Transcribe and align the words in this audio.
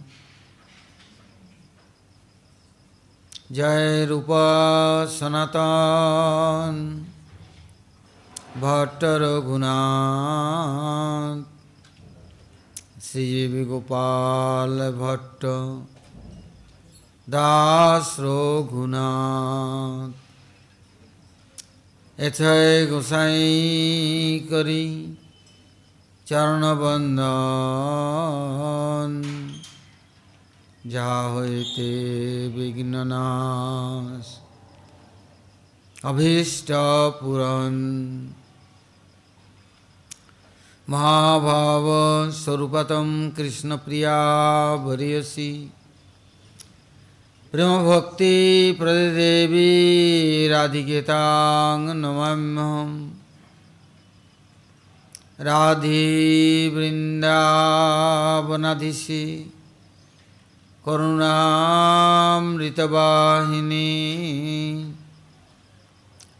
जय 3.53 4.07
रूपा 4.07 5.07
सनातन। 5.07 7.07
भट्ट 8.57 9.05
रघुनाथ। 9.05 11.54
শ্রীবেণুগোপাল 13.15 14.75
ভট্ট 14.99 15.43
দাস 17.29 18.07
রঘুনাথ 18.21 20.13
এথয় 22.19 22.73
গোসাই 22.87 23.39
করি 24.51 24.85
চরণবন্দ 26.27 27.21
যা 30.85 31.13
হইতে 31.35 31.91
বিঘ্ননাশ 32.55 34.27
অভীষ্ট 36.05 36.69
পুরন 37.21 37.75
মহাভাবস্বরূপতম 40.89 43.09
কৃষ্ণপ্রিয়া 43.37 44.19
ভরিয়সি। 44.85 45.53
প্রেমভক্তি 47.53 48.37
প্রদেদেবী 48.79 49.73
রাধিকেতাং 50.49 51.79
নমাম্যহম 52.03 52.91
রাধি 55.39 56.71
বৃন্দাবনাধিশি 56.75 59.25
করুণামৃতবাহিনী। 60.85 61.51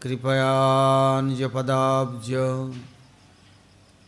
কৃপয়া 0.01 0.55
নিজ 1.21 1.41
পদাব্জ। 1.53 2.29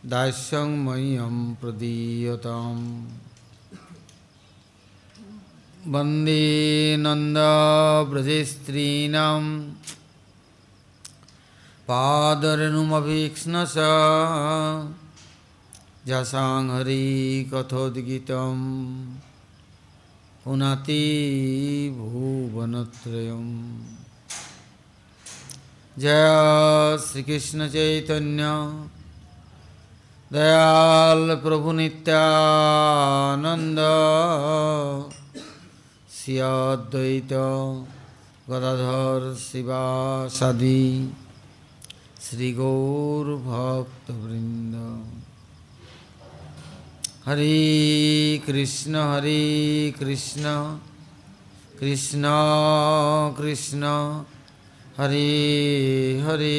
दास्यं 0.06 0.84
मह्यं 0.84 1.54
प्रदीयताम्। 1.54 3.06
वंदे 5.86 6.96
नन्दव्रजस्त्रीणां 6.96 8.12
पादरेणुमभीक्ष्णस 11.88 13.74
जसां 16.06 16.78
हरिकथोद्गीतम् 16.78 18.66
पुनति 20.44 21.04
भुवनत्रयम् 21.98 23.52
जय 25.98 26.26
श्रीकृष्णचैतन्य। 27.08 28.44
दयाल 30.32 31.36
प्रभु 31.36 31.72
नित्यानंद, 31.72 33.78
सियाद्वैत 36.12 37.32
गदाधर 38.50 39.34
शिवासादि 39.40 40.80
श्री 42.22 42.52
गौरभक्तवृंद 42.52 44.74
हरे 47.26 48.42
कृष्ण 48.46 48.94
हरे 49.12 49.42
कृष्ण 49.98 50.44
कृष्ण 51.80 52.24
कृष्ण, 53.38 53.82
हरे 54.98 55.30
हरे। 56.20 56.58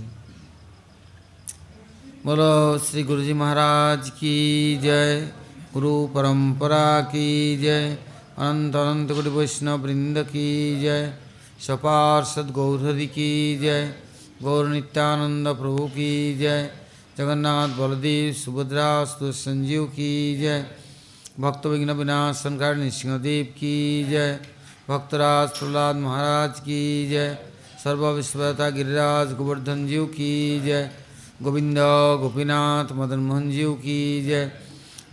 बोलो 2.24 2.78
श्री 2.78 3.02
गुरु 3.02 3.22
जी 3.22 3.32
महाराज 3.32 4.10
की 4.10 4.78
जय, 4.82 5.32
गुरु 5.74 6.06
परंपरा 6.06 7.00
की 7.00 7.58
जय, 7.58 7.98
अनंत 8.38 8.76
अनंत 8.76 9.12
कोटि 9.12 9.28
वैष्णव 9.28 9.78
वृंद 9.78 10.19
की 10.19 10.80
जय 10.80 11.14
सपार्षद 11.60 12.50
गौरहरि 12.50 13.06
की 13.06 13.58
जय, 13.58 13.94
गौर 14.42 14.69
नित्यानंद 14.69 15.48
प्रभु 15.48 15.86
की 15.86 16.38
जय, 16.38 16.70
जगन्नाथ 17.19 17.69
बलदेव, 17.69 18.34
सुभद्रा 18.34 19.04
संजीव 19.04 19.84
की 19.84 20.40
जय। 20.40 20.88
भक्त 21.38 21.66
विघ्न 21.66 21.91
विनाशन 21.91 22.56
कारिणी 22.59 22.91
सिंहदेव 22.91 23.44
की 23.59 23.75
जय 24.10 24.38
भक्तराज 24.88 25.49
प्रहलाद 25.49 25.97
महाराज 25.97 26.60
की 26.60 26.81
जय 27.09 27.28
सर्व 27.84 28.06
विश्वता 28.10 28.69
गिरिराज 28.71 29.34
गोवर्धन 29.34 29.87
जीव 29.87 30.06
की 30.06 30.32
जय 30.60 30.82
गोविंद 31.43 31.78
गोपीनाथ 32.21 32.93
मदन 32.93 33.21
मोहन 33.21 33.50
जीव 33.50 33.72
की 33.75 34.00
जय 34.26 34.44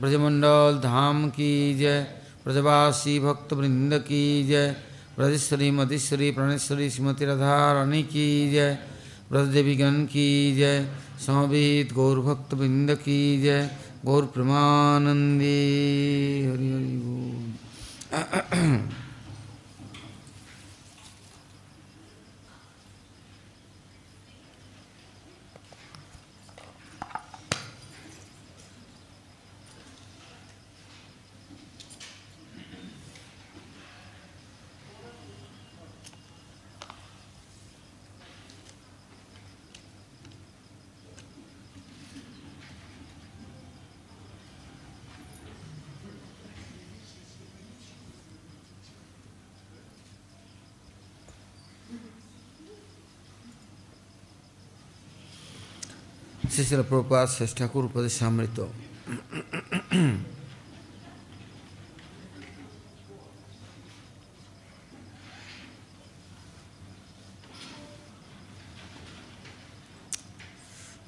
ब्रजमंडल 0.02 0.80
धाम 0.84 1.30
की 1.30 1.52
जय 1.78 2.02
ब्रजवासी 2.46 3.20
भक्त 3.20 3.54
वृंद 3.54 3.94
की 4.08 4.24
जय 4.48 4.68
ब्रजेश्वरी 5.18 5.72
मधेश्वरी 5.72 6.32
प्रणेश्वरी 6.32 6.90
श्रीमती 6.90 7.26
राधा 7.26 7.56
रानी 7.74 8.04
की 8.04 8.28
जय 8.52 8.78
ब्रजदेवीगण 9.32 10.04
की 10.06 10.28
जय 10.56 10.86
समवेत 11.26 11.94
गौर 11.94 12.20
भक्त 12.20 12.54
वृंद 12.54 12.96
की 12.96 13.20
जय। 13.42 13.70
गौर 14.06 14.26
प्रमानंदी। 14.26 15.56
हरि 16.52 16.70
हरि 16.72 16.98
बोल। 17.06 18.90
शिशिल 56.52 56.82
प्रपात 56.90 57.28
शेष 57.30 57.56
ठाकुर 57.58 57.84
उपदेशामृत 57.86 58.60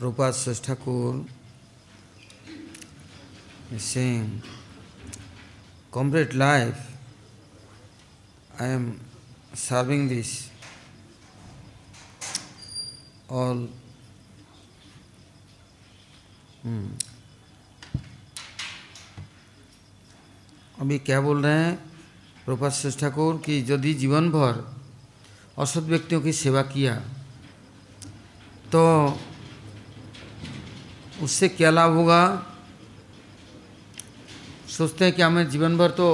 रूपा 0.01 0.31
शेष 0.41 0.61
Thakur 0.65 1.25
saying, 3.75 4.41
Comrade 5.91 6.33
life, 6.33 6.97
I 8.59 8.67
am 8.67 8.99
serving 9.53 10.07
this 10.07 10.49
all 13.29 13.67
हम्म। 16.67 16.91
अभी 20.79 20.99
क्या 20.99 21.21
बोल 21.21 21.43
रहे 21.43 21.63
हैं? 21.63 21.75
प्रभात 22.45 22.71
श्रेष्ठ 22.71 22.99
ठाकुर 22.99 23.37
कि 23.37 23.65
यदि 23.69 23.93
जीवन 23.93 24.29
भर 24.29 24.75
असत 25.57 25.87
व्यक्तियों 25.87 26.21
की 26.21 26.33
सेवा 26.33 26.61
किया 26.61 26.95
तो 28.71 28.81
उससे 31.21 31.49
क्या 31.49 31.71
लाभ 31.71 31.91
होगा? 31.91 32.21
सोचते 34.69 35.05
हैं 35.05 35.13
कि 35.15 35.21
हमें 35.21 35.49
जीवन 35.49 35.77
भर 35.77 35.91
तो 35.91 36.07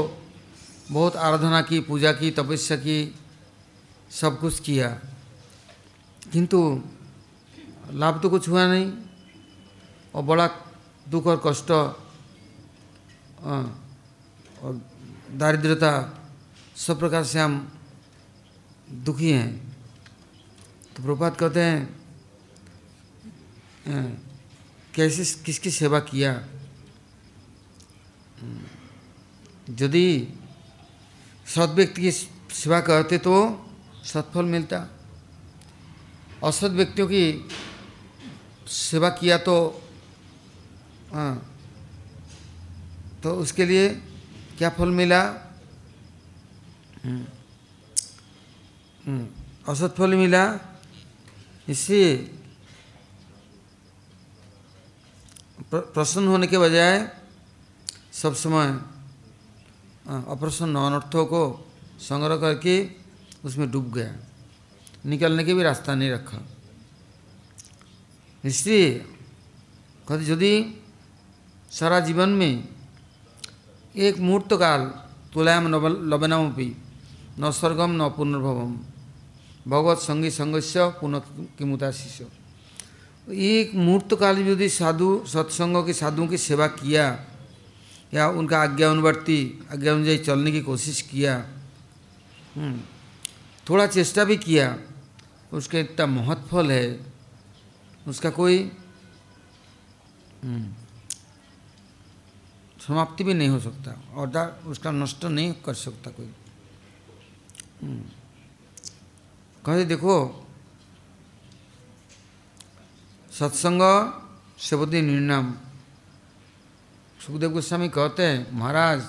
बहुत 0.91 1.15
आराधना 1.15 1.61
की, 1.61 1.79
पूजा 1.79 2.11
की, 2.13 2.31
तपस्या 2.31 2.77
की, 2.77 3.15
सब 4.11 4.39
कुछ 4.39 4.59
किया। 4.59 4.87
किंतु 6.33 6.83
लाभ 7.91 8.21
तो 8.21 8.29
कुछ 8.29 8.49
हुआ 8.49 8.67
नहीं। 8.67 9.02
और 10.13 10.23
बड़ा 10.23 10.47
दुख 11.09 11.27
और 11.27 11.41
कष्ट 11.47 11.71
और 14.61 14.81
दारिद्रता 15.31 15.91
सब 16.75 16.99
प्रकार 16.99 17.23
से 17.23 17.39
हम 17.39 17.79
दुखी 19.05 19.31
हैं। 19.31 19.51
तो 20.95 21.03
प्रभात 21.03 21.37
कहते 21.37 21.59
हैं, 21.59 21.81
कैसे, 24.93 25.23
किसकी 25.43 25.71
सेवा 25.71 25.99
किया? 25.99 26.31
यदि 29.69 30.27
सत 31.47 31.69
व्यक्ति 31.75 32.01
की 32.01 32.11
सेवा 32.11 32.79
करते 32.81 33.17
तो 33.17 33.35
सत्फल 34.05 34.45
मिलता। 34.45 34.77
असत 36.43 36.71
व्यक्तियों 36.71 37.07
की 37.07 37.49
सेवा 38.67 39.09
किया 39.09 39.37
तो 39.37 39.82
हाँ। 41.13 41.33
तो 43.23 43.35
उसके 43.35 43.65
लिए 43.65 43.89
क्या 44.57 44.69
फल 44.69 44.89
मिला? 44.89 45.21
हम्म, 47.03 47.25
हम्म, 49.05 49.27
असत 49.69 49.95
फल 49.97 50.15
मिला? 50.15 50.59
इससे 51.69 52.33
प्रसन्न 55.73 56.27
होने 56.27 56.47
के 56.47 56.57
बजाय 56.57 57.07
सब 58.13 58.33
समय 58.35 58.67
अप्रसन्न 60.27 60.75
अनर्थों 60.77 61.25
को 61.25 61.71
संग्रह 61.99 62.37
करके 62.37 62.89
उसमें 63.45 63.71
डूब 63.71 63.93
गया। 63.93 64.15
निकलने 65.05 65.43
के 65.43 65.53
भी 65.53 65.63
रास्ता 65.63 65.95
नहीं 65.95 66.11
रखा। 66.11 66.39
इसलिए 68.45 68.99
कहते 70.07 70.31
यदि 70.31 70.82
सारा 71.73 71.99
जीवन 71.99 72.29
में 72.29 72.63
एक 73.95 74.17
मुहूर्त 74.19 74.53
काल 74.53 74.81
तुलायाम 75.33 75.67
लवनमपि 76.09 76.69
न 77.39 77.51
स्वर्गम 77.51 77.91
न 77.91 78.09
पुनर्भवम। 78.13 78.73
भगवत 79.67 79.97
संगी 79.99 80.29
संगस्य 80.31 80.87
पुनः 81.01 81.19
किमुता 81.57 81.89
शिष्य 81.91 82.27
एक 83.27 83.73
मुहूर्त 83.75 84.13
काल 84.19 84.39
यदि 84.39 84.69
साधु 84.69 85.09
सत्संगों 85.25 85.83
की 85.83 85.93
साधुओं 85.93 86.27
की 86.27 86.37
सेवा 86.37 86.67
किया 86.77 87.05
या 88.13 88.27
उनका 88.29 88.61
आज्ञा 88.61 88.89
अनुवर्ती 88.91 89.39
आज्ञा 89.73 89.93
अनुଯାयी 89.93 90.17
चलने 90.19 90.51
की 90.51 90.61
कोशिश 90.61 91.01
किया 91.09 91.33
हम्म, 92.55 92.77
थोड़ा 93.67 93.85
चेष्टा 93.87 94.23
भी 94.23 94.37
किया 94.37 94.67
उसके 95.53 95.79
इतना 95.79 96.05
महत्फल 96.05 96.71
है 96.71 96.85
उसका 98.07 98.29
कोई 98.29 98.59
हम्म, 100.43 100.65
समाप्ति 102.87 103.23
भी 103.23 103.33
नहीं 103.33 103.49
हो 103.49 103.59
सकता 103.59 103.91
और 104.13 104.61
उसका 104.67 104.91
नष्ट 104.91 105.25
नहीं 105.25 105.53
कर 105.65 105.73
सकता 105.73 106.11
कोई। 106.11 106.33
हम्म, 107.81 108.01
कहते 109.65 109.85
देखो 109.85 110.15
सत्संग 113.31 113.81
सेवती 114.59 115.01
निर्णाम 115.01 115.53
सुखदेव 117.25 117.51
गोस्वामी 117.51 117.89
कहते 117.89 118.23
हैं 118.23 118.51
महाराज 118.51 119.07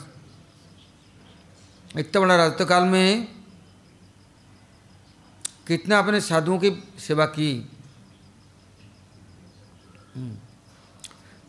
इतना 1.98 2.20
बड़ा 2.20 2.36
राजत्व 2.36 2.64
काल 2.64 2.84
में 2.84 3.26
कितना 5.66 5.98
अपने 5.98 6.20
साधुओं 6.20 6.58
की 6.58 6.70
सेवा 6.98 7.26
की? 7.26 7.50
हम्म। 10.14 10.36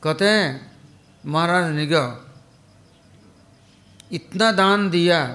कहते 0.03 0.29
हैं 0.29 0.74
महाराज 1.25 1.71
निग 1.73 1.93
इतना 4.11 4.51
दान 4.51 4.89
दिया, 4.89 5.25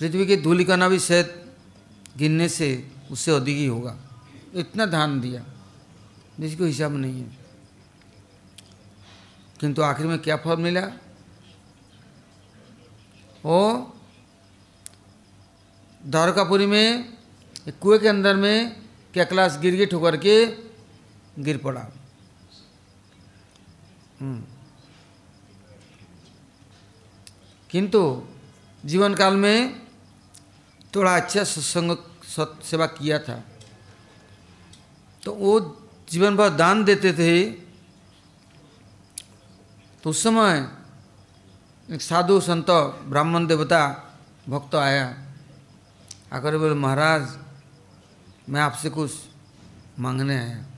पृथ्वी 0.00 0.26
की 0.26 0.36
धूलिकना 0.36 0.88
भी 0.88 0.98
शायद 0.98 1.52
गिनने 2.16 2.48
से 2.48 2.90
उससे 3.10 3.30
अधिक 3.30 3.56
ही 3.56 3.66
होगा। 3.66 3.96
इतना 4.54 4.86
दान 4.86 5.20
दिया, 5.20 5.44
जिसको 6.40 6.64
हिसाब 6.64 6.96
नहीं 6.96 7.22
है। 7.22 7.38
किंतु 9.60 9.82
आखिर 9.82 10.06
में 10.06 10.18
क्या 10.18 10.36
फल 10.36 10.56
मिला? 10.56 10.86
वो 13.44 13.92
द्वारकापुरी 16.06 16.66
में, 16.66 17.12
कुएँ 17.80 17.98
के 17.98 18.08
अंदर 18.08 18.36
में, 18.36 18.82
क्या 19.12 19.24
क्लास 19.24 19.58
गिर 19.58 19.74
गई 19.74 19.86
ठोकर 19.86 20.16
के 20.16 20.46
गिर 21.38 21.58
पड़ा। 21.58 21.88
किंतु 27.70 28.00
जीवन 28.84 29.14
काल 29.14 29.36
में 29.36 29.86
थोड़ा 30.94 31.16
अच्छा 31.16 31.44
सत्संग 31.44 31.96
सेवा 32.62 32.86
किया 32.86 33.18
था। 33.18 33.44
तो 35.24 35.32
वो 35.32 35.78
जीवन 36.10 36.36
भर 36.36 36.50
दान 36.50 36.84
देते 36.84 37.12
थे। 37.12 37.50
तो 40.02 40.10
उस 40.10 40.22
समय 40.22 40.70
एक 41.90 42.02
साधु 42.02 42.40
संत, 42.40 42.70
ब्राह्मण 43.04 43.46
देवता, 43.46 43.82
भक्त 44.48 44.74
आया। 44.74 45.06
आकर 46.32 46.58
बोले, 46.58 46.74
महाराज, 46.74 47.38
मैं 48.48 48.60
आपसे 48.60 48.90
कुछ 48.90 49.12
मांगने 49.98 50.38
आया 50.38 50.69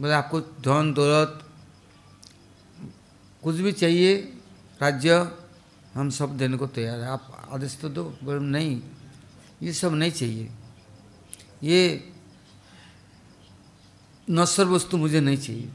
बोले 0.00 0.12
आपको 0.12 0.40
धन, 0.40 0.92
दौलत 0.94 1.44
कुछ 3.42 3.56
भी 3.56 3.72
चाहिए, 3.72 4.16
राज्य, 4.82 5.32
हम 5.94 6.10
सब 6.10 6.36
देने 6.38 6.56
को 6.56 6.66
तैयार 6.66 7.00
है। 7.00 7.06
आप 7.06 7.48
आदेश 7.50 7.78
तो 7.82 7.88
दो, 7.88 8.04
बोले 8.22 8.38
नहीं, 8.38 8.82
ये 9.62 9.72
सब 9.72 9.94
नहीं 9.94 10.12
चाहिए। 10.12 10.50
ये 11.62 12.12
नश्वर 14.30 14.66
वस्तु 14.66 14.96
मुझे 14.96 15.20
नहीं 15.20 15.36
चाहिए। 15.36 15.68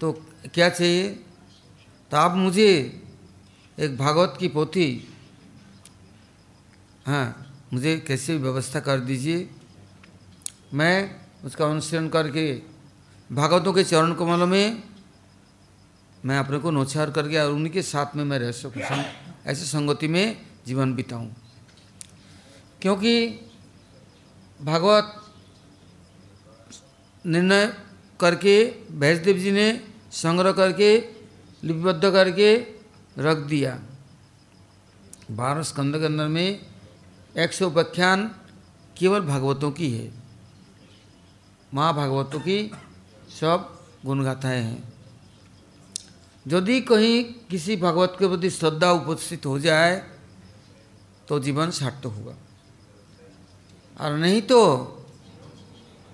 तो 0.00 0.12
क्या 0.54 0.68
चाहिए? 0.68 1.08
तो 2.10 2.16
आप 2.16 2.32
मुझे 2.32 3.02
एक 3.78 3.96
भागवत 3.96 4.36
की 4.40 4.48
पोथी 4.48 5.08
हाँ 7.06 7.26
मुझे 7.72 7.98
कैसे 7.98 8.36
व्यवस्था 8.36 8.80
कर 8.80 9.00
दीजिए? 9.00 9.50
मैं 10.74 11.25
उसका 11.46 11.66
अनुसरण 11.66 12.08
करके 12.08 12.62
भागवतों 13.32 13.72
के 13.72 13.84
चरण 13.84 14.14
कमलों 14.14 14.46
में 14.46 14.82
मैं 16.24 16.38
अपने 16.38 16.58
को 16.58 16.70
नौछार 16.70 17.10
करके 17.10 17.38
और 17.38 17.52
उन्हीं 17.52 17.72
के 17.72 17.82
साथ 17.82 18.16
में 18.16 18.24
मैं 18.24 18.38
रह 18.38 18.52
सकूँ 18.52 18.82
ऐसे 19.46 19.64
संगति 19.64 20.08
में 20.08 20.46
जीवन 20.66 20.94
बिताऊँ। 20.94 21.34
क्योंकि 22.82 23.28
भागवत 24.62 25.22
निर्णय 27.26 27.76
करके 28.20 28.64
भैंसदेव 28.90 29.38
जी 29.38 29.52
ने 29.52 29.80
संग्रह 30.12 30.52
करके, 30.52 30.98
लिपिबद्ध 31.64 32.02
करके 32.02 32.56
रख 33.18 33.36
दिया। 33.36 33.80
बारह 35.30 35.62
स्कंद 35.62 35.98
के 35.98 36.04
अंदर 36.04 36.28
में 36.28 36.66
एक 37.36 37.52
सौ 37.52 37.70
व्याख्यान 37.70 38.30
केवल 38.96 39.20
भागवतों 39.20 39.70
की 39.70 39.90
है। 39.90 40.25
महाभागवतों 41.72 42.40
की 42.40 42.58
सब 43.30 43.72
गुणगाथाएँ 44.06 44.62
हैं। 44.62 44.82
यदि 46.46 46.80
कहीं 46.80 47.22
किसी 47.50 47.76
भागवत 47.76 48.16
के 48.18 48.28
प्रति 48.28 48.50
श्रद्धा 48.50 48.90
उपस्थित 48.92 49.46
हो 49.46 49.58
जाए 49.58 49.96
तो 51.28 51.38
जीवन 51.40 51.70
सार्थक 51.70 52.06
होगा। 52.06 52.34
और 53.96 54.16
नहीं 54.16 54.42
तो 54.42 54.60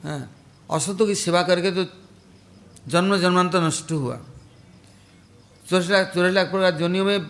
हाँ 0.04 0.20
असतों 0.70 1.06
की 1.06 1.14
सेवा 1.14 1.42
करके 1.42 1.70
तो 1.70 1.84
जन्म 2.88 3.16
जन्मांतर 3.16 3.62
नष्ट 3.62 3.92
हुआ। 3.92 4.16
चौरासी 5.66 5.92
लाख 5.92 6.12
चौरासी 6.14 6.34
लाख 6.34 6.50
प्रकार 6.50 6.70
जोनियों 6.78 7.04
में 7.04 7.20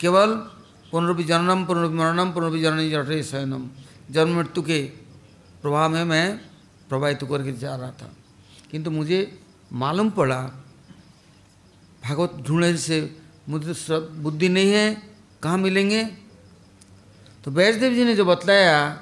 केवल 0.00 0.34
पुनरुपि 0.92 1.24
जननम, 1.24 1.64
पुनरुपि 1.66 1.94
मरणम, 1.94 2.32
पुनरुपि 2.32 2.60
जननी 2.60 2.90
जठे 2.90 3.22
शयनम। 3.22 3.68
जन्म 4.10 4.36
मृत्यु 4.36 4.62
के 4.62 4.82
प्रभाव 5.62 5.88
में 5.88 6.04
मैं 6.04 6.49
प्रभावित 6.90 7.18
करके 7.22 7.52
जा 7.52 7.76
रहा 7.76 7.90
था। 7.90 8.12
किंतु 8.70 8.90
मुझे 8.90 9.40
मालूम 9.72 10.10
पड़ा, 10.10 10.42
भागवत 12.04 12.32
ढूँढने 12.40 12.76
से 12.76 13.16
मुझे 13.48 13.74
बुद्धि 13.98 14.48
नहीं 14.48 14.70
है, 14.70 15.02
कहाँ 15.42 15.58
मिलेंगे? 15.58 16.04
तो 17.44 17.50
वैष्णदेव 17.50 17.94
जी 17.94 18.04
ने 18.04 18.14
जो 18.16 18.24
बतलाया, 18.24 19.00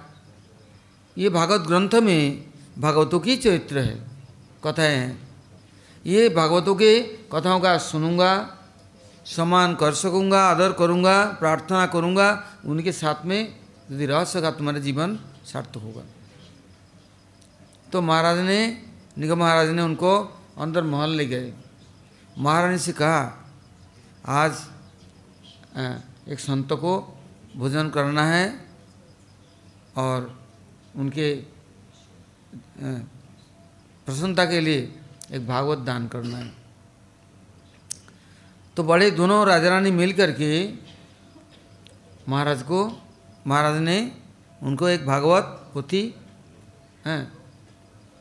ये 1.18 1.28
भागवत 1.28 1.60
ग्रंथ 1.60 1.94
में 1.94 2.44
भागवतों 2.78 3.20
की 3.20 3.36
चरित्र 3.36 3.78
है, 3.78 4.04
कथाएँ 4.66 4.96
हैं। 4.96 5.28
ये 6.06 6.28
भागवतों 6.28 6.74
के 6.74 7.00
कथाओं 7.32 7.60
का 7.60 7.78
सुनूँगा, 7.78 8.58
सम्मान 9.26 9.74
कर 9.74 9.94
सकूँगा, 9.94 10.40
आदर 10.44 10.72
करूँगा, 10.72 11.24
प्रार्थना 11.24 11.86
करूँगा, 11.86 12.44
उनके 12.64 12.92
साथ 12.92 13.26
में 13.26 13.56
यदि 13.90 14.06
रह 14.06 14.24
सका 14.24 14.50
तुम्हारा 14.50 14.78
जीवन 14.78 15.18
सार्थक 15.44 15.76
होगा। 15.76 16.02
तो 17.92 18.00
महाराज 18.02 18.38
ने, 18.38 18.84
निगम 19.18 19.38
महाराज 19.38 19.68
ने 19.70 19.82
उनको 19.82 20.12
अंदर 20.58 20.82
महल 20.84 21.10
ले 21.10 21.26
गए। 21.26 21.52
महारानी 22.36 22.78
से 22.78 22.92
कहा, 22.92 23.20
आज 24.24 24.52
एक 26.28 26.38
संत 26.40 26.72
को 26.72 26.92
भोजन 27.56 27.88
करना 27.90 28.24
है 28.24 28.44
और 29.96 30.38
उनके 30.96 31.34
प्रसन्नता 34.06 34.44
के 34.44 34.60
लिए 34.60 34.80
एक 35.32 35.46
भागवत 35.46 35.78
दान 35.78 36.08
करना 36.08 36.36
है। 36.38 36.52
तो 38.76 38.84
बड़े 38.84 39.10
दोनों 39.10 39.46
राजा 39.46 39.68
रानी 39.68 39.90
मिल 39.90 40.12
करके 40.12 40.50
महाराज 42.28 42.62
को, 42.62 42.86
महाराज 43.46 43.80
ने 43.80 44.12
उनको 44.62 44.88
एक 44.88 45.06
भागवत 45.06 45.44
पोथी 45.74 46.02
हैं 47.06 47.37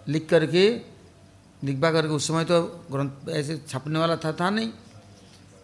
लिख 0.08 0.30
करके, 0.30 0.82
लिखवा 1.64 1.92
करके 1.92 2.14
उस 2.14 2.28
समय 2.28 2.46
तो 2.46 2.62
ग्रंथ 2.92 3.30
ऐसे 3.30 3.58
छपने 3.58 4.00
वाला 4.00 4.16
था 4.16 4.34
था 4.34 4.50
नहीं। 4.50 4.70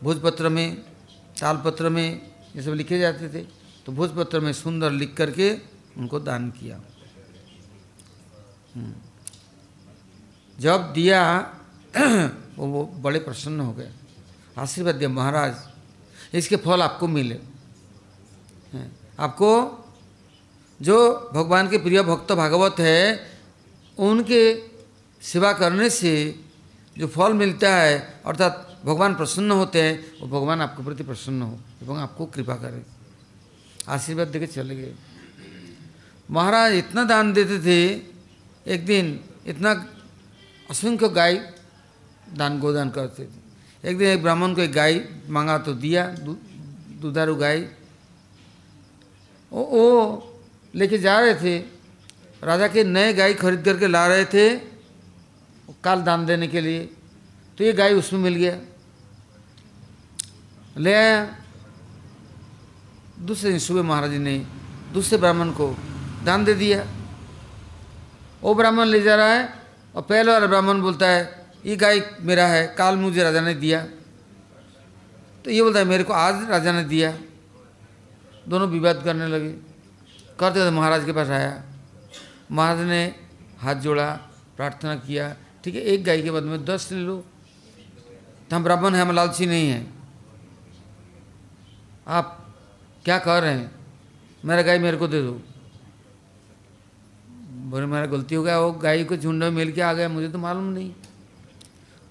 भोजपत्र 0.04 0.50
में, 0.50 0.76
तालपत्र 1.42 1.90
में 1.90 2.32
ये 2.56 2.62
सब 2.62 2.72
लिखे 2.72 3.00
जाते 3.00 3.30
थे। 3.30 3.44
तो 3.86 3.92
भोजपत्र 3.92 4.40
में 4.40 4.54
सुंदर 4.54 4.92
लिख 4.92 5.14
करके 5.14 5.58
उनको 5.98 6.20
दान 6.20 6.52
किया। 6.52 6.82
हम्म। 8.76 8.94
जब 10.60 10.94
दिया, 10.94 11.40
वो 12.58 12.66
वो 12.66 12.86
बड़े 12.86 13.20
प्रसन्न 13.20 13.60
हो 13.60 13.74
गए। 13.74 13.92
आशीर्वाद 14.58 14.96
दिया 14.96 15.10
महाराज, 15.10 15.56
इसके 16.34 16.56
फल 16.56 16.82
आपको 16.82 17.08
मिले। 17.08 17.40
आपको, 19.20 19.80
जो 20.82 21.30
भगवान 21.34 21.70
के 21.70 21.78
प्रिय 21.78 22.04
भक्त 22.04 22.32
भागवत 22.32 22.76
है 22.80 23.33
उनके 23.98 24.42
सेवा 25.22 25.52
करने 25.54 25.90
से 25.90 26.14
जो 26.98 27.08
फल 27.08 27.34
मिलता 27.34 27.76
है 27.76 28.22
अर्थात 28.26 28.82
भगवान 28.86 29.16
प्रसन्न 29.16 29.52
होते 29.52 29.82
हैं 29.82 30.20
वो 30.22 30.28
भगवान 30.30 30.62
आपके 30.62 30.84
प्रति 30.84 31.04
प्रसन्न 31.04 31.42
हो 31.42 31.60
एवं 31.84 31.98
आपको 32.00 32.26
कृपा 32.26 32.56
करें। 32.56 32.84
आशीर्वाद 33.88 34.28
देके 34.28 34.48
चले 34.48 34.76
गए। 34.76 34.94
महाराज 36.32 36.74
इतना 36.74 37.04
दान 37.04 37.34
देते 37.34 37.60
थे 37.60 37.80
एक 38.68 38.86
दिन 38.86 39.20
इतना 39.48 39.72
असंख्य 40.70 41.10
गाय 41.10 41.34
दान 42.34 42.60
गोदान 42.60 42.90
करते 42.90 43.24
थे। 43.24 43.90
एक 43.90 43.98
दिन 43.98 44.08
एक 44.08 44.22
ब्राह्मण 44.22 44.54
को 44.56 44.62
एक 44.62 44.72
गाय 44.74 45.00
मांगा 45.30 45.58
तो 45.58 45.74
दिया 45.76 46.08
दुधारू 47.02 47.36
गाय। 47.36 47.60
वो, 49.52 49.64
वो 49.64 50.40
लेके 50.76 50.98
जा 50.98 51.20
रहे 51.20 51.36
थे। 51.36 51.60
राजा 52.44 52.68
के 52.68 52.84
नए 52.84 53.14
गाय 53.14 53.34
खरीद 53.34 53.66
करके 53.66 53.88
ला 53.88 54.08
रहे 54.08 54.26
थे 54.26 54.56
काल 55.84 56.02
दान 56.02 56.26
देने 56.26 56.48
के 56.48 56.62
लिए। 56.62 56.90
तो 57.58 57.64
ये 57.64 57.74
गाय 57.74 57.94
उसमें 57.94 58.20
मिल 58.20 58.36
गया। 58.36 58.60
ले 60.78 60.94
आया। 60.94 61.36
दूसरे 63.20 63.50
दिन 63.50 63.60
सुबह 63.60 63.84
महाराज 63.84 64.12
ने 64.12 64.46
दूसरे 64.94 65.18
ब्राह्मण 65.18 65.52
को 65.52 65.78
दान 66.24 66.46
दे 66.46 66.54
दिया। 66.54 66.88
वो 68.42 68.56
ब्राह्मण 68.56 68.86
ले 68.86 69.02
जा 69.02 69.16
रहा 69.16 69.28
है 69.28 69.54
और 69.96 70.02
पहले 70.02 70.32
वाला 70.32 70.48
ब्राह्मण 70.48 70.82
बोलता 70.82 71.08
है, 71.08 71.46
ये 71.66 71.76
गाय 71.76 72.16
मेरा 72.22 72.48
है, 72.48 72.76
काल 72.78 72.96
मुझे 72.96 73.24
राजा 73.24 73.42
ने 73.42 73.54
दिया। 73.54 73.88
तो 75.46 75.52
ये 75.52 75.64
बोलता 75.64 75.80
है, 75.80 75.86
मेरे 75.86 76.04
को 76.04 76.14
आज 76.14 76.50
राजा 76.50 76.72
ने 76.72 76.84
दिया। 76.84 77.18
दोनों 78.48 78.70
विवाद 78.70 79.02
करने 79.04 79.28
लगे। 79.28 79.50
करते 79.50 80.60
करते 80.60 80.70
महाराज 80.70 81.06
के 81.06 81.12
पास 81.12 81.30
आया। 81.30 81.64
महाराज 82.52 82.88
ने 82.88 83.04
हाथ 83.60 83.76
जोड़ा, 83.76 84.10
प्रार्थना 84.56 84.96
किया, 84.96 85.36
ठीक 85.64 85.76
है, 85.76 85.82
एक 85.82 86.04
गाय 86.04 86.22
के 86.22 86.32
बाद 86.32 86.44
में 86.44 86.66
दस 86.66 86.92
ले 86.92 87.00
लो। 87.00 87.24
तो 88.50 88.56
हम 88.56 88.64
ब्राह्मण 88.64 88.96
हैं, 88.96 89.02
हम 89.02 89.12
लालची 89.12 89.46
नहीं 89.46 89.70
हैं। 89.70 89.94
आप 92.08 92.56
क्या 93.06 93.18
कह 93.18 93.38
रहे 93.38 93.54
हैं? 93.54 93.72
मेरा 94.46 94.62
गाय 94.62 94.80
मेरे 94.80 94.98
को 94.98 95.08
दे 95.08 95.22
दो। 95.22 95.42
बोले, 97.70 97.86
मेरा 97.86 98.06
गलती 98.06 98.36
हो 98.36 98.44
गया, 98.44 98.60
वो 98.60 98.72
गाय 98.72 99.04
को 99.04 99.18
झुंड 99.18 99.44
में 99.44 99.52
मिल 99.52 99.72
के 99.72 99.82
आ 99.82 99.94
गया, 99.94 100.10
मुझे 100.10 100.30
तो 100.30 100.38
मालूम 100.38 100.64
नहीं। 100.64 100.92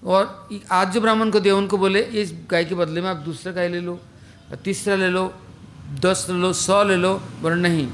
और 0.03 0.49
आज 0.71 0.93
जो 0.93 1.01
ब्राह्मण 1.01 1.31
को 1.31 1.39
दिया, 1.39 1.55
उनको 1.55 1.77
बोले, 1.77 2.01
इस 2.01 2.33
गाय 2.51 2.65
के 2.65 2.75
बदले 2.75 3.01
में 3.01 3.09
आप 3.09 3.17
दूसरा 3.17 3.51
गाय 3.51 3.67
ले 3.67 3.79
लो, 3.79 3.99
तीसरा 4.63 4.95
ले 4.95 5.07
लो, 5.07 5.33
दस 5.99 6.25
ले 6.29 6.37
लो, 6.37 6.53
सौ 6.53 6.83
ले 6.83 6.95
लो। 6.97 7.17
बोले, 7.41 7.55
नहीं, 7.55 7.87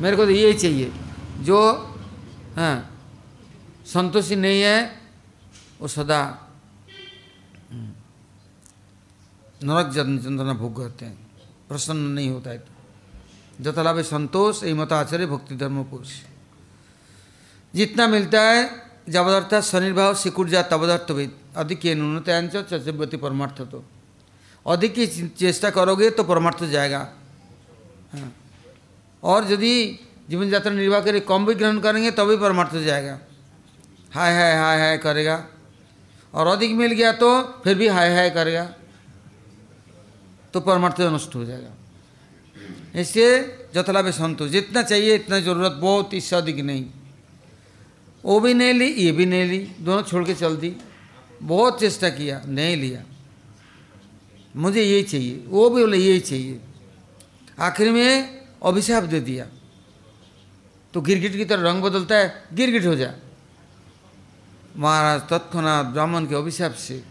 मेरे 0.00 0.16
को 0.16 0.24
तो 0.24 0.30
यही 0.30 0.54
चाहिए। 0.54 0.92
जो 1.40 1.58
हाँ 2.56 2.76
संतोषी 3.86 4.36
नहीं 4.36 4.62
है 4.62 4.78
वो 5.80 5.88
सदा 5.88 6.20
हम्म, 7.70 7.92
नरक 9.62 9.86
चंद्रना 9.94 10.52
भोग 10.54 10.76
करते 10.76 11.04
हैं। 11.04 11.16
प्रसन्न 11.68 12.00
नहीं 12.16 12.30
होता 12.30 12.50
है 12.50 12.58
तो। 12.58 13.82
लाभ 13.82 14.00
संतोष 14.00 14.62
यही 14.62 14.72
मत 14.72 14.92
आचार्य 14.92 15.26
भक्ति 15.26 15.56
धर्म 15.56 15.82
पुरुष। 15.84 16.12
जितना 17.74 18.06
मिलता 18.06 18.40
है 18.42 18.60
जबदर्थ 19.08 19.54
स्वनिर्भाव 19.64 20.14
सिकुर्जा 20.14 20.62
तबदर्थविद 20.62 21.30
अधिक 21.56 21.84
ये 21.86 21.94
न्यूनतांच 21.94 22.56
चतुर्वती 22.56 23.16
परमार्थ 23.16 23.60
तो। 23.62 23.84
अधिक 24.66 24.94
की 24.94 25.06
चेष्टा 25.28 25.70
करोगे 25.70 26.10
तो 26.10 26.24
परमार्थ 26.24 26.64
जाएगा। 26.64 26.98
हाँ। 28.12 28.32
और 29.22 29.52
यदि 29.52 29.74
जीवन 30.30 30.52
यात्रा 30.52 30.72
निर्वाह 30.72 31.00
करे 31.00 31.20
कम 31.20 31.46
भी 31.46 31.54
ग्रहण 31.54 31.78
करेंगे 31.78 32.10
तभी 32.10 32.36
परमार्थ 32.36 32.76
जाएगा। 32.76 33.18
हाय 34.12 34.34
हाय 34.34 34.54
हाय 34.54 34.80
हाय 34.80 34.98
करेगा। 34.98 35.46
और 36.34 36.46
अधिक 36.46 36.70
मिल 36.70 36.92
गया 36.92 37.12
तो 37.12 37.42
फिर 37.42 37.74
भी 37.74 37.88
हाय 37.88 38.14
हाय 38.14 38.30
करेगा। 38.30 38.74
तो 40.54 40.60
परमार्थ 40.60 41.00
नष्ट 41.00 41.34
हो 41.34 41.44
जाएगा। 41.44 41.72
इसलिए 43.00 43.36
इससे 43.36 43.68
जथलाभ 43.74 44.10
संतोष 44.10 44.50
जितना 44.50 44.82
चाहिए 44.82 45.14
इतना 45.14 45.40
ज़रूरत, 45.40 45.72
बहुत 45.72 46.14
इससे 46.14 46.36
अधिक 46.36 46.56
नहीं। 46.56 46.86
वो 48.24 48.40
भी 48.40 48.54
नहीं 48.54 48.74
ली, 48.74 48.86
ये 48.86 49.12
भी 49.12 49.26
नहीं 49.26 49.44
ली, 49.44 49.58
दोनों 49.58 50.02
छोड़ 50.02 50.24
के 50.24 50.34
चल 50.34 50.56
दी। 50.56 50.76
बहुत 51.42 51.80
चेष्टा 51.80 52.08
किया, 52.08 52.42
नहीं 52.46 52.76
लिया। 52.76 53.04
मुझे 54.56 54.82
यही 54.82 55.02
चाहिए, 55.02 55.44
वो 55.46 55.70
भी 55.70 55.82
बोले 55.82 55.98
यही 55.98 56.20
चाहिए। 56.20 56.60
आखिर 57.58 57.92
में 57.92 58.40
अभिशाप 58.64 59.02
दे 59.02 59.20
दिया। 59.20 59.46
तो 60.96 61.00
गिरगिट 61.00 61.32
की 61.32 61.44
तरह 61.44 61.62
रंग 61.62 61.82
बदलता 61.82 62.16
है 62.16 62.48
गिरगिट 62.54 62.84
हो 62.86 62.94
जा। 62.96 63.12
महाराज 64.76 65.20
तत्क्षणात 65.28 65.86
ब्राह्मण 65.86 66.26
के 66.26 66.34
अभिशाप 66.34 66.72
से 66.72 67.04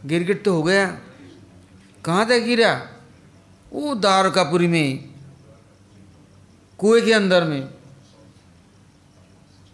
गिरगिट 0.00 0.44
तो 0.44 0.52
हो 0.54 0.62
गया। 0.62 0.86
कहाँ 2.04 2.26
तक 2.28 2.44
गिरा? 2.44 2.72
वो 3.72 3.94
द्वारकापुरी 3.94 4.68
में 4.68 5.16
कुएँ 6.78 7.00
के 7.02 7.12
अंदर 7.12 7.44
में। 7.44 7.68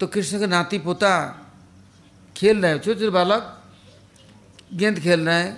तो 0.01 0.07
कृष्ण 0.07 0.39
के 0.39 0.47
नाती 0.47 0.79
पोता 0.79 1.13
खेल 2.37 2.63
रहे 2.63 2.79
छोटे 2.79 2.95
छोटे 2.95 3.11
बालक 3.11 3.43
गेंद 4.75 5.01
खेल 5.01 5.21
रहे 5.21 5.43
हैं। 5.43 5.53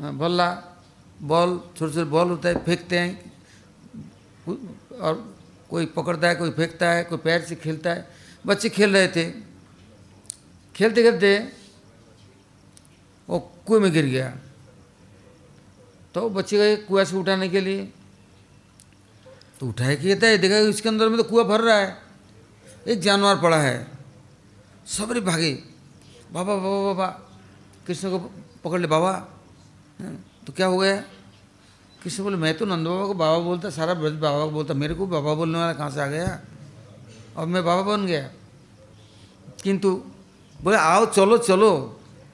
हाँ, 0.00 0.12
बल्ला 0.14 0.50
बॉल 1.22 1.58
छोटे 1.76 1.92
छोटे 1.94 2.10
बॉल 2.10 2.30
होता 2.30 2.48
है 2.48 2.64
फेंकते 2.64 2.98
हैं। 2.98 3.12
और 5.02 5.35
कोई 5.70 5.86
पकड़ता 5.86 6.28
है 6.28 6.34
कोई 6.34 6.50
फेंकता 6.50 6.90
है 6.90 7.04
कोई 7.04 7.18
पैर 7.18 7.42
से 7.42 7.54
खेलता 7.56 7.90
है। 7.90 8.08
बच्चे 8.46 8.68
खेल 8.68 8.92
रहे 8.92 9.08
थे। 9.08 9.30
खेलते 10.74 11.02
खेलते 11.02 11.38
वो 13.28 13.38
कुएँ 13.66 13.80
में 13.80 13.92
गिर 13.92 14.06
गया। 14.06 14.28
तो 16.14 16.28
बच्चे 16.30 16.56
गए 16.56 16.76
कुआ 16.76 17.04
से 17.04 17.16
उठाने 17.16 17.48
के 17.48 17.60
लिए। 17.60 17.92
तो 19.60 19.66
उठाए 19.68 19.96
कि 19.96 20.08
कहता 20.08 20.26
है 20.26 20.38
देखा 20.38 20.56
इसके 20.56 20.88
अंदर 20.88 21.08
में 21.08 21.16
तो 21.16 21.24
कुआ 21.24 21.42
भर 21.42 21.60
रहा 21.60 21.76
है। 21.76 21.96
एक 22.86 23.00
जानवर 23.00 23.36
पड़ा 23.36 23.60
है। 23.60 23.86
सबरे 24.86 25.20
भागे। 25.20 25.52
बाबा 26.32 26.54
बाबा 26.54 26.82
बाबा 26.82 27.06
कृष्ण 27.86 28.10
को 28.10 28.18
पकड़ 28.64 28.80
ले 28.80 28.86
बाबा। 28.86 29.10
हाँ, 30.00 30.14
तो 30.46 30.52
क्या 30.52 30.66
हो 30.66 30.78
गया? 30.78 31.02
कृष्ण 32.06 32.22
बोले, 32.22 32.36
मैं 32.36 32.54
तो 32.54 32.64
नंद 32.66 32.86
बाबा 32.86 33.06
को 33.06 33.14
बाबा 33.14 33.38
बोलता, 33.44 33.70
सारा 33.72 33.94
ब्रज 33.96 34.12
बाबा 34.14 34.44
को 34.44 34.50
बोलता, 34.50 34.74
मेरे 34.76 34.94
को 34.94 35.06
बाबा 35.08 35.32
बोलने 35.34 35.58
वाला 35.58 35.72
कहाँ 35.74 35.90
से 35.90 36.00
आ 36.00 36.06
गया? 36.06 36.38
और 37.36 37.46
मैं 37.46 37.64
बाबा 37.64 37.82
बन 37.86 38.06
गया। 38.06 38.30
किंतु 39.62 39.90
बोले, 40.60 40.76
आओ, 40.78 41.06
चलो 41.08 41.38
चलो। 41.40 41.70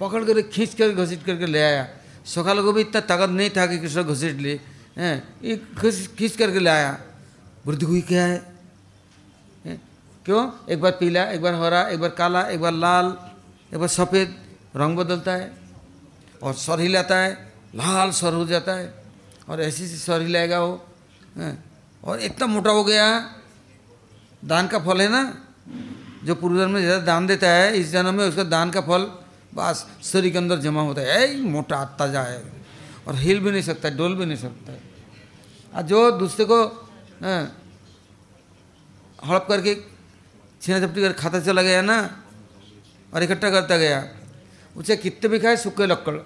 पकड़ 0.00 0.22
कर 0.24 0.40
खींच 0.44 0.74
कर 0.74 0.92
घसीट 0.92 1.24
करके 1.24 1.46
ले 1.46 1.62
आया। 1.62 1.88
सकाल 2.26 2.62
को 2.62 2.72
भी 2.72 2.80
इतना 2.80 3.00
ताकत 3.02 3.30
नहीं 3.30 3.50
था 3.50 3.66
कि 3.66 3.78
कृष्ण 3.78 4.02
घसीट 4.04 4.36
ले, 4.36 4.60
हैं 4.98 5.16
खींच 6.18 6.36
करके 6.36 6.58
ले 6.60 6.70
आया। 6.70 6.98
वृद्धि 7.66 7.86
हुई 7.86 8.00
क्या 8.04 8.24
है, 8.26 8.38
क्यों? 10.26 10.48
एक 10.68 10.80
बार 10.80 10.92
पीला, 10.92 11.24
एक 11.24 11.42
बार 11.42 11.54
हरा, 11.56 11.82
एक 11.88 12.00
बार 12.00 12.10
काला, 12.12 12.42
एक 12.44 12.60
बार 12.60 12.72
लाल, 12.74 13.16
एक 13.72 13.78
बार 13.78 13.88
सफ़ेद, 13.90 14.36
रंग 14.76 14.96
बदलता 14.98 15.32
है 15.32 15.52
और 16.42 16.54
सर 16.60 16.80
हिलाता 16.80 17.16
है, 17.16 17.32
लाल 17.74 18.10
सर 18.12 18.34
हो 18.34 18.46
जाता 18.46 18.72
है। 18.74 19.01
और 19.48 19.60
ऐसी 19.62 19.86
सी 19.88 19.96
सर 19.96 20.22
हिलाएगा 20.22 20.60
वो? 20.60 20.72
और 22.04 22.20
इतना 22.20 22.46
मोटा 22.46 22.70
हो 22.70 22.84
गया, 22.84 23.06
दान 24.42 24.66
का 24.68 24.78
फल 24.80 25.00
है 25.00 25.08
ना, 25.08 25.22
जो 26.24 26.34
पूर्व 26.34 26.56
जन्म 26.56 26.70
में 26.70 26.80
ज़्यादा 26.80 27.04
दान 27.04 27.26
देता 27.26 27.48
है, 27.48 27.72
इस 27.74 27.90
जन्म 27.92 28.14
में 28.14 28.24
उसका 28.26 28.44
दान 28.44 28.70
का 28.70 28.80
फल 28.82 29.10
बस 29.54 29.86
शरीर 30.02 30.32
के 30.32 30.38
अंदर 30.38 30.58
जमा 30.60 30.82
होता 30.82 31.00
है। 31.00 31.08
ऐ, 31.08 31.36
मोटा 31.36 31.76
आता 31.78 32.06
जाए 32.08 32.42
और 33.06 33.14
हिल 33.16 33.40
भी 33.40 33.50
नहीं 33.50 33.62
सकता, 33.62 33.90
डोल 33.90 34.14
भी 34.16 34.24
नहीं 34.26 34.38
सकता। 34.38 34.72
है 34.72 34.80
और 35.72 35.82
जो 35.82 36.10
दूसरे 36.18 36.44
को 36.46 36.58
हड़प 39.18 39.46
करके 39.48 39.74
छीना 40.62 40.78
झपटी 40.80 41.00
कर 41.00 41.12
खाता 41.12 41.40
चला 41.40 41.62
गया 41.62 41.82
ना, 41.82 41.98
और 43.12 43.22
इकट्ठा 43.22 43.50
करता 43.50 43.76
गया, 43.76 44.04
उसे 44.74 44.96
कितने 44.96 45.28
भी 45.28 45.38
खाए, 45.38 45.56
सूखे 45.58 45.86
लक्कड़ 45.86 46.18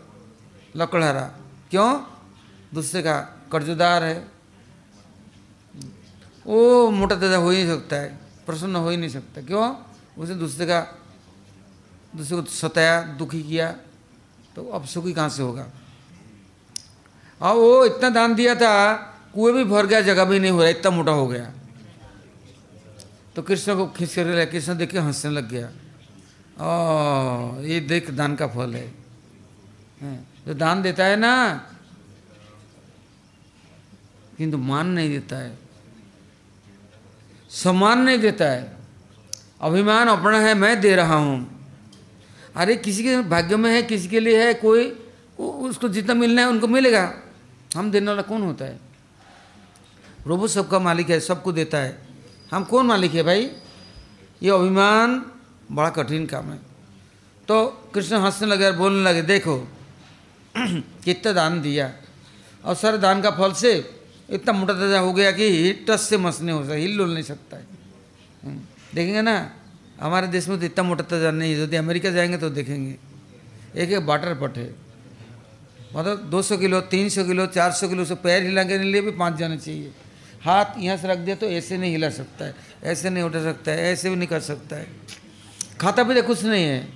लकड़हारा। 0.75 1.23
क्यों? 1.71 1.91
दूसरे 2.75 3.03
का 3.03 3.19
कर्जदार 3.53 4.05
है। 4.05 4.19
वो 6.47 6.91
मोटा 6.91 7.17
ताज़ा 7.17 7.37
हो 7.37 7.51
ही 7.51 7.57
नहीं 7.59 7.75
सकता 7.75 7.97
है, 7.97 8.09
प्रसन्न 8.47 8.77
हो 8.77 8.91
ही 8.91 8.97
नहीं 8.97 9.11
सकता। 9.11 9.43
क्यों? 9.43 9.75
उसे 10.17 10.35
दूसरे 10.37 10.67
का, 10.67 10.81
दूसरे 12.13 12.37
को 12.37 12.45
सताया, 12.45 13.01
दुखी 13.19 13.43
किया 13.43 13.71
तो 14.57 14.65
अब 14.69 14.85
सुखी 14.87 15.13
कहाँ 15.13 15.29
से 15.29 15.43
होगा? 15.43 15.67
और 17.41 17.55
वो 17.57 17.85
इतना 17.87 18.11
दान 18.11 18.35
दिया 18.35 18.55
था, 18.55 18.95
कुएँ 19.35 19.53
भी 19.55 19.65
भर 19.67 19.87
गया, 19.87 20.01
जगह 20.03 20.25
भी 20.25 20.39
नहीं 20.39 20.51
हो 20.51 20.61
रहा, 20.61 20.69
इतना 20.71 20.91
मोटा 20.91 21.13
हो 21.13 21.27
गया। 21.29 21.53
तो 23.37 23.43
कृष्ण 23.43 23.77
को 23.77 23.87
खींच 23.89 24.15
कर 24.15 24.25
लिया 24.27 24.45
कृष्ण 24.47 24.77
देख 24.77 24.91
के 24.91 24.99
हंसने 24.99 25.31
लग 25.33 25.49
गया। 25.49 25.69
ओ 26.57 27.61
ये 27.61 27.81
देख 27.83 28.11
दान 28.13 28.37
का 28.37 28.47
फल 28.49 28.75
है, 28.75 28.89
जो 30.47 30.55
दान 30.55 30.83
देता 30.83 31.05
है 31.05 31.17
ना 31.17 31.33
किंतु 34.39 34.59
मान 34.59 34.87
नहीं 34.87 35.11
देता 35.11 35.37
है। 35.37 35.59
सम्मान 37.51 38.01
नहीं 38.01 38.19
देता 38.19 38.45
है। 38.45 38.77
अभिमान 39.61 40.09
अपना 40.09 40.41
है, 40.41 40.55
मैं 40.55 40.81
दे 40.81 40.97
रहा 40.97 41.15
हूँ। 41.15 41.69
अरे, 42.57 42.77
किसी 42.77 43.03
के 43.03 43.21
भाग्य 43.21 43.57
में 43.57 43.71
है, 43.71 43.83
किसी 43.83 44.09
के 44.09 44.21
लिए 44.21 44.47
है, 44.47 44.55
कोई 44.55 45.07
उसको 45.41 45.89
जितना 45.89 46.15
मिलना 46.15 46.43
है, 46.43 46.49
उनको 46.49 46.69
मिलेगा। 46.69 47.15
हम 47.77 47.91
देने 47.91 48.07
वाला 48.07 48.23
कौन 48.23 48.43
होता 48.43 48.65
है? 48.65 48.81
प्रभु 50.25 50.49
सबका 50.49 50.79
मालिक 50.79 51.11
है, 51.11 51.21
सबको 51.21 51.53
देता 51.53 51.79
है। 51.79 52.03
हम 52.53 52.65
कौन 52.65 52.87
मालिक 52.87 53.15
है 53.15 53.23
भाई? 53.23 53.51
ये 54.43 54.51
अभिमान 54.51 55.27
बड़ा 55.73 55.91
कठिन 55.91 56.27
काम 56.27 56.51
है। 56.51 56.59
तो 57.49 57.67
कृष्ण 57.95 58.17
हंसने 58.17 58.49
लगे 58.49 58.73
बोलने 58.73 59.03
लगे, 59.03 59.23
देखो, 59.23 59.69
कितना 61.05 61.33
दान 61.33 61.63
दिया। 61.63 61.93
और 62.65 62.75
सर 62.75 62.97
दान 62.97 63.23
का 63.23 63.31
फल 63.31 63.53
से 63.53 63.96
इतना 64.29 64.53
मोटा 64.53 64.75
ताज़ा 64.75 64.99
हो 64.99 65.13
गया 65.13 65.31
कि 65.33 65.73
टस 65.89 66.09
से 66.09 66.17
मस 66.19 66.41
नहीं 66.41 66.55
हो 66.55 66.63
सकता 66.63 66.75
हिल 66.75 66.97
डुल 66.99 67.13
नहीं 67.15 67.25
सकता 67.25 67.57
है। 67.57 67.65
देखेंगे 68.95 69.23
ना, 69.23 69.35
हमारे 70.01 70.27
देश 70.27 70.49
में 70.49 70.59
तो 70.59 70.65
इतना 70.67 70.85
मोटा 70.85 71.05
ताज़ा 71.05 71.31
नहीं 71.31 71.53
है, 71.53 71.63
यदि 71.63 71.77
अमेरिका 71.77 72.11
जाएँगे 72.11 72.37
तो 72.37 72.51
देखेंगे। 72.51 72.97
एक 73.75 73.91
एक 73.91 74.07
बाटर 74.07 74.35
पट 74.35 74.57
है। 74.59 74.75
मतलब 75.97 76.29
200 76.31 76.57
किलो 76.57 76.81
300 76.89 77.25
किलो 77.25 77.47
400 77.49 77.89
किलो 77.89 78.05
से 78.05 78.15
पैर 78.17 78.43
हिलाने 78.43 78.69
के 78.69 78.79
लिए 78.81 79.01
भी 79.01 79.11
पाँच 79.13 79.35
जाने 79.35 79.57
चाहिए। 79.57 79.93
हाथ 80.43 80.79
यहाँ 80.79 80.97
से 80.97 81.09
रख 81.09 81.19
दिया 81.19 81.37
तो 81.37 81.47
ऐसे 81.49 81.77
नहीं 81.77 81.91
हिला 81.93 82.11
सकता 82.11 82.45
है, 82.45 82.55
ऐसे 82.85 83.11
नहीं 83.11 83.25
उठा 83.25 83.43
सकता 83.43 83.73
है, 83.73 83.93
ऐसे 83.93 84.11
भी 84.11 84.17
नहीं 84.17 84.29
कर 84.29 84.41
सकता 84.43 84.77
है। 84.77 84.87
खाता 85.81 86.03
भी 86.03 86.15
तो 86.15 86.23
कुछ 86.23 86.45
नहीं 86.45 86.65
है। 86.65 86.89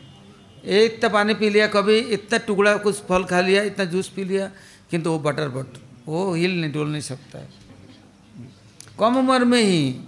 इतना 0.85 1.09
पानी 1.09 1.35
पी 1.35 1.49
लिया, 1.51 1.67
कभी 1.67 1.99
इतना 1.99 2.39
टुकड़ा 2.39 2.77
कुछ 2.77 3.03
फल 3.03 3.25
खा 3.25 3.41
लिया, 3.41 3.63
इतना 3.63 3.85
जूस 3.85 4.09
पी 4.09 4.25
लिया, 4.25 4.51
किंतु 4.91 5.11
वो 5.11 5.19
बटर 5.21 5.49
बट 5.49 5.79
वो 6.09 6.35
हिल 6.35 6.61
नहीं, 6.61 6.73
डोल 6.73 6.89
नहीं 6.89 7.03
सकता 7.03 7.39
है। 7.39 7.49
कम 8.99 9.17
उम्र 9.17 9.45
में 9.45 9.63
ही, 9.63 10.01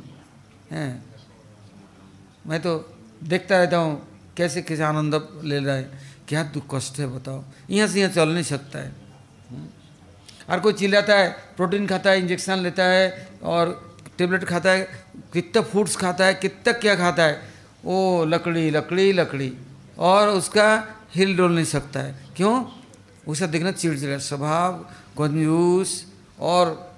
हैं। 0.71 1.05
मैं 2.47 2.61
तो 2.63 2.95
देखता 3.25 3.59
रहता 3.59 3.77
हूँ, 3.77 4.01
कैसे 4.37 4.63
कैसे 4.63 4.83
आनंद 4.83 5.15
ले 5.45 5.59
रहा 5.59 5.75
है, 5.77 5.91
क्या 6.29 6.43
दुख 6.43 6.75
कष्ट 6.75 6.99
है 6.99 7.07
बताओ। 7.07 7.45
यहाँ 7.71 7.89
से 7.89 8.01
यहाँ 8.01 8.13
चल 8.13 8.29
नहीं 8.29 8.45
सकता 8.45 8.79
है। 8.79 8.93
हर 10.51 10.61
कोई 10.61 10.73
चिल्लाता 10.73 11.15
है, 11.15 11.29
प्रोटीन 11.57 11.87
खाता 11.87 12.11
है, 12.11 12.19
इंजेक्शन 12.19 12.59
लेता 12.59 12.85
है, 12.85 13.29
और 13.43 13.97
टेबलेट 14.19 14.45
खाता 14.45 14.71
है, 14.71 14.89
कितना 15.33 15.63
फूड्स 15.63 15.97
खाता 15.97 16.27
है, 16.27 16.35
कितना 16.35 16.73
क्या 16.73 16.95
खाता 16.97 17.25
है 17.25 17.41
ओ 17.85 18.25
लकड़ी 18.25 18.71
लकड़ी 18.71 19.13
लकड़ी। 19.13 19.53
और 19.99 20.29
उसका 20.29 20.67
हिल 21.15 21.37
डोल 21.37 21.53
नहीं 21.53 21.65
सकता 21.65 22.01
है। 22.01 22.15
क्यों? 22.37 22.65
उसका 23.29 23.47
देखना 23.47 23.71
चिड़चिड़ा 23.73 24.19
स्वभाव 24.19 24.85
कंजूस 25.19 26.07
और 26.41 26.95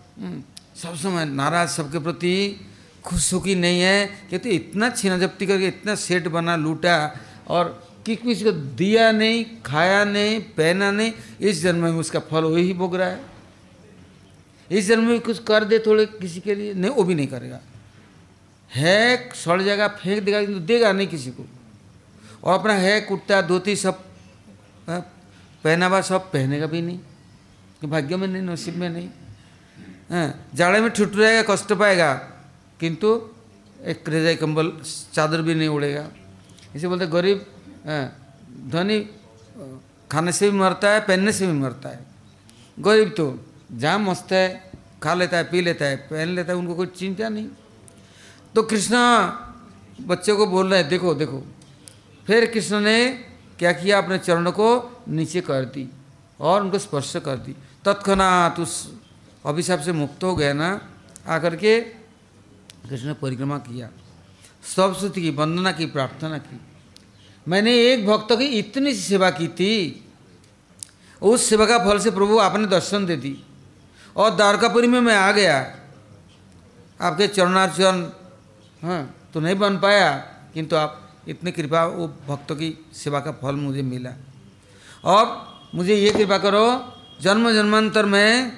सब 0.76 0.94
समय 0.96 1.24
नाराज़ 1.24 1.70
सबके 1.70 1.98
प्रति 1.98 2.60
खुश 3.04 3.24
सुखी 3.24 3.54
नहीं 3.54 3.80
है। 3.80 4.06
कहते 4.30 4.50
इतना 4.50 4.88
छीना 4.90 5.18
जब्ती 5.18 5.46
करके 5.46 5.66
इतना 5.66 5.94
सेट 5.94 6.28
बना, 6.28 6.56
लूटा 6.56 7.16
और 7.48 7.88
कि 8.06 8.16
किसी 8.16 8.44
को 8.44 8.52
दिया 8.52 9.10
नहीं, 9.12 9.44
खाया 9.66 10.04
नहीं, 10.04 10.40
पहना 10.40 10.90
नहीं, 10.90 11.12
इस 11.40 11.62
जन्म 11.62 11.82
में 11.82 11.90
उसका 11.90 12.20
फल 12.20 12.44
वही 12.44 12.72
भोग 12.72 12.96
रहा 12.96 13.08
है। 13.08 13.20
इस 14.70 14.86
जन्म 14.86 15.04
में 15.04 15.20
कुछ 15.20 15.38
कर 15.44 15.64
दे 15.64 15.78
थोड़े 15.78 16.06
किसी 16.06 16.40
के 16.40 16.54
लिए, 16.54 16.74
नहीं, 16.74 16.90
वो 16.90 17.02
भी 17.04 17.14
नहीं 17.14 17.26
करेगा। 17.26 17.60
है 18.70 19.30
सड़ 19.34 19.62
जाएगा, 19.62 19.88
फेंक 19.88 20.22
देगा 20.24 20.44
किंतु 20.44 20.60
देगा 20.60 20.92
नहीं 20.92 21.06
किसी 21.08 21.30
को। 21.30 21.46
और 22.44 22.58
अपना 22.58 22.72
है 22.72 23.00
कुर्ता, 23.00 23.42
धोती 23.42 23.76
सब 23.76 24.04
पहनावा 24.88 26.00
सब 26.00 26.30
पहनेगा 26.32 26.66
भी 26.66 26.82
नहीं। 26.82 26.98
भाग्य 27.86 28.16
में 28.16 28.26
नहीं, 28.28 28.42
नसीब 28.42 28.76
में 28.76 28.88
नहीं। 28.88 29.08
हाँ 30.10 30.48
जाड़े 30.54 30.80
में 30.80 30.90
ठुट 30.90 31.16
रहेगा, 31.16 31.42
कष्ट 31.48 31.72
पाएगा, 31.72 32.12
किंतु 32.80 33.08
एक 33.82 34.08
रेजाई 34.08 34.36
कंबल, 34.36 34.72
चादर 35.14 35.42
भी 35.42 35.54
नहीं 35.54 35.68
उड़ेगा। 35.68 36.08
इसे 36.74 36.88
बोलते 36.88 37.06
गरीब 37.08 37.44
धनी, 38.70 39.00
खाने 40.10 40.32
से 40.32 40.50
भी 40.50 40.58
मरता 40.58 40.90
है, 40.90 41.00
पहनने 41.00 41.32
से 41.32 41.46
भी 41.46 41.52
मरता 41.54 41.88
है। 41.88 42.06
गरीब 42.78 43.08
तो 43.16 43.26
जहाँ 43.72 43.98
मस्त 43.98 44.32
है, 44.32 44.72
खा 45.02 45.14
लेता 45.14 45.36
है, 45.36 45.44
पी 45.44 45.60
लेता 45.60 45.84
है, 45.84 45.96
पहन 46.08 46.28
लेता 46.28 46.52
है, 46.52 46.58
उनको 46.58 46.74
कोई 46.74 46.86
चिंता 46.88 47.28
नहीं। 47.28 47.48
तो 48.54 48.62
कृष्णा 48.62 49.02
बच्चे 50.00 50.32
को 50.32 50.46
बोल 50.46 50.70
रहे 50.70 50.80
हैं, 50.80 50.88
देखो 50.88 51.14
देखो। 51.14 51.42
फिर 52.26 52.46
कृष्ण 52.46 52.80
ने 52.80 52.96
क्या 53.58 53.72
किया? 53.74 53.98
अपने 53.98 54.18
चरणों 54.18 54.52
को 54.52 54.68
नीचे 55.08 55.40
कर 55.40 55.64
दी 55.66 55.88
और 56.40 56.62
उनको 56.62 56.78
स्पर्श 56.78 57.12
कर 57.16 57.36
दी। 57.36 57.54
तत्क्षणात 57.84 58.60
उस 58.60 58.74
अभिशाप 59.46 59.80
से 59.80 59.92
मुक्त 59.92 60.24
हो 60.24 60.34
गया 60.36 60.52
ना, 60.52 60.80
आकर 61.28 61.56
के 61.56 61.80
कृष्ण 61.80 63.06
ने 63.06 63.12
परिक्रमा 63.14 63.58
किया। 63.58 63.88
सब 64.76 64.94
स्तुति 64.96 65.20
की 65.22 65.30
वंदना 65.30 65.72
की, 65.72 65.86
प्रार्थना 65.86 66.38
की। 66.38 66.60
मैंने 67.46 67.72
एक 67.82 68.06
भक्त 68.06 68.32
की 68.32 68.46
इतनी 68.58 68.94
सेवा 68.94 69.30
की 69.30 69.48
थी, 69.48 70.04
उस 71.22 71.48
सेवा 71.48 71.66
का 71.66 71.78
फल 71.78 71.98
से 71.98 72.10
प्रभु 72.10 72.38
आपने 72.38 72.66
दर्शन 72.66 73.06
दे 73.06 73.16
दी। 73.16 73.36
और 74.16 74.34
द्वारकापुरी 74.36 74.88
में 74.88 75.00
मैं 75.00 75.16
आ 75.16 75.30
गया। 75.32 75.56
आपके 77.00 77.26
चरणार्चन 77.28 78.10
हाँ 78.82 79.30
तो 79.34 79.40
नहीं 79.40 79.54
बन 79.54 79.78
पाया, 79.78 80.16
किंतु 80.54 80.76
आप 80.76 81.00
इतनी 81.28 81.52
कृपा 81.52 81.84
वो 81.84 82.06
भक्तों 82.28 82.56
की 82.56 82.68
सेवा 82.94 83.20
का 83.20 83.32
फल 83.32 83.54
मुझे 83.56 83.82
मिला। 83.82 84.10
और 85.04 85.24
मुझे 85.74 85.94
ये 85.94 86.10
कृपा 86.10 86.38
करो 86.38 86.64
जन्म 87.20 87.50
जन्मांतर 87.52 88.06
में 88.06 88.50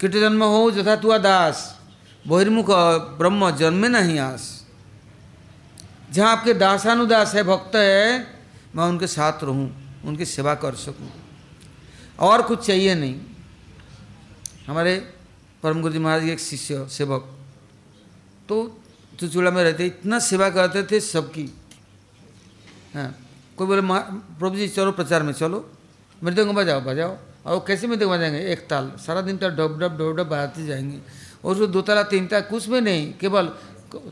किट 0.00 0.12
जन्म 0.12 0.42
हो 0.44 0.70
जथा 0.70 0.96
तुआ 0.96 1.18
दास 1.18 1.78
बहिर्मुख, 2.24 2.66
ब्रह्म, 3.18 3.50
जन्मे 3.50 3.88
नहीं 3.88 4.18
आस। 4.18 4.66
जहाँ 6.10 6.36
आपके 6.36 6.54
दासानुदास 6.54 7.34
है, 7.34 7.42
भक्त 7.42 7.76
है, 7.76 8.26
मैं 8.76 8.84
उनके 8.84 9.06
साथ 9.06 9.44
रहूँ, 9.44 9.66
उनकी 10.04 10.24
सेवा 10.24 10.54
कर 10.54 10.74
सकूँ। 10.74 11.10
और 12.20 12.42
कुछ 12.42 12.66
चाहिए 12.66 12.94
नहीं। 12.94 13.20
हमारे 14.66 14.94
परम 15.62 15.80
गुरु 15.82 15.92
जी 15.92 15.98
महाराज 15.98 16.24
के 16.24 16.32
एक 16.32 16.40
शिष्य, 16.40 16.86
सेवक 16.88 17.28
तो 18.48 18.56
चुचुड़ा 19.20 19.50
में 19.50 19.62
रहते, 19.64 19.86
इतना 19.86 20.18
सेवा 20.18 20.48
करते 20.50 20.82
थे 20.82 21.00
सबकी। 21.00 21.48
हाँ 22.94 23.10
कोई 23.56 23.66
बोले 23.66 23.82
प्रभु 23.82 24.56
जी, 24.56 24.68
चलो 24.68 24.92
प्रचार 24.92 25.22
में, 25.22 25.32
चलो। 25.32 25.68
मृदंग, 26.22 26.50
बजाओ 26.50 26.80
बजाओ। 26.80 27.16
और 27.46 27.64
कैसे 27.66 27.86
में 27.86 27.98
देखवा 27.98 28.16
जाएँगे? 28.16 28.38
एक 28.52 28.66
ताल। 28.68 28.92
सारा 28.98 29.20
दिन 29.20 29.36
तो 29.36 29.48
डब 29.50 29.78
डब 29.80 29.98
डब 29.98 30.16
डब 30.16 30.28
बजाते 30.28 30.66
जाएँगे। 30.66 30.98
और 31.44 31.52
उसको 31.52 31.66
दो 31.66 31.80
ताला, 31.82 32.02
तीन 32.04 32.26
ताल, 32.26 32.40
कुछ 32.42 32.68
में 32.68 32.80
नहीं, 32.80 33.12
केवल 33.12 33.52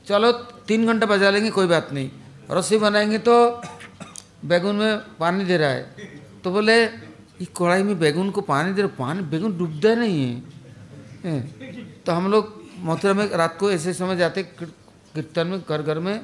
चलो 0.07 0.33
तीन 0.69 0.87
घंटा 0.87 1.07
बजा 1.07 1.31
लेंगे, 1.31 1.51
कोई 1.51 1.67
बात 1.67 1.93
नहीं। 1.93 2.11
रस्सी 2.51 2.79
बनाएँगे 2.79 3.19
तो 3.19 3.35
बैगुन 4.45 4.77
में 4.77 4.99
पानी 5.19 5.45
दे 5.45 5.57
रहा 5.57 5.71
है। 5.71 5.83
तो 6.45 6.51
बोले, 6.51 6.83
ये 6.83 7.47
कढ़ाई 7.57 7.83
में 7.83 7.99
बैगुन 7.99 8.31
को 8.31 8.41
पानी 8.41 8.73
दे 8.73 8.83
रहा 8.83 8.97
पानी, 8.99 9.23
बैगुन 9.23 9.57
डूबता 9.59 9.95
नहीं 9.95 10.43
है। 11.25 11.41
तो 12.07 12.13
हम 12.13 12.31
लोग 12.31 12.59
मथुरा 12.81 13.15
में 13.15 13.29
रात 13.31 13.57
को 13.61 13.71
ऐसे 13.71 13.93
समय 13.95 14.17
जाते 14.17 14.43
कीर्तन 14.43 15.47
में 15.47 15.61
घर 15.61 15.83
घर 15.83 15.99
में। 15.99 16.19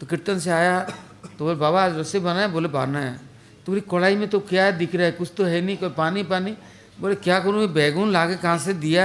तो 0.00 0.06
कीर्तन 0.06 0.38
से 0.38 0.50
आया 0.50 0.80
तो 0.80 1.44
बोले, 1.44 1.56
बाबा, 1.56 1.84
आज 1.84 1.98
रस्सी 1.98 2.18
बनाए? 2.18 2.48
बोले 2.48 2.68
बना 2.68 3.00
है 3.00 3.23
तो 3.66 3.72
बोली, 3.72 3.80
कढ़ाई 3.90 4.16
में 4.16 4.28
तो 4.28 4.40
क्या 4.40 4.70
दिख 4.72 4.94
रहा 4.94 5.06
है? 5.06 5.12
कुछ 5.12 5.30
तो 5.36 5.44
है 5.44 5.60
नहीं, 5.60 5.76
कोई 5.76 5.88
पानी 5.90 6.22
पानी। 6.24 6.56
बोले, 7.00 7.14
क्या 7.16 7.38
करूँ? 7.40 7.60
ये 7.60 7.66
बैगुन 7.68 8.12
ला 8.12 8.26
के 8.26 8.36
कहाँ 8.36 8.58
से 8.58 8.72
दिया? 8.74 9.04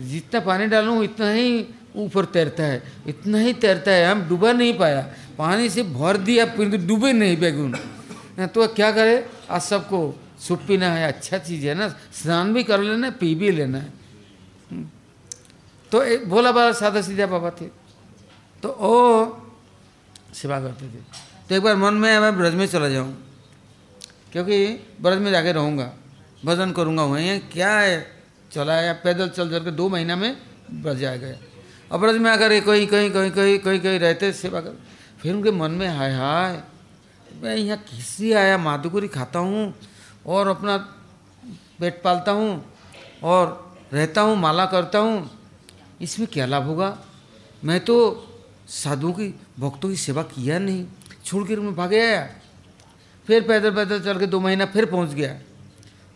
जितना 0.00 0.40
पानी 0.40 0.66
डालूँ 0.66 1.02
इतना 1.04 1.30
ही 1.30 1.66
ऊपर 1.96 2.24
तैरता 2.26 2.62
है, 2.62 2.82
इतना 3.06 3.38
ही 3.38 3.52
तैरता 3.54 3.90
है, 3.90 4.10
हम 4.10 4.22
डूबा 4.28 4.52
नहीं 4.52 4.72
पाया। 4.78 5.00
पानी 5.38 5.68
से 5.70 5.82
भर 5.84 6.16
दिया, 6.18 6.44
फिर 6.46 6.76
डूबे 6.78 7.12
नहीं 7.12 7.36
बैगुन। 7.36 7.74
तो 8.46 8.66
क्या 8.68 8.90
करे? 8.92 9.26
आज 9.50 9.60
सबको 9.62 9.98
सूप 10.40 10.60
पीना 10.68 10.88
है 10.88 11.06
अच्छा 11.08 11.38
चीज़ 11.38 11.66
है 11.66 11.74
ना, 11.74 11.88
स्नान 12.12 12.52
भी 12.54 12.62
कर 12.64 12.80
लेना, 12.80 13.10
पी 13.10 13.34
भी 13.34 13.50
लेना। 13.50 13.78
है 13.78 13.92
तो 15.92 16.02
एक 16.02 16.28
भोला 16.28 16.52
बाबा, 16.52 16.72
सादा 16.72 17.00
सीधा 17.02 17.26
बाबा 17.26 17.50
थे। 17.50 17.66
तो 18.62 18.68
ओ, 18.70 18.92
सेवा 20.34 20.60
करते 20.60 20.86
थे। 20.86 21.00
तो 21.48 21.54
एक 21.54 21.62
बार 21.62 21.76
मन 21.76 21.94
में, 21.94 22.18
मैं 22.20 22.36
ब्रज 22.38 22.54
में 22.54 22.66
चला 22.66 22.88
जाऊँ। 22.88 23.16
क्योंकि 24.32 24.56
ब्रज 25.02 25.18
में 25.18 25.30
जाके 25.30 25.52
रहूँगा, 25.52 25.92
भजन 26.44 26.72
करूँगा 26.72 27.04
वहीं 27.04 27.38
क्या 27.52 27.72
है? 27.72 28.06
चला 28.50 28.74
है 28.74 28.92
पैदल 29.02 29.28
चल 29.28 29.50
चल 29.50 29.64
के 29.64 29.70
दो 29.72 29.88
महीना 29.88 30.16
में 30.16 30.36
ब्रज 30.72 31.04
आ 31.04 31.14
गए 31.16 31.36
और 31.90 31.98
ब्रज 31.98 32.16
में 32.16 32.30
आकर 32.30 32.52
ये 32.52 32.60
कहीं 32.60 32.86
कहीं 32.86 33.10
कहीं 33.10 33.30
कहीं 33.30 33.58
कहीं 33.58 33.80
कहीं 33.80 33.98
रहते 33.98 34.32
सेवा 34.34 34.60
कर, 34.60 34.76
फिर 35.20 35.34
उनके 35.34 35.50
मन 35.52 35.70
में 35.72 35.86
हाय 35.88 36.12
हाय, 36.14 36.62
मैं 37.42 37.56
यहाँ 37.56 37.78
किसी 37.80 38.32
आया? 38.32 38.58
माधुकुरी 38.58 39.08
खाता 39.08 39.38
हूँ 39.38 39.74
और 40.26 40.48
अपना 40.48 40.76
पेट 41.80 42.00
पालता 42.04 42.32
हूँ 42.32 42.64
और 43.22 43.74
रहता 43.92 44.20
हूँ, 44.20 44.36
माला 44.36 44.66
करता 44.66 44.98
हूँ। 44.98 45.30
इसमें 46.00 46.26
क्या 46.32 46.46
लाभ 46.46 46.66
होगा? 46.66 46.96
मैं 47.62 47.78
तो 47.80 47.96
साधुओं 48.68 49.12
की, 49.12 49.28
भक्तों 49.60 49.88
की 49.88 49.96
सेवा 49.96 50.22
किया 50.24 50.58
नहीं, 50.58 50.84
छोड़ 51.24 51.46
कर 51.48 51.60
मैं 51.60 51.74
भागे 51.76 52.00
आया। 52.00 52.28
फिर 53.30 53.42
पैदल 53.46 53.70
पैदल 53.70 54.00
चल 54.02 54.18
के 54.18 54.26
दो 54.26 54.38
महीना 54.40 54.66
फिर 54.66 54.84
पहुँच 54.90 55.12
गया। 55.14 55.32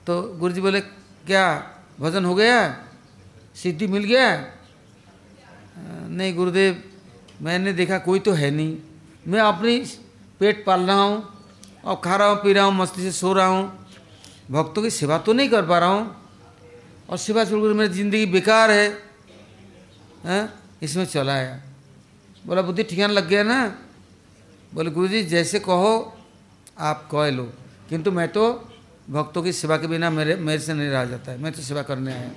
तो 0.07 0.14
गुरु 0.35 0.53
जी 0.53 0.61
बोले, 0.61 0.81
क्या 1.27 1.44
भजन 2.00 2.24
हो 2.24 2.35
गया? 2.35 2.57
सिद्धि 3.55 3.87
मिल 3.87 4.05
गया? 4.05 4.27
नहीं 6.11 6.35
गुरुदेव, 6.35 6.83
मैंने 7.42 7.72
देखा 7.72 7.98
कोई 7.98 8.18
तो 8.18 8.33
है 8.33 8.50
नहीं। 8.50 8.77
मैं 9.27 9.40
अपनी 9.40 9.79
पेट 10.40 10.64
पाल 10.66 10.81
रहा 10.81 11.03
हूँ 11.03 11.22
और 11.85 12.00
खा 12.05 12.16
रहा 12.16 12.29
हूँ, 12.29 12.37
पी 12.42 12.53
रहा 12.53 12.64
हूँ, 12.64 12.74
मस्ती 12.74 13.03
से 13.03 13.12
सो 13.12 13.33
रहा 13.33 13.46
हूँ। 13.46 13.87
भक्तों 14.50 14.83
की 14.83 14.90
सेवा 14.90 15.18
तो 15.18 15.33
नहीं 15.33 15.48
कर 15.48 15.66
पा 15.66 15.79
रहा 15.79 15.88
हूँ। 15.88 16.16
और 17.11 17.18
सेवा 17.18 17.44
छोड़कर 17.44 17.72
मेरी 17.74 17.94
ज़िंदगी 17.94 18.27
बेकार 18.27 18.70
है, 18.70 18.88
हैं? 20.27 20.53
इसमें 20.83 21.05
चला 21.07 21.33
आया। 21.33 21.62
बोला, 22.44 22.62
बुद्धि 22.62 22.83
ठिकाना 22.83 23.12
लग 23.14 23.29
गया 23.29 23.42
ना? 23.42 23.61
बोले, 24.74 24.90
गुरुजी, 24.90 25.22
जैसे 25.24 25.59
कहो 25.61 26.13
आप 26.79 27.09
कह 27.13 27.31
लो। 27.31 27.53
किंतु 27.89 28.11
मैं 28.13 28.29
तो 28.29 28.73
भक्तों 29.11 29.43
की 29.43 29.53
सेवा 29.53 29.77
के 29.77 29.87
बिना 29.87 30.11
मेरे 30.11 30.35
मेरे 30.35 30.59
से 30.59 30.75
नहीं 30.75 30.89
रहा 30.89 31.05
जाता 31.05 31.33
है। 31.33 31.39
मैं 31.39 31.53
तो 31.53 31.63
सेवा 31.63 31.83
करने 31.83 32.13
आया 32.13 32.31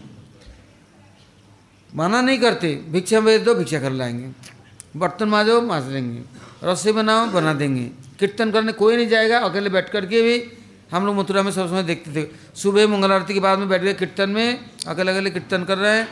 मना 1.95 2.21
नहीं 2.21 2.39
करते। 2.39 2.75
भिक्षा 2.75 3.19
भेज 3.19 3.41
दो 3.41 3.55
भिक्षा 3.55 3.79
कर 3.79 3.91
लाएँगे। 3.91 4.31
बर्तन 4.99 5.29
माजो, 5.29 5.61
माज 5.61 5.87
लेंगे। 5.87 6.21
रस्सी 6.63 6.91
बनाओ, 6.91 7.25
बना 7.25 7.53
देंगे। 7.53 7.91
कीर्तन 8.19 8.51
करने 8.51 8.71
कोई 8.71 8.95
नहीं 8.95 9.07
जाएगा। 9.07 9.39
अकेले 9.39 9.69
बैठ 9.69 9.89
करके 9.89 10.21
भी 10.21 10.51
हम 10.91 11.05
लोग 11.05 11.15
मथुरा 11.15 11.43
में 11.43 11.51
सब 11.51 11.67
समय 11.67 11.83
देखते 11.83 12.11
थे। 12.11 12.29
सुबह 12.55 12.87
मंगल 12.87 13.11
आरती 13.11 13.33
के 13.33 13.39
बाद 13.39 13.59
में 13.59 13.69
बैठ 13.69 13.81
गए 13.81 13.93
कीर्तन 13.93 14.29
में। 14.29 14.69
अकेले 14.87 15.11
अकेले 15.11 15.29
कीर्तन 15.29 15.63
कर 15.63 15.77
रहे 15.77 15.97
हैं। 15.97 16.07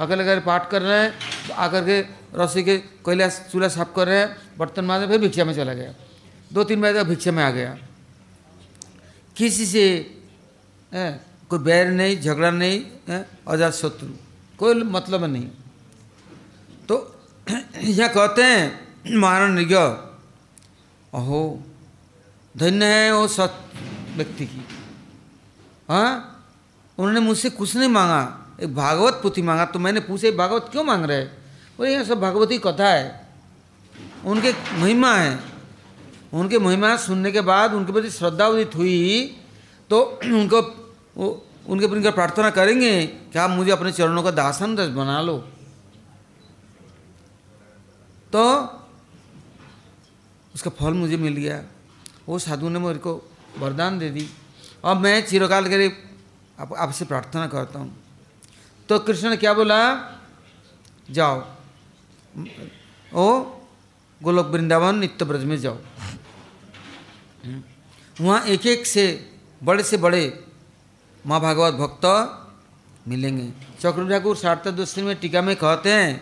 अकेले 0.00 0.22
अकेले 0.22 0.40
पाठ 0.40 0.70
कर 0.70 0.82
रहे 0.82 1.04
हैं। 1.04 1.14
आकर 1.52 1.84
के 1.84 2.00
रस्सी 2.42 2.62
के 2.62 2.78
कोयला 2.78 3.28
चूल्हा 3.28 3.68
साफ़ 3.68 3.88
कर 3.96 4.06
रहे 4.06 4.18
हैं। 4.18 4.36
बर्तन 4.58 4.84
माजे, 4.84 5.06
फिर 5.06 5.18
भिक्षा 5.18 5.44
में 5.44 5.54
चला 5.54 5.74
गया। 5.74 5.94
दो 6.50 6.64
तीन 6.64 6.80
बजे 6.80 6.92
तक 6.94 7.08
भिक्षा 7.08 7.32
में 7.32 7.42
आ 7.44 7.50
गया। 7.50 7.76
किसी 9.36 9.66
से 9.66 9.84
हैं, 10.92 11.20
कोई 11.50 11.58
बैर 11.58 11.90
नहीं 11.90 12.20
झगड़ा 12.20 12.50
नहीं 12.50 12.80
हैं, 13.08 13.24
अजात 13.48 13.72
शत्रु 13.72 14.08
कोई 14.58 14.74
मतलब 14.74 15.24
नहीं। 15.24 15.48
तो 16.88 16.96
यहाँ 17.76 18.08
कहते 18.10 18.42
हैं 18.42 19.18
महाराण 19.18 19.52
निग 19.52 19.72
अहो 19.72 21.40
धन्य 22.54 22.84
है 22.86 23.12
वो 23.14 23.26
सत 23.28 23.54
व्यक्ति 24.16 24.46
की। 24.46 24.64
हाँ 25.88 26.10
उन्होंने 26.98 27.20
मुझसे 27.20 27.50
कुछ 27.50 27.76
नहीं 27.76 27.88
मांगा। 27.88 28.22
एक 28.62 28.74
भागवत 28.74 29.20
पुथी 29.22 29.42
मांगा 29.42 29.64
तो 29.64 29.78
मैंने 29.78 30.00
पूछे 30.00 30.30
भागवत 30.32 30.68
क्यों 30.72 30.84
मांग 30.84 31.04
रहे 31.04 31.24
बोले 31.78 31.92
यह 31.92 32.04
सब 32.04 32.20
भागवती 32.20 32.58
कथा 32.58 32.88
है। 32.88 33.28
उनके 34.24 34.52
महिमा 34.78 35.14
है। 35.14 35.38
उनके 36.34 36.58
महिमा 36.58 36.96
सुनने 36.96 37.32
के 37.32 37.40
बाद 37.40 37.74
उनके 37.74 37.92
प्रति 37.92 38.10
श्रद्धा 38.10 38.46
उदित 38.46 38.74
हुई 38.74 39.36
तो 39.90 40.00
उनको 40.24 41.46
उनके 41.68 41.86
प्रति 41.86 42.10
प्रार्थना 42.10 42.50
करेंगे 42.50 43.06
कि 43.06 43.38
आप 43.38 43.50
मुझे 43.50 43.70
अपने 43.70 43.92
चरणों 43.92 44.22
का 44.22 44.30
दासन 44.30 44.78
रस 44.78 44.88
बना 44.88 45.20
लो। 45.20 45.38
तो 48.32 48.62
उसका 50.54 50.70
फल 50.70 50.94
मुझे 50.94 51.16
मिल 51.16 51.32
गया। 51.32 51.62
वो 52.28 52.38
साधु 52.38 52.68
ने 52.68 52.78
मेरे 52.78 52.98
को 52.98 53.30
वरदान 53.58 53.98
दे 53.98 54.10
दी। 54.10 54.28
और 54.84 54.98
मैं 54.98 55.26
चिरकाल 55.26 55.68
के 55.68 55.78
लिए 55.78 55.96
आप, 56.60 56.74
आपसे 56.74 57.04
प्रार्थना 57.04 57.46
करता 57.46 57.78
हूँ। 57.78 57.96
तो 58.88 58.98
कृष्ण 58.98 59.30
ने 59.30 59.36
क्या 59.36 59.54
बोला? 59.54 59.94
जाओ। 61.10 61.46
ओ, 63.14 63.40
गोलोक 64.22 64.46
वृंदावन 64.46 64.98
नित्य 64.98 65.24
ब्रज 65.24 65.44
में 65.44 65.56
जाओ। 65.56 65.78
वहाँ 68.16 68.40
एक 68.44 68.66
एक 68.66 68.86
से 68.86 69.04
बड़े 69.62 69.82
से 69.82 69.96
बड़े 69.96 70.22
माँ 71.24 71.40
भागवत 71.40 71.74
भक्त 71.74 72.04
मिलेंगे। 73.08 73.48
चक्र 73.80 74.08
ठाकुर 74.08 74.36
सारता 74.36 74.70
दोस्ती 74.70 75.02
में 75.02 75.14
टीका 75.20 75.42
में 75.42 75.54
कहते 75.56 75.92
हैं 75.92 76.12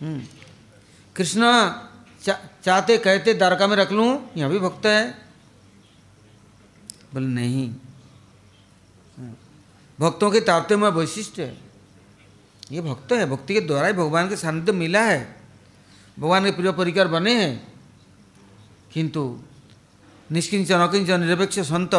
हम्म, 0.00 0.20
कृष्ण 1.16 1.42
चा, 2.22 2.38
चाहते 2.64 2.96
कहते 2.98 3.34
द्वारका 3.34 3.66
में 3.66 3.76
रख 3.76 3.92
लूँ 3.92 4.08
यहाँ 4.36 4.50
भी 4.50 4.58
भक्त 4.58 4.86
है। 4.86 5.10
बोले 7.14 7.26
नहीं। 7.26 7.68
हाँ, 9.18 9.36
भक्तों 9.98 10.30
के 10.30 10.40
तारते 10.40 10.76
में 10.76 10.88
वैशिष्ट 10.90 11.38
है। 11.38 11.56
ये 12.70 12.80
भक्त 12.82 13.12
है 13.12 13.26
भक्ति 13.26 13.54
के 13.54 13.60
द्वारा 13.60 13.86
ही 13.86 13.92
भगवान 13.94 14.28
के 14.28 14.36
सानिध्य 14.36 14.72
मिला 14.72 15.02
है। 15.02 15.20
भगवान 16.16 16.44
के 16.44 16.50
प्रिय 16.50 16.72
परिकर 16.72 17.08
बने 17.08 17.34
हैं 17.34 17.54
किंतु 18.92 19.22
निष्किंचन 20.30 20.78
अकिंचन 20.78 21.20
निरपेक्ष 21.20 21.58
संत। 21.60 21.94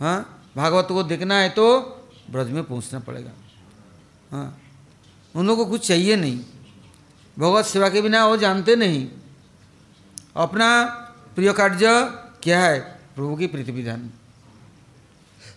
हाँ 0.00 0.18
भागवत 0.56 0.86
को 0.88 1.02
देखना 1.02 1.34
है 1.34 1.48
तो 1.48 1.64
ब्रज 2.30 2.50
में 2.50 2.62
पहुँचना 2.64 2.98
पड़ेगा। 3.00 3.30
हाँ 4.30 4.58
उन 5.34 5.46
लोगों 5.46 5.64
को 5.64 5.70
कुछ 5.70 5.86
चाहिए 5.88 6.16
नहीं। 6.16 6.38
भगवत 7.36 7.64
सेवा 7.64 7.88
के 7.88 8.02
बिना 8.02 8.26
वो 8.26 8.36
जानते 8.36 8.76
नहीं। 8.76 9.08
अपना 10.36 10.84
प्रिय 11.34 11.52
कार्य 11.52 11.88
क्या 12.42 12.60
है? 12.60 12.78
प्रभु 13.14 13.36
की 13.36 13.46
प्रीति 13.46 13.72
विधान 13.72 14.10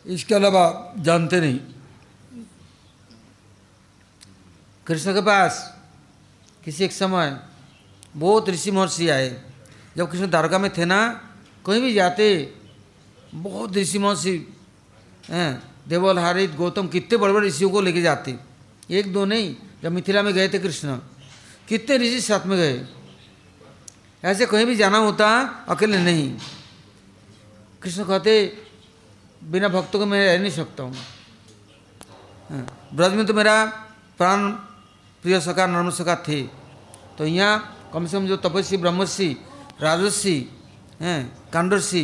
इसके 0.05 0.35
अलावा 0.35 0.93
जानते 0.97 1.39
नहीं। 1.41 1.59
कृष्ण 4.87 5.13
के 5.13 5.21
पास 5.21 5.59
किसी 6.65 6.83
एक 6.83 6.91
समय 6.91 7.39
बहुत 8.15 8.49
ऋषि 8.49 8.71
महर्षि 8.71 9.09
आए। 9.09 9.29
जब 9.97 10.11
कृष्ण 10.11 10.29
द्वारका 10.29 10.57
में 10.57 10.71
थे 10.73 10.85
ना 10.85 10.99
कहीं 11.65 11.81
भी 11.81 11.93
जाते 11.93 12.25
बहुत 13.33 13.75
ऋषि 13.77 13.99
महर्षि 13.99 14.35
हैं 15.29 15.51
देवल 15.87 16.19
हारित 16.19 16.55
गौतम 16.55 16.87
कितने 16.87 17.17
बड़े 17.17 17.33
बड़े 17.33 17.47
ऋषियों 17.47 17.69
को 17.69 17.81
लेके 17.81 18.01
जाते। 18.01 18.35
एक 18.89 19.13
दो 19.13 19.25
नहीं 19.25 19.55
जब 19.83 19.91
मिथिला 19.91 20.21
में 20.23 20.33
गए 20.33 20.47
थे 20.49 20.59
कृष्ण 20.59 20.97
कितने 21.67 21.97
ऋषि 21.97 22.21
साथ 22.21 22.45
में 22.45 22.57
गए। 22.57 22.85
ऐसे 24.23 24.45
कहीं 24.45 24.65
भी 24.65 24.75
जाना 24.75 24.97
होता 24.97 25.27
अकेले 25.69 25.97
नहीं। 25.97 26.37
कृष्ण 27.81 28.03
कहते 28.03 28.33
बिना 29.41 29.67
भक्तों 29.69 29.99
के 29.99 30.05
मैं 30.05 30.25
रह 30.25 30.41
नहीं 30.41 30.51
सकता 30.51 30.83
हूँ। 30.83 30.93
हाँ, 32.49 32.65
ब्रज 32.93 33.13
में 33.13 33.25
तो 33.25 33.33
मेरा 33.33 33.65
प्राण 34.17 34.49
प्रिय 35.23 35.39
सखा 35.41 35.65
नर्म 35.67 35.89
सखा 35.91 36.15
थे। 36.27 36.41
तो 37.17 37.25
यहाँ 37.25 37.89
कम 37.93 38.05
से 38.05 38.17
कम 38.17 38.27
जो 38.27 38.37
तपस्वी 38.37 38.77
ब्रह्मर्षि 38.77 39.29
राजस्वी 39.81 40.37
हैं 41.01 41.19
कांडर्षि 41.53 42.03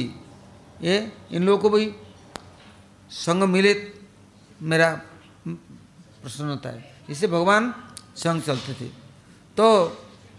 ये 0.82 0.96
इन 1.32 1.44
लोगों 1.44 1.62
को 1.62 1.70
भी 1.70 1.86
संग 3.12 3.44
मिले 3.44 3.74
मेरा 4.62 4.90
प्रश्न 5.48 6.46
होता 6.46 6.70
है। 6.70 6.80
इससे 7.10 7.28
भगवान 7.28 7.74
संग 8.18 8.42
चलते 8.42 8.74
थे। 8.74 8.88
तो 9.58 9.68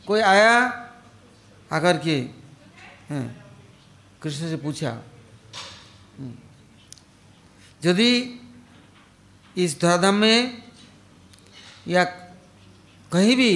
कोई 0.06 0.20
आया 0.22 0.54
आकर 1.70 1.96
के 1.98 2.20
कृष्ण 4.22 4.48
से 4.48 4.56
पूछा 4.56 4.90
हम्म, 6.18 6.34
यदि 7.82 8.12
इस 9.56 9.80
धराधाम 9.80 10.14
में 10.14 10.62
या 11.88 12.04
कहीं 13.12 13.36
भी 13.36 13.52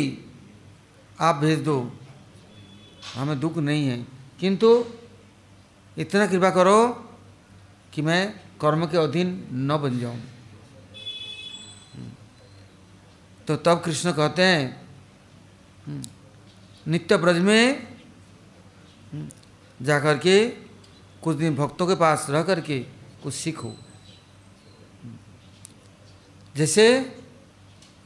आप 1.19 1.37
भेज 1.37 1.59
दो 1.65 1.77
हमें 3.15 3.39
दुख 3.41 3.57
नहीं 3.59 3.87
है। 3.87 4.16
किंतु 4.41 4.85
इतना 5.97 6.27
कृपा 6.27 6.51
करो 6.51 6.79
कि 7.93 8.03
मैं 8.03 8.23
कर्म 8.61 8.87
के 8.87 8.97
अधीन 8.99 9.29
न 9.53 9.77
बन 9.77 9.99
जाऊँ। 9.99 10.21
तो 13.49 13.57
तब 13.57 13.83
कृष्ण 13.85 14.13
कहते 14.13 14.43
हैं 14.43 14.65
हम्म, 15.87 16.03
नित्य 16.87 17.17
ब्रज 17.17 17.39
में 17.39 17.87
हम्म, 19.13 19.29
जाकर 19.81 20.19
के 20.19 20.49
कुछ 21.23 21.37
दिन 21.37 21.57
भक्तों 21.57 21.87
के 21.87 21.95
पास 21.95 22.27
रह 22.31 22.43
करके 22.43 22.79
कुछ 23.23 23.35
सीखो। 23.35 23.73
जैसे 26.57 26.87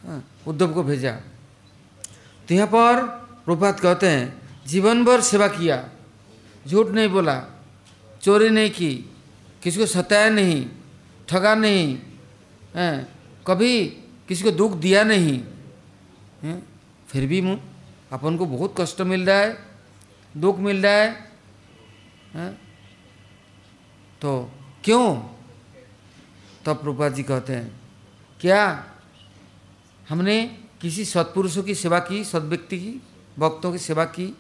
हाँ, 0.04 0.24
उद्धव 0.46 0.72
को 0.74 0.82
भेजा। 0.82 1.12
तो 2.48 2.54
यहाँ 2.54 2.66
पर 2.66 3.02
प्रभात 3.44 3.80
कहते 3.80 4.08
हैं 4.08 4.62
जीवन 4.66 5.04
भर 5.04 5.20
सेवा 5.20 5.48
किया। 5.48 5.76
झूठ 6.70 6.87
नहीं 6.87 7.09
बोला 7.09 7.37
चोरी 8.22 8.48
नहीं 8.50 8.70
की 8.70 8.92
किसी 9.62 9.78
को 9.78 9.87
सताया 9.87 10.28
नहीं 10.30 10.59
ठगा 11.28 11.54
नहीं 11.54 11.98
है 12.76 12.90
कभी 13.46 13.87
किसी 14.28 14.44
को 14.44 14.50
दुख 14.50 14.72
दिया 14.76 15.02
नहीं 15.04 15.40
हैं, 16.42 16.59
फिर 17.09 17.26
भी 17.26 17.40
अपन 18.12 18.37
को 18.37 18.46
बहुत 18.46 18.74
कष्ट 18.78 19.00
मिल 19.02 19.26
रहा 19.26 19.38
है 19.38 19.50
दुख 20.37 20.59
मिल 20.59 20.83
रहा 20.83 20.92
है 20.92 21.11
हैं? 22.35 22.52
तो 24.22 24.30
क्यों 24.85 25.06
तब 26.64 26.76
प्रभुपाद 26.76 27.14
जी 27.14 27.22
कहते 27.22 27.52
हैं 27.52 27.68
क्या 28.40 28.62
हमने 30.09 30.37
किसी 30.80 31.04
सत्पुरुषों 31.04 31.62
की 31.62 31.74
सेवा 31.74 31.98
की 31.98 32.24
सद्व्यक्ति 32.24 32.78
की 32.78 32.92
भक्तों 33.38 33.72
की 33.72 33.78
सेवा 33.78 34.04
की 34.04 34.37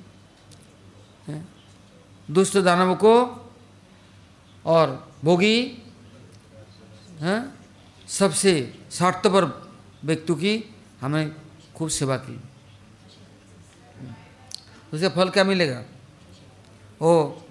हैं? 1.28 1.42
दुष्ट 2.30 2.56
दानव 2.58 2.94
को 2.94 3.14
और 4.66 5.12
भोगी, 5.24 5.82
हैं, 7.20 7.54
सबसे 8.08 8.52
स्वार्थपर 8.90 9.44
व्यक्तियों 10.04 10.38
की 10.38 10.74
हमें 11.00 11.34
खूब 11.76 11.88
सेवा 11.88 12.16
की। 12.16 12.40
उसका 14.92 15.08
फल 15.08 15.30
क्या 15.30 15.44
मिलेगा? 15.44 15.82
वो 17.02 17.42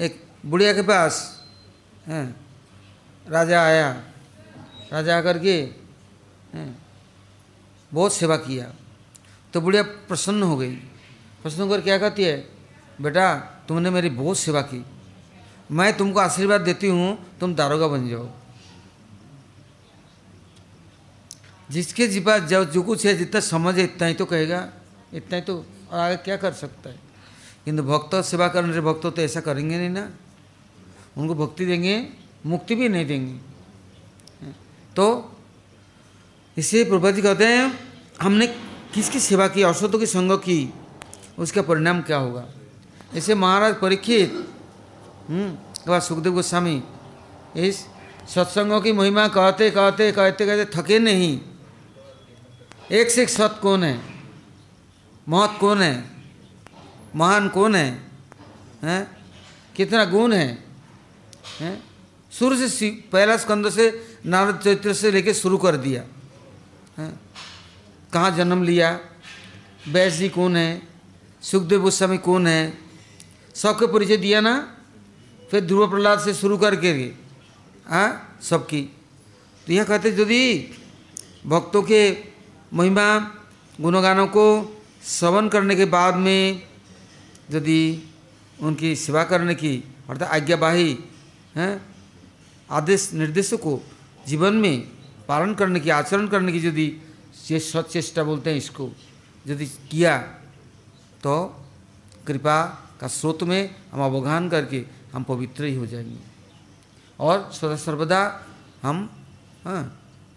एक 0.00 0.24
बुढ़िया 0.46 0.72
के 0.72 0.82
पास, 0.82 1.44
हैं, 2.06 2.36
राजा 3.28 3.62
आया। 3.62 3.90
राजा 4.92 5.18
आकर 5.18 5.38
के 5.38 5.56
बहुत 7.92 8.12
सेवा 8.12 8.36
किया। 8.36 8.72
तो 9.52 9.60
बुढ़िया 9.60 9.82
प्रसन्न 9.82 10.42
हो 10.42 10.56
गई। 10.56 10.74
प्रसन्न 11.42 11.62
होकर 11.62 11.80
क्या 11.80 11.98
कहती 11.98 12.24
है? 12.24 12.48
बेटा 13.00 13.59
तुमने 13.70 13.90
मेरी 13.90 14.10
बहुत 14.10 14.38
सेवा 14.38 14.60
की। 14.60 14.84
मैं 15.70 15.96
तुमको 15.96 16.20
आशीर्वाद 16.20 16.60
देती 16.60 16.86
हूँ, 16.86 17.38
तुम 17.40 17.54
दारोगा 17.54 17.88
बन 17.88 18.08
जाओ। 18.08 18.28
जिसके 21.70 22.06
जी 22.06 22.20
पास 22.20 22.42
जो 22.42 22.64
जो 22.64 22.82
कुछ 22.82 23.06
है 23.06 23.14
जितना 23.14 23.40
समझ 23.40 23.78
है, 23.78 23.84
इतना 23.84 24.06
ही 24.06 24.14
तो 24.14 24.24
कहेगा। 24.24 24.72
इतना 25.14 25.36
ही 25.36 25.42
तो 25.42 25.66
और 25.90 25.98
आगे 25.98 26.16
क्या 26.16 26.36
कर 26.36 26.52
सकता 26.52 26.90
है? 26.90 26.98
किंतु 27.64 27.82
भक्त 27.82 28.24
सेवा 28.24 28.48
करने 28.48 28.72
से 28.72 28.80
भक्त 28.80 29.06
तो 29.06 29.22
ऐसा 29.22 29.40
करेंगे 29.40 29.78
नहीं 29.78 29.90
ना। 29.90 30.10
उनको 31.16 31.34
भक्ति 31.34 31.66
देंगे, 31.66 32.08
मुक्ति 32.46 32.74
भी 32.74 32.88
नहीं 32.88 33.06
देंगे। 33.06 33.38
तो 34.96 35.36
इससे 36.56 36.84
प्रभा 36.84 37.10
जी 37.10 37.22
कहते 37.22 37.46
हैं, 37.46 37.78
हमने 38.22 38.46
किसकी 38.94 39.20
सेवा 39.20 39.48
की, 39.48 39.62
औषधों 39.62 39.98
की 39.98 40.06
संग 40.06 40.32
की, 40.32 40.74
उसका 41.38 41.62
परिणाम 41.62 42.02
क्या 42.02 42.16
होगा? 42.16 42.48
ऐसे 43.14 43.34
महाराज 43.34 43.80
परीक्षित। 43.80 44.32
हम्म, 45.28 45.50
के 45.54 45.90
बाद 45.90 46.02
सुखदेव 46.02 46.32
गोस्वामी 46.32 46.82
इस 47.56 47.86
सत्संगों 48.28 48.80
की 48.80 48.92
महिमा 48.92 49.28
कहते 49.28 49.70
कहते 49.70 50.12
कहते 50.12 50.46
कहते 50.46 50.82
थके 50.82 50.98
नहीं। 50.98 51.40
एक 52.92 53.10
से 53.10 53.22
एक 53.22 53.28
सत 53.28 53.58
कौन 53.62 53.84
है? 53.84 54.00
महत 55.28 55.56
कौन 55.60 55.82
है? 55.82 56.04
महान 57.16 57.48
कौन 57.48 57.74
है? 57.74 58.02
हैं? 58.82 59.16
कितना 59.76 60.04
गुण 60.04 60.32
है? 60.32 60.64
हैं? 61.60 61.84
शुरू 62.32 62.68
से 62.68 62.90
पहला 62.90 63.36
स्कंद 63.36 63.70
से 63.70 64.18
नारद 64.26 64.58
चरित्र 64.58 64.92
से 64.92 65.10
लेके 65.10 65.34
शुरू 65.34 65.58
कर 65.58 65.76
दिया। 65.76 66.02
हैं? 66.98 67.20
कहाँ 68.12 68.30
जन्म 68.30 68.62
लिया? 68.62 69.00
बैस 69.88 70.14
जी 70.14 70.28
कौन 70.28 70.56
है? 70.56 70.82
सुखदेव 71.42 71.82
गोस्वामी 71.82 72.18
कौन 72.18 72.46
है? 72.46 72.89
सबके 73.54 73.86
परिचय 73.86 74.16
दिया 74.16 74.40
ना? 74.40 74.76
फिर 75.50 75.60
ध्रुव 75.64 75.90
प्रहलाद 75.90 76.20
से 76.20 76.34
शुरू 76.34 76.58
करके 76.58 76.90
हाँ? 77.86 78.38
सबकी। 78.42 78.82
तो 79.66 79.72
यह 79.72 79.84
कहते 79.84 80.08
यदि 80.08 80.74
भक्तों 81.46 81.82
के 81.82 82.16
महिमा, 82.72 83.18
गुणगानों 83.80 84.26
को 84.26 84.46
श्रवण 85.04 85.48
करने 85.48 85.76
के 85.76 85.84
बाद 85.84 86.14
में 86.14 86.62
यदि 87.50 88.10
उनकी 88.62 88.96
सेवा 88.96 89.24
करने 89.24 89.54
की, 89.54 89.84
अर्थात 90.08 90.28
आज्ञावाही 90.30 90.98
हैं? 91.56 91.82
आदेश, 92.70 93.10
निर्देशों 93.12 93.58
को 93.58 93.80
जीवन 94.26 94.54
में 94.54 94.88
पालन 95.28 95.54
करने 95.54 95.80
की, 95.80 95.90
आचरण 95.90 96.26
करने 96.28 96.52
की 96.52 96.58
यदि 96.68 96.86
ये 97.50 97.58
सचेष्टा 97.58 98.22
बोलते 98.22 98.50
हैं 98.50 98.56
इसको, 98.56 98.90
यदि 99.46 99.66
किया 99.66 100.18
तो 101.22 101.66
कृपा 102.26 102.86
का 103.00 103.08
स्रोत 103.08 103.42
में 103.42 103.74
हम 103.92 104.00
अवगान 104.04 104.48
करके 104.48 104.84
हम 105.12 105.22
पवित्र 105.22 105.64
ही 105.64 105.74
हो 105.74 105.86
जाएँगे। 105.86 106.18
और 107.18 107.50
सदा 107.52 107.76
सर्वदा 107.76 108.20
हम 108.82 108.98
हाँ 109.64 109.82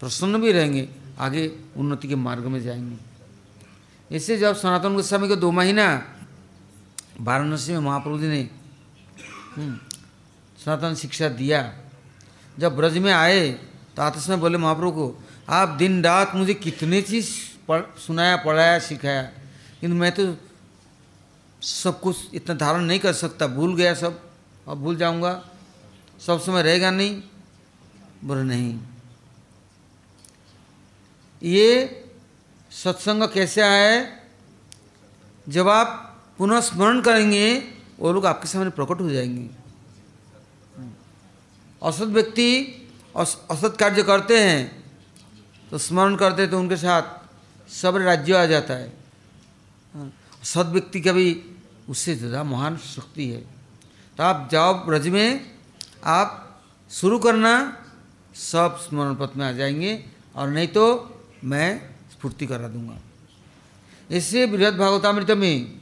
प्रसन्न 0.00 0.40
भी 0.40 0.52
रहेंगे 0.52 0.88
आगे 1.18 1.46
उन्नति 1.76 2.08
के 2.08 2.14
मार्ग 2.14 2.44
में 2.46 2.60
जाएँगे। 2.62 4.16
इससे 4.16 4.36
जब 4.38 4.56
सनातन 4.56 4.94
गोस्वामी 4.94 5.28
को 5.28 5.36
दो 5.36 5.50
महीना 5.50 5.86
वाराणसी 7.20 7.72
में 7.72 7.78
महाप्रभु 7.78 8.18
जी 8.18 8.28
ने 8.28 8.40
हम्म, 9.56 9.78
सनातन 10.58 10.94
शिक्षा 10.94 11.28
दिया 11.28 11.60
जब 12.58 12.76
ब्रज 12.76 12.98
में 12.98 13.12
आए 13.12 13.50
तो 13.96 14.02
आतस 14.02 14.28
में 14.28 14.40
बोले 14.40 14.58
महाप्रभु 14.58 14.90
को 14.90 15.06
आप 15.48 15.68
दिन 15.78 16.02
रात 16.04 16.34
मुझे 16.34 16.54
कितने 16.54 17.02
चीज़ 17.02 17.28
पढ़ 17.68 17.82
सुनाया 17.98 18.36
पढ़ाया 18.36 18.78
सिखाया 18.78 19.22
किंतु 19.80 19.96
मैं 19.96 20.12
तो 20.12 20.26
सब 21.64 22.00
कुछ 22.00 22.16
इतना 22.34 22.54
धारण 22.54 22.84
नहीं 22.84 22.98
कर 22.98 23.12
सकता 23.12 23.46
भूल 23.46 23.76
गया 23.76 23.94
सब 23.94 24.30
अब 24.68 24.78
भूल 24.78 24.96
जाऊँगा। 24.96 25.48
सब 26.26 26.40
समय 26.40 26.62
रहेगा 26.62 26.90
नहीं? 26.90 27.22
बोले 28.24 28.42
नहीं। 28.42 28.80
ये 31.42 32.00
सत्संग 32.70 33.22
कैसे 33.22 33.64
है? 33.64 34.22
जब 35.48 35.68
आप 35.68 36.20
पुनः 36.38 36.60
स्मरण 36.60 37.00
करेंगे 37.00 37.58
वो 37.98 38.12
लोग 38.12 38.26
आपके 38.26 38.48
सामने 38.48 38.70
प्रकट 38.70 39.00
हो 39.00 39.10
जाएँगे। 39.10 39.50
असत 41.82 42.02
व्यक्ति 42.02 42.80
अस- 43.16 43.50
असत 43.50 43.76
कार्य 43.80 44.02
करते 44.02 44.44
हैं 44.44 44.92
तो 45.70 45.78
स्मरण 45.78 46.16
करते 46.16 46.46
तो 46.46 46.58
उनके 46.58 46.76
साथ 46.76 47.02
सब 47.70 47.96
राज्य 47.96 48.34
आ 48.34 48.46
जाता 48.46 48.74
है। 48.74 48.92
हाँ, 49.94 50.14
सद 50.42 50.66
व्यक्ति 50.66 51.00
का 51.00 51.12
भी 51.12 51.50
उससे 51.88 52.14
ज़्यादा 52.14 52.42
महान 52.44 52.76
शक्ति 52.78 53.28
है। 53.28 53.40
तो 54.18 54.22
आप 54.22 54.48
जाओ 54.52 54.74
ब्रज 54.86 55.08
में, 55.08 55.50
आप 56.04 56.60
शुरू 56.90 57.18
करना, 57.18 57.54
सब 58.34 58.78
स्मरण 58.80 59.14
पथ 59.14 59.36
में 59.36 59.44
आ 59.46 59.52
जाएँगे 59.52 60.04
और 60.36 60.48
नहीं 60.48 60.68
तो 60.68 60.84
मैं 61.44 61.68
स्फूर्ति 62.12 62.46
करा 62.46 62.68
दूँगा। 62.68 62.98
इससे 64.10 64.46
बृहद 64.46 64.76
भागवतामृत 64.76 65.30
में 65.30 65.80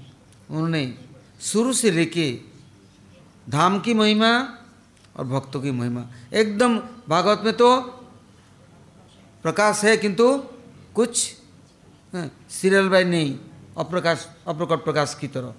उन्होंने 0.50 0.82
शुरू 1.42 1.72
से 1.72 1.90
लेके 1.90 2.26
धाम 3.46 3.78
की 3.80 3.94
महिमा 3.94 4.30
और 5.16 5.24
भक्तों 5.26 5.60
की 5.62 5.70
महिमा, 5.70 6.04
एकदम 6.32 6.78
भागवत 7.08 7.40
में 7.44 7.52
तो 7.52 7.80
प्रकाश 9.44 9.82
है 9.84 9.96
किंतु 9.96 10.26
कुछ 10.94 11.16
सीरियल 12.50 12.88
बाई 12.88 13.04
नहीं, 13.04 13.38
अप्रकाश, 13.78 14.26
अप्रकट 14.48 14.84
प्रकाश 14.84 15.16
की 15.20 15.28
तरह। 15.28 15.54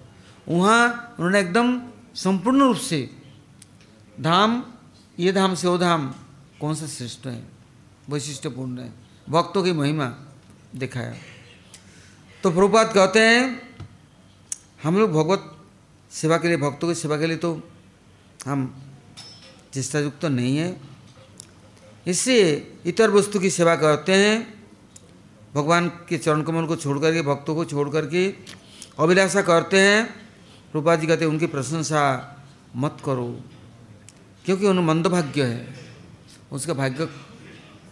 वहाँ 0.47 1.15
उन्होंने 1.17 1.39
एकदम 1.39 1.79
संपूर्ण 2.15 2.59
रूप 2.59 2.77
से 2.77 3.09
धाम, 4.17 4.63
ये 5.17 5.31
धाम 5.31 5.55
से 5.55 5.67
वो 5.67 5.77
धाम 5.77 6.13
कौन 6.61 6.75
सा 6.75 6.87
श्रेष्ठ 6.87 7.25
है 7.27 7.41
वैशिष्टपूर्ण 8.09 8.79
है, 8.79 8.91
भक्तों 9.29 9.63
की 9.63 9.71
महिमा 9.73 10.05
दिखाया। 10.75 11.13
तो 12.43 12.51
प्रभुपात 12.51 12.93
कहते 12.93 13.19
हैं, 13.19 13.43
हम 14.83 14.97
लोग 14.97 15.11
भगवत 15.11 15.51
सेवा 16.11 16.37
के 16.37 16.47
लिए, 16.47 16.57
भक्तों 16.57 16.87
की 16.87 16.95
सेवा 16.95 17.17
के 17.17 17.27
लिए 17.27 17.37
तो 17.37 17.61
हम 18.45 18.73
चेष्टा 19.73 19.99
युक्त 19.99 20.19
तो 20.21 20.29
नहीं 20.29 20.57
है। 20.57 20.75
इसलिए 22.07 22.51
इतर 22.85 23.09
वस्तु 23.09 23.39
की 23.39 23.49
सेवा 23.49 23.75
करते 23.75 24.13
हैं, 24.13 24.35
भगवान 25.53 25.87
के 26.09 26.17
चरण 26.17 26.41
कमल 26.43 26.65
को 26.65 26.75
छोड़ 26.75 26.99
करके, 26.99 27.21
भक्तों 27.21 27.55
को 27.55 27.65
छोड़ 27.65 27.89
करके 27.89 28.27
अभिलाषा 28.99 29.41
करते 29.41 29.79
हैं। 29.79 30.22
रूपा 30.73 30.95
जी 30.95 31.07
कहते 31.07 31.25
उनकी 31.25 31.47
प्रशंसा 31.47 32.01
मत 32.75 32.97
करो, 33.05 33.27
क्योंकि 34.45 34.67
उन्हें 34.67 34.85
मंदभाग्य 34.85 35.43
है। 35.43 35.75
उसका 36.51 36.73
भाग्य 36.73 37.07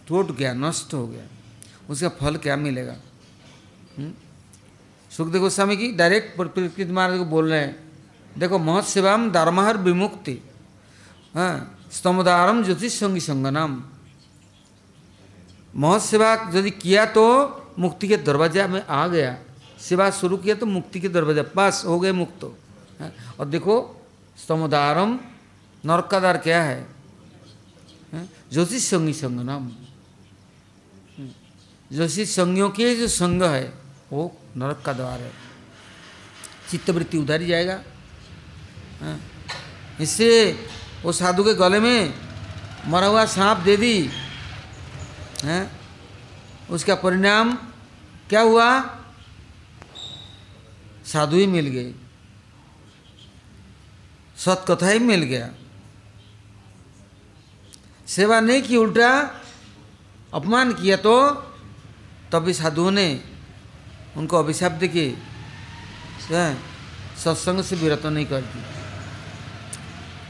टूट 0.08 0.32
गया, 0.32 0.54
नष्ट 0.56 0.94
हो 0.94 1.06
गया। 1.08 1.26
उसका 1.90 2.10
फल 2.18 2.36
क्या 2.38 2.56
मिलेगा? 2.58 2.96
हम्म? 3.98 4.12
सुखदेव 5.12 5.42
गोस्वामी 5.42 5.76
की 5.78 5.92
डायरेक्ट 5.94 6.36
प्रकृत 6.38 6.90
महाराज 6.90 7.18
को 7.18 7.26
बोल 7.28 7.50
रहे 7.50 7.60
हैं, 7.60 7.76
देखो 8.36 8.58
महत 8.60 8.84
सेवाम 8.86 9.30
दारमाहर 9.32 9.78
विमुक्ति 9.80 10.38
हाँ 11.36 11.78
स्तमदारम 11.92 12.64
ज्योतिष 12.64 13.00
संगी 13.00 13.20
संगनाम। 13.20 13.82
महत 15.74 16.56
यदि 16.56 16.72
किया 16.74 17.06
तो 17.08 17.26
मुक्ति 17.80 18.08
के 18.08 18.18
दरवाज़ा 18.20 18.68
में 18.68 18.82
आ 18.82 19.08
गया, 19.08 19.38
सेवा 19.80 20.10
शुरू 20.12 20.38
किया 20.38 20.56
तो 20.56 20.66
मुक्ति 20.68 21.00
के 21.00 21.10
दरवाज़ा, 21.10 21.44
पास 21.46 21.84
हो 21.86 22.00
गए 22.00 22.12
मुक्त। 22.14 22.44
और 23.40 23.46
देखो 23.46 24.06
समुदारम 24.48 25.20
नरक 25.86 26.08
का 26.08 26.20
द्वार 26.20 26.38
क्या 26.38 26.64
है? 26.64 26.88
ज्योतिष 28.52 28.84
संगी 28.84 29.14
संग 29.14 29.40
नाम 29.40 29.72
ज्योतिष 31.94 32.30
संगियों 32.30 32.70
के 32.70 32.96
जो 32.96 33.08
संग 33.08 33.44
है, 33.44 33.74
वो 34.12 34.38
नरक 34.58 34.84
का 34.86 34.94
द्वार 34.94 35.20
है। 35.20 35.32
चित्तवृत्ति 36.70 37.18
उधारी 37.18 37.46
जाएगा। 37.46 37.82
हाँ। 39.02 39.22
इससे 40.02 40.52
वो 41.04 41.12
साधु 41.12 41.44
के 41.44 41.54
गले 41.54 41.80
में 41.80 42.14
मरा 42.88 43.08
हुआ 43.08 43.26
सांप 43.26 43.58
दे 43.58 43.78
दी। 43.78 44.10
हाँ। 45.44 45.72
उसका 46.70 46.96
परिणाम 46.96 47.56
क्या 48.30 48.42
हुआ? 48.42 48.82
साधु 51.06 51.36
ही 51.36 51.48
मिल 51.48 51.68
गए। 51.68 51.94
सतकथा 54.42 54.88
ही 54.88 55.00
मिल 55.02 55.24
गया। 55.24 55.50
सेवा 58.08 58.40
नहीं 58.42 58.62
की, 58.62 58.78
उल्टा 58.78 59.10
अपमान 60.34 60.74
किया 60.74 60.98
तो 60.98 61.16
तभी 62.32 62.54
साधुओं 62.54 62.92
ने 62.92 63.08
उनको 64.18 64.38
अभिशाप 64.38 64.72
देके 64.82 65.06
सत्संग 67.20 67.62
से 67.64 67.76
विरत 67.76 68.06
नहीं 68.08 68.26
करती 68.26 68.60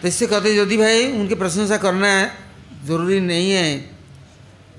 तो 0.02 0.08
इससे 0.08 0.28
कहते 0.28 0.56
यदि 0.58 0.78
भाई 0.78 1.12
उनकी 1.14 1.36
प्रशंसा 1.36 1.78
करना 1.78 2.08
है, 2.08 2.26
ज़रूरी 2.86 3.20
नहीं 3.22 3.52
है, 3.52 3.70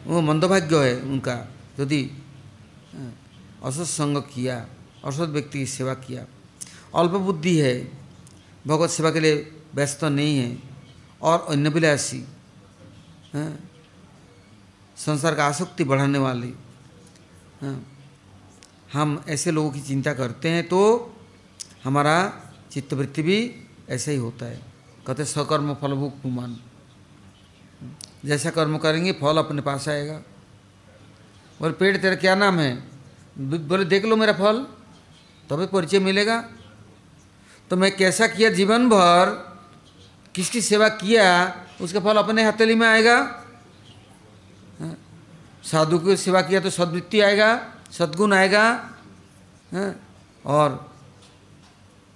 वो 0.06 0.20
मंदभाग्य 0.20 0.76
है 0.78 0.94
उनका, 1.02 1.36
यदि 1.80 2.02
असत 3.64 3.86
संग 3.86 4.16
किया, 4.28 4.56
असत 5.04 5.28
व्यक्ति 5.30 5.58
की 5.58 5.66
सेवा 5.68 5.94
किया। 5.96 6.24
अल्प 6.94 7.12
बुद्धि 7.22 7.56
है 7.58 7.74
भगवत 8.64 8.90
सेवा 8.90 9.10
के 9.10 9.20
लिए 9.20 9.36
व्यस्त 9.74 10.00
तो 10.00 10.08
नहीं 10.08 10.38
है। 10.38 10.58
और 11.22 11.46
अन्यभिलाषी 11.50 12.24
संसार 14.96 15.34
का 15.34 15.46
आसक्ति 15.46 15.84
बढ़ाने 15.84 16.18
वाली 16.18 16.52
हम 18.92 19.22
ऐसे 19.28 19.50
लोगों 19.50 19.70
की 19.70 19.80
चिंता 19.80 20.12
करते 20.14 20.48
हैं 20.48 20.66
तो 20.68 20.80
हमारा 21.84 22.16
चित्तवृत्ति 22.72 23.22
भी 23.22 23.38
ऐसा 23.88 24.10
ही 24.10 24.16
होता 24.16 24.46
है। 24.46 24.60
कहते 25.06 25.24
सकर्म 25.24 25.74
फलभुक 25.74 26.14
पुमान। 26.22 26.56
जैसा 28.24 28.50
कर्म 28.50 28.76
करेंगे, 28.78 29.12
फल 29.12 29.36
अपने 29.38 29.62
पास 29.62 29.88
आएगा। 29.88 30.16
बोले, 31.60 31.72
पेड़ 31.72 31.96
तेरा 31.96 32.16
क्या 32.16 32.34
नाम 32.34 32.58
है? 32.58 32.74
बोले, 33.36 33.84
देख 33.84 34.04
लो 34.04 34.16
मेरा 34.16 34.32
फल, 34.32 34.62
तभी 35.50 35.66
परिचय 35.66 35.98
मिलेगा। 35.98 36.38
तो 37.72 37.76
मैं 37.76 37.96
कैसा 37.96 38.26
किया 38.26 38.50
जीवन 38.50 38.88
भर 38.88 39.56
किसकी 40.34 40.60
सेवा 40.60 40.88
किया? 40.88 41.56
उसका 41.80 42.00
फल 42.00 42.16
अपने 42.16 42.44
हथेली 42.44 42.74
में 42.74 42.88
आएगा। 42.88 43.44
हाँ? 44.80 44.96
साधु 45.64 45.98
की 45.98 46.16
सेवा 46.16 46.42
किया 46.42 46.60
तो 46.60 46.70
सदवृत्ति 46.70 47.20
आएगा, 47.20 47.74
सद्गुण 47.92 48.32
आएगा। 48.32 48.90
हाँ? 49.72 50.00
और 50.46 50.94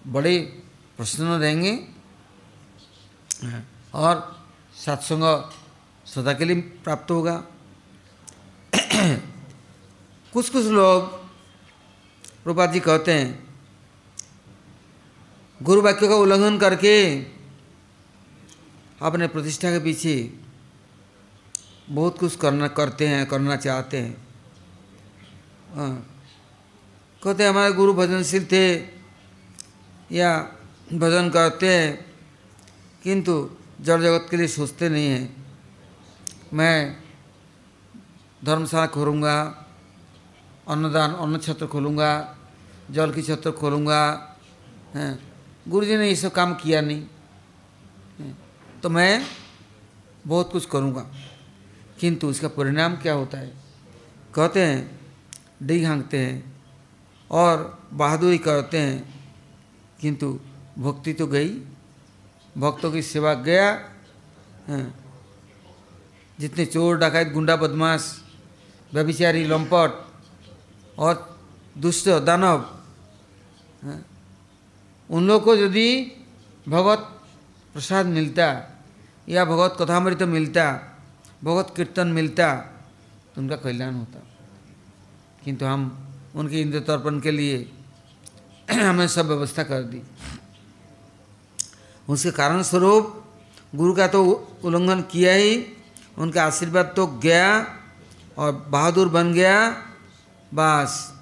बड़े 0.07 0.63
प्रसन्न 0.97 1.29
रहेंगे। 1.29 1.89
और 3.95 4.47
सत्संग 4.77 5.51
सदा 6.07 6.33
के 6.33 6.45
लिए 6.45 6.61
प्राप्त 6.61 7.11
होगा। 7.11 7.45
कुछ 10.33 10.51
कुछ 10.51 10.67
लोग 10.67 11.25
रूपा 12.47 12.67
जी 12.67 12.81
कहते 12.81 13.13
हैं 13.13 13.46
गुरु 15.61 15.83
वाक्य 15.83 16.09
का 16.09 16.15
उल्लंघन 16.15 16.59
करके 16.59 16.97
अपने 19.03 19.27
प्रतिष्ठा 19.27 19.71
के 19.71 19.79
पीछे 19.79 20.33
बहुत 21.91 22.19
कुछ 22.19 22.37
करना, 22.37 22.69
करते 22.69 23.09
हैं, 23.09 23.27
करना 23.27 23.57
चाहते 23.57 23.97
हैं। 23.97 24.17
हाँ। 25.75 26.07
कहते 27.23 27.47
हमारे 27.47 27.73
गुरु 27.73 27.93
भजनशील 27.95 28.47
थे 28.53 28.75
या 30.13 30.31
भजन 30.93 31.31
करते 31.31 31.75
हैं, 31.75 32.07
किंतु 33.05 33.51
जड़ 33.81 34.01
जगत 34.03 34.27
के 34.31 34.37
लिए 34.37 34.49
सोचते 34.49 34.89
नहीं 34.89 35.07
हैं। 35.07 35.47
मैं 36.53 36.97
धर्मशाला 38.45 38.87
खोलूँगा, 38.87 39.37
अन्नदान 40.69 41.15
अन्न 41.15 41.39
छत्र 41.39 41.67
खोलूँगा, 41.67 42.11
जल 42.91 43.13
की 43.13 43.23
छत्र 43.23 43.51
खोलूँगा, 43.53 44.03
हैं। 44.95 45.26
गुरु 45.69 45.87
जी 45.87 45.97
ने 45.97 46.09
ये 46.09 46.17
सब 46.17 46.33
काम 46.33 46.55
किया 46.55 46.81
नहीं। 46.81 47.07
तो 48.83 48.91
मैं 48.91 49.27
बहुत 50.27 50.53
कुछ 50.53 50.67
करूँगा। 50.67 51.15
किंतु 52.01 52.31
इसका 52.31 52.49
परिणाम 52.49 52.97
क्या 52.97 53.13
होता 53.13 53.39
है? 53.39 53.57
कहते 54.35 54.67
हैं 54.67 55.01
डी 55.63 55.85
हाँकते 55.85 56.19
हैं 56.19 56.65
और 57.31 57.83
बहादुरी 57.93 58.39
करते 58.39 58.79
हैं। 58.79 59.31
किंतु 60.01 60.41
भक्ति 60.79 61.13
तो 61.13 61.27
गई। 61.27 61.49
भक्तों 62.59 62.93
की 62.93 63.03
सेवा 63.03 63.35
गया। 63.35 63.73
हाँ। 64.69 64.97
जितने 66.41 66.67
चोर, 66.67 66.97
डकायत, 66.97 67.29
गुंडा, 67.29 67.57
बदमाश, 67.57 68.25
व्यभिचारी, 68.95 69.45
लंपट 69.45 70.09
और 70.99 71.41
दुष्ट, 71.79 72.09
दानव 72.09 72.81
हाँ। 73.83 74.07
उन 75.11 75.27
लोग 75.27 75.45
को 75.45 75.57
यदि 75.57 76.13
भगवत 76.69 76.99
प्रसाद 77.73 78.07
मिलता 78.07 78.77
या 79.29 79.45
भगवत 79.45 79.77
कथामृत 79.81 80.23
मिलता, 80.23 80.73
भगवत 81.45 81.73
कीर्तन 81.77 82.09
मिलता 82.09 82.55
तो 83.35 83.41
उनका 83.41 83.57
कल्याण 83.57 83.95
होता। 83.95 84.23
किंतु 85.45 85.67
हम 85.67 86.09
उनके 86.35 86.61
इंद्र 86.61 86.81
तर्पण 86.81 87.21
के 87.21 87.31
लिए 87.31 87.73
हमने 88.71 89.09
सब 89.09 89.27
व्यवस्था 89.27 89.63
कर 89.63 89.83
दी। 89.83 90.03
उसके 92.09 92.31
कारण 92.31 92.63
स्वरूप 92.63 93.25
गुरु 93.75 93.95
का 93.95 94.09
तो 94.09 94.49
उल्लंघन 94.65 95.03
किया 95.03 95.33
ही, 95.33 95.67
उनका 96.19 96.45
आशीर्वाद 96.45 96.93
तो 96.97 97.07
गया 97.07 97.79
और 98.39 98.53
बहादुर 98.53 99.09
बन 99.09 99.33
गया। 99.33 99.71
बस। 100.55 101.15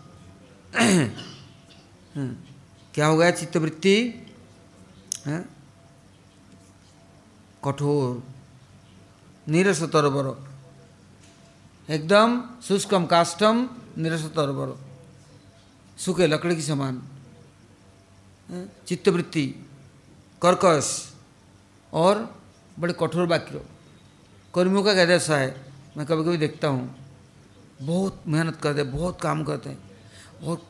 क्या 2.95 3.07
हो 3.07 3.17
गया? 3.17 3.31
चित्तवृत्ति 3.31 3.97
कठोर 7.65 8.23
नीरस 9.47 9.83
तरबर 9.85 10.27
एकदम 11.89 12.41
शुष्कम 12.63 13.07
काष्टम 13.07 13.69
नीरस 13.99 14.25
तरबर 14.37 14.77
सूखे, 15.99 16.27
लकड़ी 16.27 16.57
की 16.57 16.63
समान। 16.63 17.03
चित्तवृत्ति, 18.87 19.47
कर्कश 20.43 20.91
और 21.93 22.15
बड़े 22.77 22.95
कठोर 23.01 23.27
वाक्य। 23.27 23.61
कर्मियों 24.55 24.83
का 24.85 24.95
कहते 24.95 25.15
ऐसा 25.15 25.37
है 25.37 25.55
मैं 25.97 26.07
कभी 26.07 26.25
कभी 26.25 26.37
देखता 26.37 26.69
हूँ, 26.69 26.95
बहुत 27.83 28.23
मेहनत 28.27 28.57
करते 28.57 28.81
हैं, 28.81 28.91
बहुत 28.93 29.21
काम 29.21 29.45
करते 29.45 29.71
हैं 29.71 29.79
और 30.43 30.67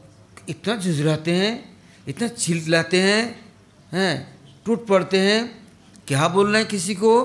इतना 0.48 0.76
झुझराते 0.76 1.32
हैं 1.32 1.73
इतना 2.08 2.28
छिललाते 2.28 3.00
हैं 3.02 3.52
हैं, 3.92 4.38
टूट 4.64 4.86
पड़ते 4.86 5.18
हैं, 5.20 5.68
क्या 6.08 6.28
बोल 6.28 6.52
रहे 6.52 6.60
हैं 6.60 6.68
किसी 6.70 6.94
को? 6.94 7.24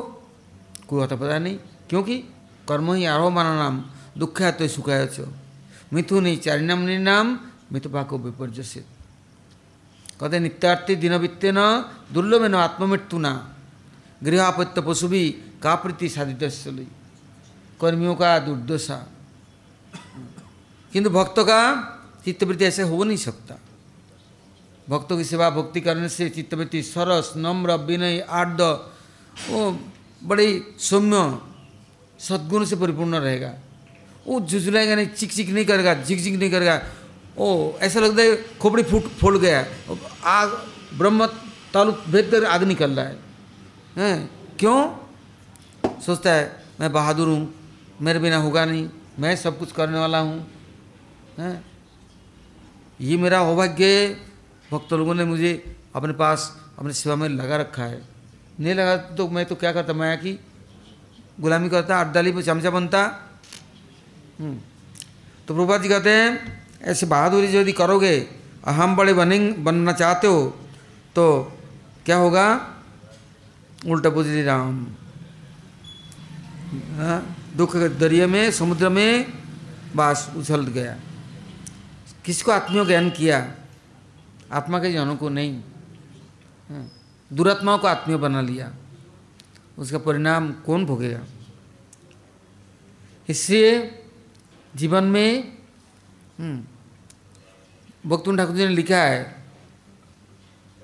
कोई 0.87 0.99
होता 0.99 1.15
पता 1.15 1.39
नहीं, 1.39 1.57
क्योंकि 1.89 2.17
कर्म 2.67 2.93
ही 2.93 3.05
आरोह 3.05 3.29
माना 3.29 3.55
नाम, 3.55 3.83
दुख 4.17 4.41
है 4.41 4.51
तो 4.51 4.67
सुखाय 4.67 5.05
चो 5.07 5.33
मिथु 5.93 6.19
नहीं, 6.19 6.37
चारिनाम 6.37 6.79
नाम 6.79 7.39
मिथुपाको 7.71 8.17
विपर्य 8.17 8.63
से 8.63 8.79
कहते 10.19 10.39
नित्यार्थी 10.39 10.95
दिन 10.95 11.13
वित्ते 11.15 11.51
न, 11.51 11.85
दुर्लभ 12.13 12.43
न, 12.43 12.55
आत्ममृत्यु 12.55 13.19
न। 13.19 13.55
गृहापत्य 14.23 14.81
पशु 14.81 15.07
भी 15.07 15.29
का 15.63 15.75
प्रति 15.75 16.09
साधित 16.09 16.39
कर्मियों 17.81 18.15
का 18.15 18.39
दुर्दशा। 18.39 18.95
किंतु 20.93 21.09
भक्तों 21.09 21.45
का 21.45 21.59
चित्तवृत्ति 22.25 22.65
ऐसे 22.65 22.83
हो 22.83 23.03
नहीं 23.03 23.17
सकता। 23.17 23.55
भक्तों 24.89 25.17
की 25.17 25.23
सेवा 25.23 25.49
भक्ति 25.49 25.81
करने 25.81 26.09
से 26.09 26.29
चित्तवृत्ति 26.29 26.81
सरस, 26.83 27.33
नम्र 27.37 27.73
विनय 27.77 28.19
आर्द 28.19 28.61
वो 29.49 29.79
बड़े 30.23 30.47
सौम्य 30.79 31.39
सद्गुण 32.19 32.65
से 32.65 32.75
परिपूर्ण 32.75 33.15
रहेगा। 33.15 33.53
वो 34.27 34.39
झुझुलाएगा 34.41 34.95
नहीं 34.95 35.07
चिक 35.07 35.31
चिक 35.33 35.49
नहीं 35.49 35.65
करेगा 35.65 35.93
झिक 35.93 36.19
झिक 36.19 36.35
नहीं 36.35 36.51
करेगा। 36.51 36.81
ओ, 37.37 37.71
ऐसा 37.79 37.99
लगता 37.99 38.21
है 38.21 38.35
खोपड़ी 38.57 38.83
फूट 38.83 39.03
फोड़ 39.03 39.37
गया। 39.37 39.65
आग, 40.23 40.49
ब्रह्म 40.97 41.25
तालु 41.73 41.91
भेद 41.91 42.31
कर 42.31 42.45
आग 42.45 42.63
निकल 42.63 42.91
रहा 42.91 43.05
है। 43.05 43.17
हैं? 43.97 44.29
क्यों? 44.59 45.99
सोचता 46.01 46.33
है, 46.33 46.63
मैं 46.79 46.91
बहादुर 46.93 47.27
हूँ, 47.27 47.53
मेरे 48.01 48.19
बिना 48.19 48.37
होगा 48.37 48.65
नहीं, 48.65 48.89
मैं 49.19 49.35
सब 49.35 49.59
कुछ 49.59 49.71
करने 49.71 49.99
वाला 49.99 50.19
हूँ। 50.19 50.39
हैं? 51.39 51.65
ये 53.01 53.17
मेरा 53.17 53.39
सौभाग्य 53.39 54.28
भक्त 54.71 54.93
लोगों 54.93 55.13
ने 55.15 55.25
मुझे 55.25 55.51
अपने 55.95 56.13
पास 56.13 56.41
अपने 56.79 56.93
सेवा 56.93 57.15
में 57.15 57.27
लगा 57.29 57.57
रखा 57.57 57.83
है। 57.83 58.01
नहीं 58.59 58.73
लगा 58.75 58.95
तो 59.15 59.27
मैं 59.29 59.45
तो 59.45 59.55
क्या 59.55 59.71
करता 59.71 59.93
माया 59.93 60.15
की 60.15 60.33
गुलामी 61.39 61.69
करता 61.69 61.99
अड्डाली 62.01 62.31
पर 62.31 62.41
चमचा 62.41 62.69
बनता। 62.69 63.01
हम्म। 64.39 64.57
तो 65.47 65.53
प्रभुपा 65.53 65.77
जी 65.77 65.89
कहते 65.89 66.09
हैं 66.09 66.29
ऐसे 66.83 67.05
बहादुरी 67.05 67.47
यदि 67.57 67.71
करोगे 67.71 68.15
हम 68.65 68.95
बड़े 68.95 69.13
बने 69.13 69.39
बनना 69.59 69.91
चाहते 69.91 70.27
हो 70.27 70.41
तो 71.15 71.25
क्या 72.05 72.17
होगा? 72.17 72.45
उल्टा 73.85 74.09
बुझली 74.09 74.43
राम। 74.43 74.75
हाँ, 76.95 77.19
दुख 77.55 77.75
दरिया 77.97 78.27
में 78.27 78.51
समुद्र 78.51 78.89
में 78.89 79.25
बास 79.95 80.29
उछल 80.37 80.65
गया। 80.69 80.95
किसको 82.25 82.51
आत्मियों 82.51 82.85
ज्ञान 82.87 83.09
किया? 83.09 83.39
आत्मा 84.51 84.79
के 84.79 84.91
जनों 84.91 85.15
को 85.15 85.29
नहीं। 85.29 85.61
हाँ, 86.69 86.85
दुरात्माओं 87.31 87.77
को 87.79 87.87
आत्मीय 87.87 88.17
बना 88.17 88.41
लिया। 88.41 88.71
उसका 89.77 89.97
परिणाम 89.97 90.51
कौन 90.65 90.85
भोगेगा? 90.85 91.21
इसलिए 93.29 93.71
जीवन 94.73 95.03
में 95.03 95.57
भक्तुन 98.05 98.37
ठाकुर 98.37 98.55
जी 98.55 98.65
ने 98.65 98.73
लिखा 98.75 98.97
है 98.97 99.21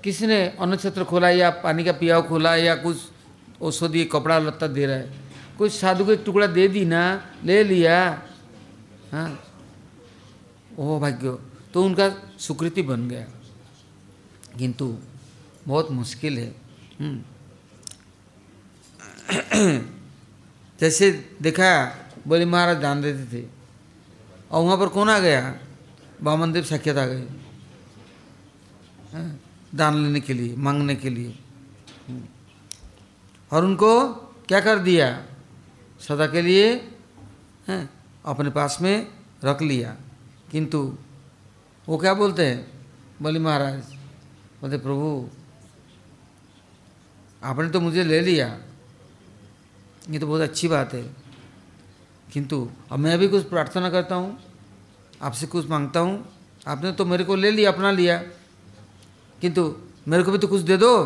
किसी 0.04 0.26
ने 0.26 0.38
अन्न 0.60 0.76
क्षेत्र 0.76 1.04
खोला 1.04 1.30
या 1.30 1.50
पानी 1.64 1.84
का 1.84 1.92
पियाव 1.92 2.22
खोला 2.22 2.54
या 2.56 2.74
कुछ 2.76 2.96
औषधि 3.62 4.04
कपड़ा 4.04 4.38
लत्ता 4.38 4.66
दे 4.66 4.86
रहा 4.86 4.96
है? 4.96 5.08
कुछ 5.58 5.72
साधु 5.72 6.04
को 6.04 6.12
एक 6.12 6.22
टुकड़ा 6.24 6.46
दे 6.46 6.68
दी 6.68 6.84
ना 6.84 7.02
ले 7.44 7.62
लिया 7.64 7.96
हाँ। 9.12 9.30
ओ 10.78 10.98
भाग्य 11.00 11.36
तो 11.72 11.84
उनका 11.84 12.08
सुकृति 12.38 12.82
बन 12.82 13.08
गया। 13.08 13.26
किंतु 14.58 14.98
बहुत 15.68 15.90
मुश्किल 15.90 16.38
है। 16.38 16.54
हम्म। 17.00 17.22
जैसे 20.80 21.36
देखा 21.42 21.96
बोले 22.28 22.44
महाराज 22.44 22.76
दान 22.76 23.02
देते 23.02 23.42
थे। 23.42 23.46
और 24.50 24.64
वहाँ 24.64 24.78
पर 24.78 24.88
कौन 24.88 25.10
आ 25.10 25.18
गया? 25.18 25.58
बामन 26.22 26.52
देव 26.52 26.64
साक्षात 26.64 26.96
आ 26.96 27.06
गए। 27.06 27.28
हाँ, 29.12 29.40
दान 29.74 29.96
लेने 29.96 30.20
के 30.20 30.34
लिए 30.34 30.56
मांगने 30.56 30.94
के 30.94 31.10
लिए। 31.10 31.38
हम्म। 32.08 32.22
और 33.52 33.64
उनको 33.64 34.14
क्या 34.48 34.60
कर 34.60 34.78
दिया? 34.78 35.26
सदा 36.00 36.26
के 36.26 36.42
लिए 36.42 36.74
हाँ, 37.68 37.90
अपने 38.24 38.50
पास 38.50 38.78
में 38.80 39.08
रख 39.44 39.62
लिया। 39.62 39.96
किंतु 40.52 40.98
वो 41.88 41.98
क्या 41.98 42.14
बोलते 42.14 42.46
हैं? 42.46 42.86
बोले 43.22 43.38
महाराज 43.38 43.95
बोलते, 44.62 44.76
प्रभु, 44.78 45.28
आपने 47.42 47.68
तो 47.68 47.80
मुझे 47.80 48.04
ले 48.04 48.20
लिया। 48.20 48.58
ये 50.10 50.18
तो 50.18 50.26
बहुत 50.26 50.40
अच्छी 50.40 50.68
बात 50.68 50.94
है। 50.94 51.02
किंतु 52.32 52.70
अब 52.92 52.98
मैं 52.98 53.18
भी 53.18 53.28
कुछ 53.28 53.44
प्रार्थना 53.44 53.90
करता 53.90 54.14
हूँ, 54.14 54.38
आपसे 55.22 55.46
कुछ 55.46 55.68
माँगता 55.70 56.00
हूँ। 56.00 56.24
आपने 56.66 56.92
तो 56.92 57.04
मेरे 57.04 57.24
को 57.24 57.34
ले 57.34 57.50
लिया, 57.50 57.72
अपना 57.72 57.90
लिया। 57.90 58.18
किंतु 59.40 59.76
मेरे 60.08 60.22
को 60.22 60.32
भी 60.32 60.38
तो 60.38 60.48
कुछ 60.48 60.60
दे 60.60 60.76
दो। 60.76 61.04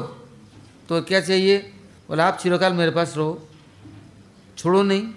तो 0.88 1.02
क्या 1.02 1.20
चाहिए? 1.20 1.58
बोला, 2.08 2.26
आप 2.28 2.38
चिरकाल 2.38 2.72
मेरे 2.72 2.90
पास 2.90 3.14
रहो। 3.16 3.48
छोड़ो 4.58 4.82
नहीं। 4.82 5.12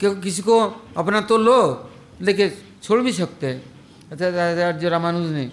क्योंकि 0.00 0.20
किसी 0.20 0.42
को 0.42 0.58
अपना 0.96 1.20
तो 1.20 1.38
लो, 1.38 1.90
लेकिन 2.20 2.52
छोड़ 2.82 3.00
भी 3.00 3.12
सकते 3.12 3.46
हैं। 3.46 3.60
अच्छा 4.12 4.70
जो 4.72 4.88
रामानुज 4.88 5.30
ने 5.32 5.52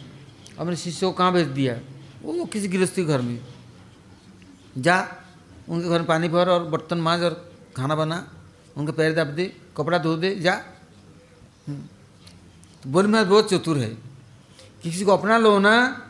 अपने 0.59 0.75
शिष्य 0.75 1.05
को 1.05 1.11
कहाँ 1.11 1.33
भेज 1.33 1.47
दिया? 1.47 1.79
वो 2.23 2.45
किसी 2.45 2.67
गृहस्थी 2.67 3.05
घर 3.05 3.21
में। 3.21 3.41
जा, 4.77 5.07
उनके 5.69 5.89
घर 5.89 5.97
में 5.97 6.07
पानी 6.07 6.27
भर 6.27 6.49
और 6.49 6.63
बर्तन 6.63 6.97
मांझ 6.97 7.21
और 7.21 7.51
खाना 7.77 7.95
बना। 7.95 8.27
उनके 8.77 8.91
पैर 8.91 9.15
दब 9.15 9.27
दे, 9.27 9.57
कपड़ा 9.77 9.97
धो 9.97 10.15
दे, 10.15 10.35
जा। 10.35 10.53
हम्म। 11.67 11.81
तो 12.83 12.89
बोली, 12.89 13.07
मैं 13.07 13.29
बहुत 13.29 13.49
चतुर 13.49 13.77
है। 13.77 13.97
किसी 14.83 15.05
को 15.05 15.11
अपना 15.11 15.37
लो 15.37 15.59
ना, 15.59 16.03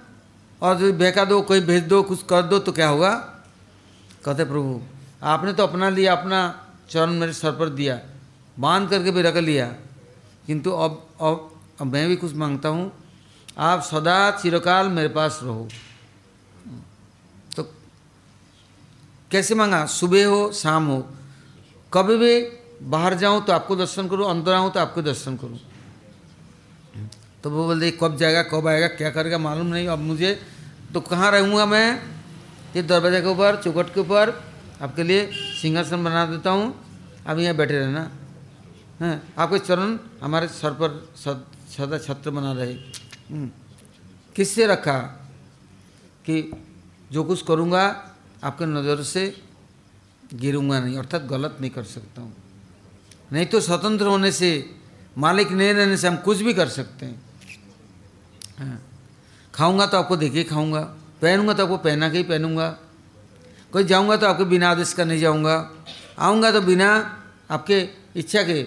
और 0.61 0.77
जो 0.77 0.93
बेका 0.93 1.25
दो, 1.25 1.41
कोई 1.41 1.59
भेज 1.59 1.83
दो, 1.83 2.03
कुछ 2.03 2.23
कर 2.23 2.41
दो 2.41 2.59
तो 2.59 2.71
क्या 2.71 2.89
होगा? 2.89 3.11
कहते, 4.25 4.43
प्रभु, 4.43 4.81
आपने 5.23 5.53
तो 5.53 5.63
अपना 5.63 5.89
लिया, 5.89 6.15
अपना 6.15 6.67
चरण 6.89 7.11
मेरे 7.11 7.33
सर 7.33 7.51
पर 7.51 7.69
दिया, 7.69 8.01
बाँध 8.59 8.89
करके 8.89 9.11
भी 9.11 9.21
रख 9.21 9.37
लिया। 9.37 9.75
किंतु 10.47 10.71
अब 10.71 11.07
अब 11.21 11.61
अब 11.81 11.87
मैं 11.87 12.07
भी 12.07 12.15
कुछ 12.15 12.33
माँगता 12.33 12.69
हूँ 12.69 12.91
आप 13.57 13.81
सदा 13.81 14.31
चिरकाल 14.31 14.87
मेरे 14.89 15.07
पास 15.09 15.39
रहो। 15.43 15.67
तो 17.55 17.63
कैसे 19.31 19.55
मांगा? 19.55 19.85
सुबह 19.87 20.25
हो, 20.25 20.51
शाम 20.53 20.85
हो। 20.85 20.99
कभी 21.91 22.17
भी 22.17 22.33
बाहर 22.85 23.13
जाऊँ 23.13 23.43
तो 23.45 23.53
आपको 23.53 23.75
दर्शन 23.75 24.07
करूँ, 24.07 24.29
अंदर 24.29 24.53
आऊँ 24.53 24.71
तो 24.71 24.79
आपको 24.79 25.01
दर्शन 25.01 25.37
करूँ। 25.37 25.59
तो 27.43 27.49
वो 27.49 27.65
बोलते, 27.65 27.91
कब 28.01 28.17
जाएगा, 28.17 28.41
कब 28.43 28.67
आएगा, 28.67 28.87
क्या 28.93 29.09
करेगा, 29.09 29.37
मालूम 29.37 29.67
नहीं। 29.67 29.87
अब 29.87 29.99
मुझे 30.01 30.33
तो 30.93 31.01
कहाँ 31.01 31.31
रहूँगा 31.31 31.65
मैं? 31.65 31.89
ये 32.75 32.81
दरवाजे 32.83 33.21
के 33.21 33.27
ऊपर 33.27 33.61
चौकट 33.63 33.93
के 33.93 33.99
ऊपर। 33.99 34.29
आपके 34.81 35.03
लिए 35.03 35.25
सिंहासन 35.61 36.03
बना 36.03 36.25
देता 36.25 36.49
हूँ। 36.51 36.73
अब 37.25 37.39
यहाँ 37.39 37.55
बैठे 37.55 37.73
रहना। 37.73 38.09
हैं? 39.01 39.33
आपके 39.33 39.59
चरण 39.59 39.97
हमारे 40.21 40.47
सर 40.47 40.71
पर 40.73 40.89
सदा 41.17 41.97
छत्र 41.97 42.29
बना 42.29 42.53
रहे। 42.53 43.06
किससे 43.29 44.65
रखा? 44.67 44.97
कि 46.25 46.51
जो 47.11 47.23
कुछ 47.23 47.41
करूँगा, 47.41 47.83
आपके 48.43 48.65
नज़र 48.65 49.03
से 49.03 49.23
गिरूँगा 50.33 50.79
नहीं, 50.79 50.97
अर्थात 50.97 51.23
गलत 51.23 51.57
नहीं 51.61 51.71
कर 51.71 51.83
सकता 51.83 52.21
हूँ। 52.21 52.33
नहीं 53.31 53.45
तो 53.45 53.59
स्वतंत्र 53.59 54.05
होने 54.05 54.31
से, 54.31 54.49
मालिक 55.17 55.51
नहीं 55.51 55.73
रहने 55.73 55.97
से 55.97 56.07
हम 56.07 56.15
कुछ 56.17 56.41
भी 56.41 56.53
कर 56.53 56.67
सकते 56.67 57.05
हैं। 57.05 57.21
हाँ। 58.59 58.81
खाऊँगा 59.53 59.85
तो 59.85 59.97
आपको 59.97 60.17
देखे 60.17 60.43
खाऊँगा, 60.43 60.81
पहनूँगा 61.21 61.53
तो 61.53 61.63
आपको 61.63 61.77
पहना 61.77 62.09
के 62.09 62.17
ही 62.17 62.23
पहनूँगा। 62.23 62.69
कोई 63.73 63.83
जाऊँगा 63.83 64.15
तो 64.17 64.27
आपके 64.27 64.43
बिना 64.43 64.69
आदेश 64.69 64.93
का 64.93 65.03
नहीं 65.03 65.19
जाऊँगा। 65.19 65.55
आऊँगा 66.19 66.51
तो 66.51 66.61
बिना 66.61 66.89
आपके 67.51 67.79
इच्छा 68.15 68.43
के 68.43 68.63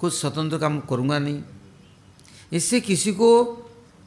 कुछ 0.00 0.14
स्वतंत्र 0.14 0.58
काम 0.58 0.80
करूँगा 0.80 1.18
नहीं। 1.18 1.42
इससे 2.52 2.80
किसी 2.80 3.12
को 3.12 3.28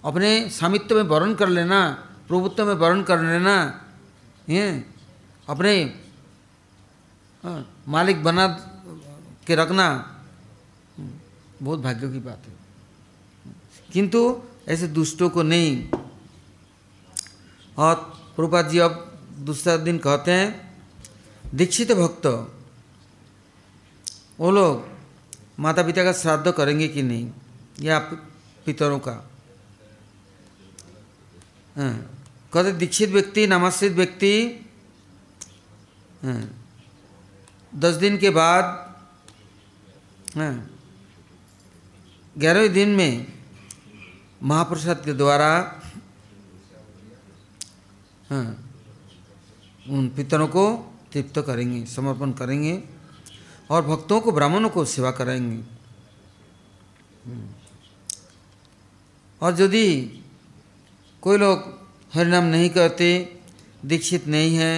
अपने 0.06 0.50
सामित्व 0.50 0.95
में 0.95 1.04
वर्ण 1.04 1.36
कर 1.36 1.47
लेना 1.47 1.91
प्रभुत्व 2.28 2.66
में 2.66 2.74
वर्ण 2.74 3.04
कर 3.04 3.22
लेना 3.22 3.82
अपने 5.50 5.84
हाँ, 7.43 7.84
मालिक 7.88 8.24
बना 8.24 8.47
के 9.47 9.56
रखना 9.56 10.16
बहुत 11.64 11.80
भाग्य 11.80 12.12
की 12.12 12.20
बात 12.20 12.41
है। 12.47 12.54
किंतु 13.93 14.41
ऐसे 14.68 14.88
दुष्टों 14.88 15.30
को 15.30 15.43
नहीं। 15.43 15.89
और 17.78 17.95
प्रभुपाद 18.36 18.70
जी 18.70 18.80
अब 18.80 19.20
दूसरा 19.39 19.78
दिन 19.78 19.97
कहते 19.97 20.32
हैं 20.32 20.78
दीक्षित 21.56 21.91
भक्त 21.91 22.26
वो 24.39 24.52
लोग 24.52 24.88
माता 25.60 25.84
पिता 25.84 26.04
का 26.04 26.14
श्राद्ध 26.14 26.52
करेंगे 26.52 26.88
कि 26.88 27.04
नहीं? 27.04 27.32
या 27.82 28.00
पितरों 28.66 29.00
का। 29.00 29.28
कहते 31.78 32.72
दीक्षित 32.72 33.09
व्यक्ति 33.09 33.47
नामाश्रित 33.47 33.93
व्यक्ति 33.93 34.65
हाँ, 36.24 36.49
दस 37.76 37.95
दिन 37.95 38.17
के 38.17 38.30
बाद 38.30 38.63
हाँ, 40.38 40.70
ग्यारहवें 42.38 42.74
दिन 42.74 42.89
में 42.89 43.28
महाप्रसाद 44.43 45.05
के 45.05 45.13
द्वारा 45.13 45.49
हाँ, 48.30 48.65
उन 49.89 50.09
पितरों 50.09 50.47
को 50.47 50.93
तृप्त 51.13 51.39
करेंगे 51.47 51.86
समर्पण 51.86 52.32
करेंगे 52.32 52.84
और 53.72 53.82
भक्तों 53.82 54.22
को 54.22 54.32
ब्राह्मणों 54.32 54.70
को 54.70 54.86
सेवा 54.86 55.11
कराएँगे। 55.11 55.63
और 59.41 59.61
यदि 59.61 60.18
कोई 61.24 61.38
लोग 61.38 61.63
हरिनाम 62.13 62.43
नहीं 62.45 62.70
करते 62.70 63.07
दीक्षित 63.86 64.28
नहीं 64.28 64.55
है। 64.55 64.74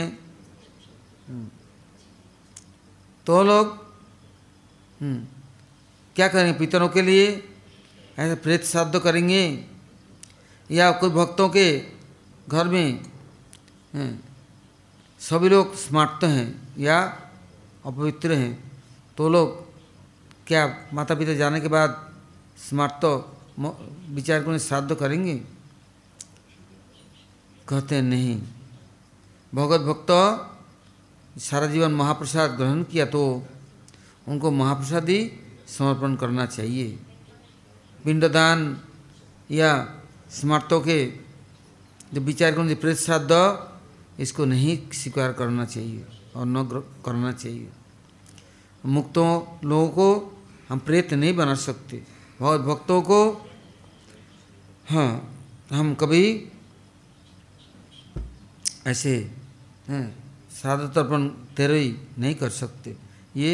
तो 3.28 3.44
लोग 3.44 3.68
हम्म, 5.02 5.26
क्या 6.16 6.28
करेंगे 6.28 6.58
पितरों 6.60 6.88
के 6.90 7.02
लिए? 7.02 7.28
ऐसे 8.20 8.36
प्रेत 8.36 8.66
श्राद्ध 8.66 9.00
करेंगे? 9.00 9.44
या 10.70 10.92
कोई 10.92 11.10
भक्तों 11.10 11.48
के 11.50 11.66
घर 12.48 12.68
में 12.68 12.88
सभी 15.22 15.50
लोग 15.50 15.76
स्मार्ट 15.76 16.24
हैं 16.24 16.48
या 16.78 17.00
अपवित्र 17.86 18.34
हैं? 18.34 18.54
तो 19.18 19.30
लोग 19.30 19.48
क्या 20.48 20.66
माता 20.94 21.16
पिता 21.16 21.34
जाने 21.34 21.60
के 21.62 21.68
बाद 21.68 21.90
स्मार्ट 22.60 22.94
तो 23.02 23.12
विचार 24.10 24.44
को 24.44 24.58
श्राद्ध 24.60 24.96
करेंगे? 24.96 25.42
कहते 27.72 27.96
हैं 27.96 28.04
नहीं। 28.04 28.36
भगवत 29.54 29.82
भक्त 29.82 30.12
सारा 31.40 31.68
जीवन 31.68 31.92
महाप्रसाद 31.92 32.52
ग्रहण 32.52 32.84
किया 32.84 33.06
तो 33.08 33.22
उनको 34.28 34.52
महाप्रसाद 34.52 35.10
ही 35.10 35.20
समर्पण 35.68 36.16
करना 36.16 36.46
चाहिए। 36.48 36.88
पिंडदान 38.06 38.60
या 39.50 39.72
स्मार्तों 40.30 40.82
के 40.82 41.00
जो 42.12 42.22
विचार 42.22 42.52
करें 42.52 42.76
प्रेत 42.76 42.98
श्राद्ध 42.98 43.32
इसको 44.20 44.46
नहीं 44.46 44.78
स्वीकार 44.92 45.34
करना 45.34 45.66
चाहिए 45.66 46.06
और 46.36 46.46
न 46.46 46.84
करना 47.06 47.32
चाहिए। 47.32 47.70
मुक्तों 48.84 49.30
लोगों 49.64 49.90
को 49.90 50.08
हम 50.70 50.80
प्रेत 50.80 51.14
नहीं 51.14 51.36
बना 51.36 51.56
सकते। 51.56 52.04
बहुत 52.40 52.62
भक्तों 52.62 53.02
को 53.02 53.22
हाँ 54.90 55.12
हम 55.72 55.96
कभी 55.96 56.51
ऐसे 58.88 59.32
श्राद्ध 60.56 60.84
तर्पण 60.96 61.28
तेरही 61.58 61.96
नहीं 62.18 62.36
कर 62.36 62.50
सकते। 62.50 62.96
ये 63.36 63.52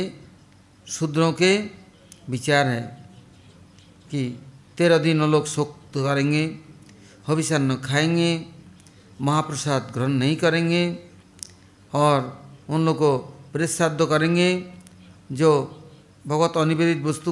शूद्रों 0.88 1.32
के 1.34 1.52
विचार 2.30 2.68
है 2.68 2.82
कि 4.12 4.22
तेरह 4.78 4.98
दिन 4.98 5.22
लोग 5.24 5.48
शोक 5.48 5.76
करेंगे 5.98 6.44
हविषान्न 7.28 7.76
खाएँगे, 7.78 8.32
महाप्रसाद 9.22 9.92
ग्रहण 9.94 10.12
नहीं 10.12 10.36
करेंगे 10.36 10.84
और 11.94 12.20
उन 12.70 12.86
लोग 12.86 12.98
को 12.98 13.18
प्रेसाद्ध 13.54 14.06
करेंगे 14.06 14.50
जो 15.32 15.52
भगवत 16.28 16.58
अनिवेदित 16.58 17.04
वस्तु 17.04 17.32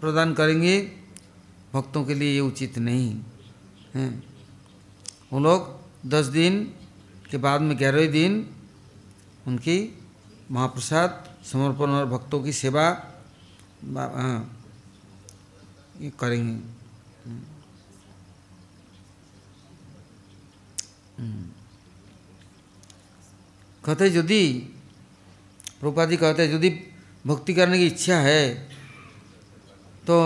प्रदान 0.00 0.34
करेंगे, 0.34 0.76
भक्तों 1.74 2.04
के 2.04 2.14
लिए 2.14 2.32
ये 2.34 2.40
उचित 2.40 2.78
नहीं, 2.78 3.20
है। 3.94 4.08
वो 5.32 5.40
लोग 5.40 6.08
दस 6.10 6.26
दिन 6.26 6.54
के 7.30 7.36
बाद 7.36 7.60
में 7.60 7.78
ग्यारहवें 7.78 8.12
दिन 8.12 8.50
उनकी 9.46 9.98
महाप्रसाद 10.50 11.36
समर्पण 11.52 11.90
और 11.90 12.06
भक्तों 12.06 12.42
की 12.42 12.52
सेवा 12.52 12.88
ये 16.00 16.12
करेंगे। 16.20 16.58
कहते 23.84 24.06
यदि 24.06 24.42
प्रभुपाद 25.80 26.14
कहते 26.16 26.44
यदि 26.54 26.70
भक्ति 27.26 27.54
करने 27.54 27.78
की 27.78 27.86
इच्छा 27.86 28.16
है 28.16 28.54
तो 30.06 30.18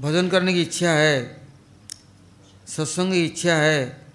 भजन 0.00 0.28
करने 0.28 0.54
की 0.54 0.62
इच्छा 0.62 0.90
है 0.90 1.46
सत्संग 2.68 3.12
की 3.12 3.24
इच्छा 3.24 3.56
हाँ, 3.56 4.05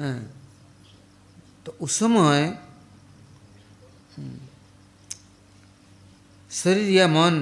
तो 0.00 1.74
उस 1.80 1.98
समय 1.98 2.44
हम्म, 4.16 4.38
शरीर 6.50 6.90
या 6.90 7.06
मन 7.08 7.36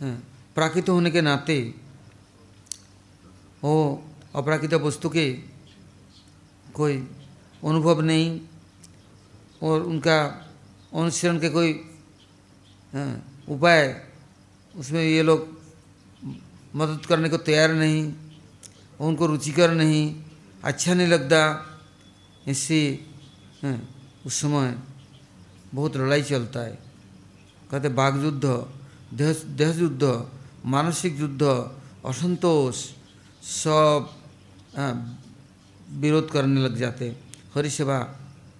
हाँ, 0.00 0.14
प्राकृत 0.54 0.88
होने 0.88 1.10
के 1.10 1.20
नाते 1.20 1.58
वो 3.62 3.74
अपराकृत 4.34 4.74
वस्तु 4.74 5.08
के 5.08 5.30
कोई 6.74 6.96
अनुभव 7.62 8.00
नहीं 8.00 8.40
और 9.62 9.82
उनका 9.82 10.18
अनुसरण 10.94 11.38
के 11.38 11.48
कोई 11.50 11.72
हाँ, 12.92 13.22
उपाय 13.48 14.02
उसमें 14.74 15.02
ये 15.02 15.22
लोग 15.22 15.48
मदद 16.74 17.06
करने 17.06 17.28
को 17.28 17.36
तैयार 17.38 17.72
नहीं 17.72 18.12
उनको 19.00 19.26
रुचिकर 19.26 19.70
नहीं 19.70 20.23
अच्छा 20.64 20.94
नहीं 20.94 21.06
लगता। 21.06 21.40
इससे 22.48 22.80
हाँ, 23.62 23.78
उस 24.26 24.40
समय 24.40 24.74
बहुत 25.74 25.96
लड़ाई 25.96 26.22
चलता 26.22 26.60
है। 26.60 26.78
कहते 27.70 27.88
बाघ 27.90 28.14
युद्ध 28.24 28.44
देह 29.14 29.32
देह 29.58 29.80
युद्ध 29.80 30.04
मानसिक 30.66 31.20
युद्ध 31.20 31.42
असंतोष 32.06 32.76
सब 33.42 34.08
हाँ, 34.76 34.94
विरोध 36.00 36.30
करने 36.30 36.60
लग 36.60 36.76
जाते। 36.76 37.16
हरि 37.54 37.70
सेवा 37.70 37.98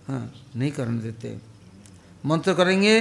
हाँ 0.08 0.32
नहीं 0.56 0.70
करने 0.72 1.00
देते। 1.02 1.36
मंत्र 2.24 2.54
करेंगे 2.54 3.00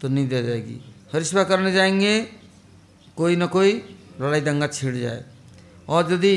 तो 0.00 0.08
नींद 0.08 0.34
आ 0.34 0.40
जाएगी। 0.40 0.80
हरि 1.12 1.24
सेवा 1.24 1.44
करने 1.44 1.72
जाएँगे 1.72 2.14
कोई 3.16 3.36
न 3.36 3.46
कोई 3.46 3.72
लड़ाई 4.20 4.40
दंगा 4.40 4.66
छिड़ 4.68 4.96
जाए। 4.96 5.24
और 5.88 6.12
यदि 6.12 6.34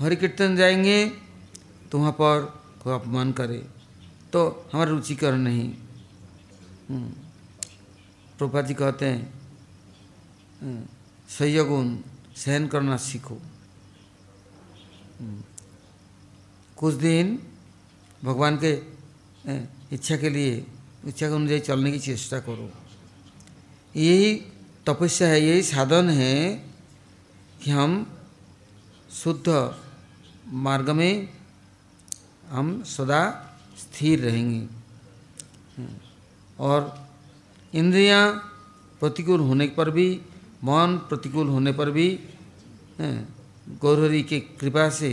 हरि 0.00 0.16
कीर्तन 0.16 0.56
जाएँगे 0.56 1.25
तो 1.92 1.98
वहाँ 1.98 2.12
पर 2.12 2.40
कोई 2.82 2.94
अपमान 2.94 3.32
करे 3.32 3.58
तो 4.32 4.40
हमारा 4.72 4.90
रुचिकर 4.90 5.34
नहीं। 5.38 5.68
हम्म, 6.88 7.08
प्रभुपाद 8.38 8.66
जी 8.66 8.74
कहते 8.74 9.06
हैं 9.06 9.22
हम्म, 10.60 10.82
संयगुण 11.28 11.96
सहन 12.36 12.66
करना 12.68 12.96
सीखो। 13.00 13.38
कुछ 16.76 16.94
दिन 16.96 17.38
भगवान 18.24 18.58
के 18.64 18.72
इच्छा 19.94 20.16
के 20.16 20.28
लिए 20.30 20.54
इच्छा 21.06 21.26
के 21.28 21.34
अनुযায়ী 21.34 21.60
चलने 21.60 21.92
की 21.92 21.98
चेष्टा 21.98 22.38
करो। 22.40 22.68
यही 23.94 24.34
तपस्या 24.86 25.28
है 25.28 25.40
यही 25.40 25.62
साधन 25.62 26.08
है 26.10 26.36
कि 27.62 27.70
हम 27.70 27.92
शुद्ध 29.12 29.46
मार्ग 30.66 30.90
में 30.90 31.28
हम 32.50 32.82
सदा 32.86 33.22
स्थिर 33.78 34.20
रहेंगे। 34.20 34.66
और 36.58 37.08
इंद्रियाँ 37.72 38.22
प्रतिकूल 39.00 39.40
होने 39.40 39.66
पर 39.68 39.90
भी, 39.90 40.08
मन 40.64 40.96
प्रतिकूल 41.08 41.48
होने 41.48 41.72
पर 41.72 41.90
भी 41.90 42.08
गौरहरी 43.82 44.22
के 44.22 44.40
कृपा 44.60 44.88
से, 44.90 45.10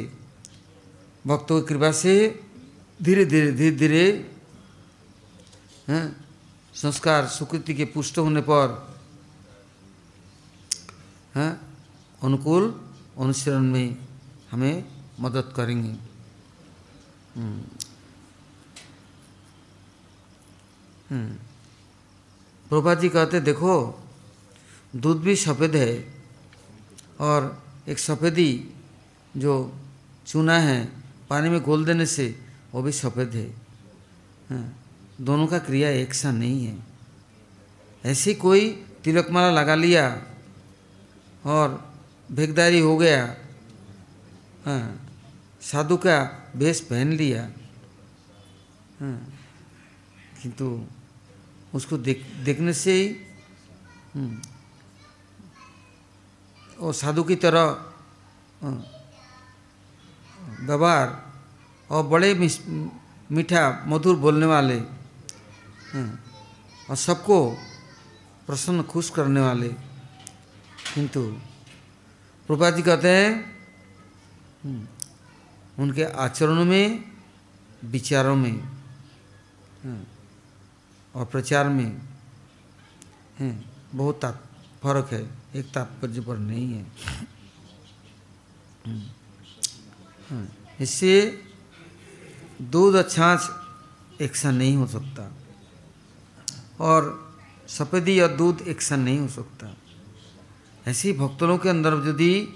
भक्तों 1.25 1.61
की 1.61 1.67
कृपा 1.67 1.91
से 1.91 2.13
धीरे 2.99 3.25
धीरे 3.25 3.51
धीरे 3.51 3.75
धीरे 3.77 4.05
संस्कार 6.75 7.27
सुकृति 7.27 7.73
के 7.73 7.85
पुष्ट 7.85 8.17
होने 8.17 8.41
पर 8.41 8.67
अनुकूल 12.21 12.63
अनुसरण 13.19 13.63
में 13.63 13.97
हमें 14.51 14.83
मदद 15.19 15.53
करेंगे। 15.55 16.12
हम्म। 17.35 17.61
प्रभुपाद 22.65 22.99
जी 22.99 23.09
कहते 23.09 23.39
देखो 23.41 23.73
दूध 24.93 25.21
भी 25.21 25.35
सफ़ेद 25.35 25.75
है 25.75 25.93
और 27.21 27.61
एक 27.89 27.99
सफ़ेदी 27.99 28.49
जो 29.37 29.53
चूना 30.27 30.57
है 30.59 30.83
पानी 31.29 31.49
में 31.49 31.59
घोल 31.61 31.85
देने 31.85 32.05
से 32.05 32.35
वो 32.73 32.81
भी 32.81 32.91
सफ़ेद 32.91 33.35
है 33.35 33.47
हाँ, 34.49 34.65
दोनों 35.21 35.47
का 35.47 35.59
क्रिया 35.59 35.89
एक 36.01 36.13
सा 36.13 36.31
नहीं 36.31 36.65
है 36.65 36.77
ऐसे 38.03 38.33
कोई 38.35 38.69
तिलकमाला 39.03 39.51
लगा 39.51 39.75
लिया 39.75 40.05
और 41.45 41.81
भेगदारी 42.29 42.79
हो 42.79 42.97
गया 42.97 43.23
हाँ, 44.65 44.99
साधु 45.61 45.97
का 45.97 46.42
वेश 46.55 46.79
पहन 46.89 47.11
लिया। 47.13 47.43
हाँ, 48.99 49.17
किंतु 50.41 50.65
उसको 51.73 51.97
देख 51.97 52.25
देखने 52.45 52.73
से 52.73 52.93
ही 52.93 53.07
हम्म, 54.13 54.41
वो 56.77 56.91
साधु 56.93 57.23
की 57.23 57.35
तरह 57.35 57.63
हाँ, 58.61 58.77
व्यवहार 60.61 61.07
और 61.89 62.03
बड़े 62.07 62.33
मीठा 62.33 63.63
मधुर 63.87 64.15
बोलने 64.15 64.45
वाले 64.45 64.77
हाँ, 65.93 66.09
और 66.89 66.95
सबको 66.95 67.37
प्रसन्न 68.47 68.83
खुश 68.83 69.09
करने 69.09 69.41
वाले। 69.41 69.69
किंतु 70.93 71.21
प्रभा 72.49 72.69
जी 72.69 72.81
कहते 72.81 73.09
हैं। 73.09 73.31
उनके 75.79 76.03
आचरणों 76.03 76.65
में 76.65 77.03
विचारों 77.83 78.35
में 78.35 78.59
हाँ, 79.83 80.07
और 81.15 81.25
प्रचार 81.25 81.69
में 81.69 82.01
हैं, 83.39 83.71
बहुत 83.95 84.21
ताप 84.21 84.43
फ़र्क 84.83 85.09
है। 85.11 85.29
एक 85.55 85.71
तात्पर्य 85.71 86.21
पर 86.21 86.37
नहीं 86.37 86.73
है। 86.73 86.85
हाँ, 90.29 90.47
इससे 90.81 91.43
दूध 92.61 93.09
छाछ 93.09 93.41
एक 94.21 94.35
सा 94.35 94.51
नहीं 94.51 94.75
हो 94.75 94.87
सकता। 94.87 95.35
और 96.79 97.33
सफेदी 97.67 98.19
और 98.19 98.27
दूध 98.27 98.61
एक 98.61 98.81
सा 98.81 98.95
नहीं 98.95 99.19
हो 99.19 99.27
सकता। 99.27 99.77
ऐसे 100.87 101.11
ही 101.11 101.17
भक्तों 101.17 101.57
के 101.57 101.69
अंदर 101.69 101.93
यदि 102.09 102.47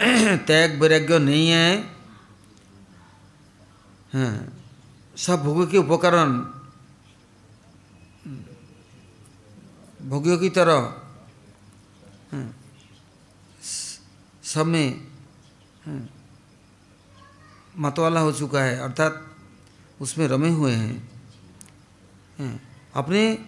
त्याग 0.46 0.80
वैराग्य 0.80 1.18
नहीं 1.18 1.48
है 1.48 1.78
हाँ, 1.78 2.03
सब 4.14 5.42
भोगों 5.42 5.66
के 5.66 5.78
उपकरण 5.78 6.32
भोगियों 10.08 10.38
की 10.38 10.50
तरह 10.50 10.74
हाँ, 12.32 12.54
सब 14.42 14.66
में 14.66 15.06
हाँ, 15.86 16.08
मतवाला 17.78 18.20
हो 18.20 18.32
चुका 18.32 18.62
है 18.62 18.78
अर्थात 18.78 19.26
उसमें 20.00 20.28
रमे 20.28 20.50
हुए 20.50 20.72
हैं 20.72 21.10
हैं। 22.38 22.62
अपने 22.94 23.38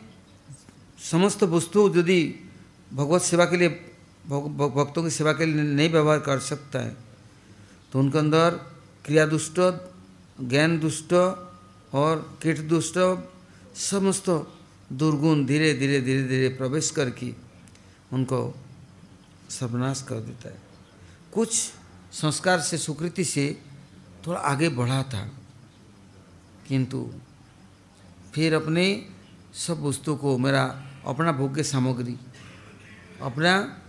समस्त 1.11 1.43
वस्तु 1.43 1.89
यदि 1.97 2.51
भगवत 2.93 3.23
सेवा 3.23 3.45
के 3.45 3.57
लिए 3.57 3.69
भक्तों 4.27 5.03
की 5.03 5.11
सेवा 5.11 5.33
के 5.33 5.47
लिए 5.47 5.63
नहीं 5.63 5.91
व्यवहार 5.91 6.19
कर 6.19 6.39
सकता 6.39 6.79
है 6.79 6.97
तो 7.93 7.99
उनके 7.99 8.19
अंदर 8.19 8.51
क्रिया 9.05 9.27
दुष्ट 9.27 9.59
ज्ञान 10.39 10.79
दुष्ट 10.81 11.13
और 11.93 12.39
कीट 12.43 12.59
दुष्ट 12.69 12.99
समस्त 13.75 14.29
दुर्गुण 14.93 15.45
धीरे 15.47 15.73
धीरे 15.75 16.01
धीरे 16.01 16.23
धीरे 16.23 16.49
प्रवेश 16.49 16.91
करके 16.91 17.33
उनको 18.13 18.55
सर्वनाश 19.51 20.03
कर 20.09 20.21
देता 20.21 20.49
है। 20.49 20.63
कुछ 21.35 21.53
संस्कार 22.13 22.61
से, 22.61 22.79
सुकृति 22.79 23.25
से 23.25 23.63
थोड़ा 24.27 24.41
आगे 24.41 24.69
बढ़ा 24.69 25.03
था, 25.03 25.23
किंतु 26.69 27.09
फिर 28.35 28.55
अपने 28.55 28.85
सब 29.55 29.83
वस्तु 29.83 30.15
को, 30.17 30.37
मेरा 30.39 30.65
अपना 31.07 31.33
भोग्य 31.33 31.63
सामग्री, 31.63 32.17
अपना 33.23 33.83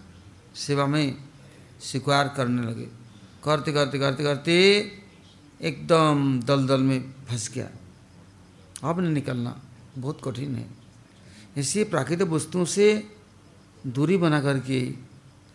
सेवा 0.55 0.85
में 0.85 1.17
स्वीकार 1.81 2.33
करने 2.37 2.61
लगे। 2.61 2.87
करते 3.43 3.71
करते 3.71 3.99
करते 3.99 4.23
करते 4.23 4.55
एकदम 5.61 6.41
दलदल 6.41 6.81
में 6.81 7.13
फंस 7.29 7.51
गया। 7.53 7.69
अब 8.83 8.99
नहीं 8.99 9.11
निकलना 9.11 9.61
बहुत 9.97 10.21
कठिन 10.23 10.55
है। 10.55 10.69
इसलिए 11.57 11.85
प्राकृतिक 11.85 12.27
वस्तुओं 12.27 12.65
से 12.65 13.15
दूरी 13.87 14.17
बना 14.17 14.41
करके 14.41 14.93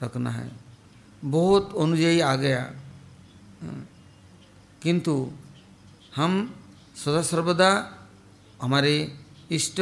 रखना 0.03 0.31
है। 0.31 0.53
बहुत 1.25 1.79
अनुयायी 1.79 2.21
आ 2.21 2.37
गया। 2.37 2.73
किंतु 4.83 5.31
हम 6.17 6.57
सदा 7.05 7.23
सर्वदा 7.23 7.99
हमारे 8.63 9.19
इष्ट, 9.51 9.81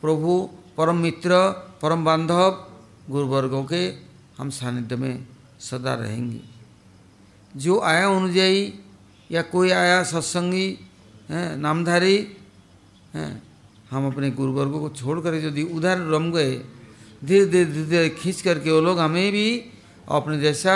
प्रभु, 0.00 0.50
परम 0.76 0.96
मित्र, 0.96 1.50
परम 1.82 2.04
बांधव 2.04 2.70
गुरुवर्गों 3.10 3.64
के 3.64 3.88
हम 4.38 4.50
सानिध्य 4.50 4.96
में 4.96 5.28
सदा 5.60 5.94
रहेंगे। 5.94 6.40
जो 7.56 7.80
आया 7.80 8.08
अनुयायी 8.08 8.80
या 9.30 9.42
कोई 9.44 9.70
आया 9.70 10.02
सत्संगी 10.02 10.66
नामधारी, 11.30 12.16
हैं, 13.14 13.42
हम 13.90 14.06
अपने 14.06 14.30
गुरुवर्गों 14.30 14.80
को 14.80 14.88
छोड़ 14.90 15.20
कर 15.20 15.34
यदि 15.34 15.62
उधर 15.68 15.98
रम 16.08 16.30
गए, 16.32 16.54
धीरे 17.22 17.46
धीरे 17.46 17.64
धीरे 17.64 17.84
धीरे 17.84 18.08
खींच 18.10 18.40
करके 18.42 18.70
वो 18.70 18.80
लोग 18.80 18.98
हमें 18.98 19.32
भी 19.32 19.48
अपने 20.08 20.38
जैसा 20.40 20.74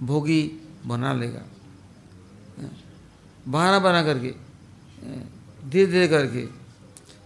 भोगी 0.00 0.42
बना 0.86 1.12
लेगा। 1.12 1.42
बहाना 3.48 3.78
बना 3.78 4.02
करके 4.02 4.30
धीरे 5.70 5.86
धीरे 5.86 6.08
करके। 6.08 6.46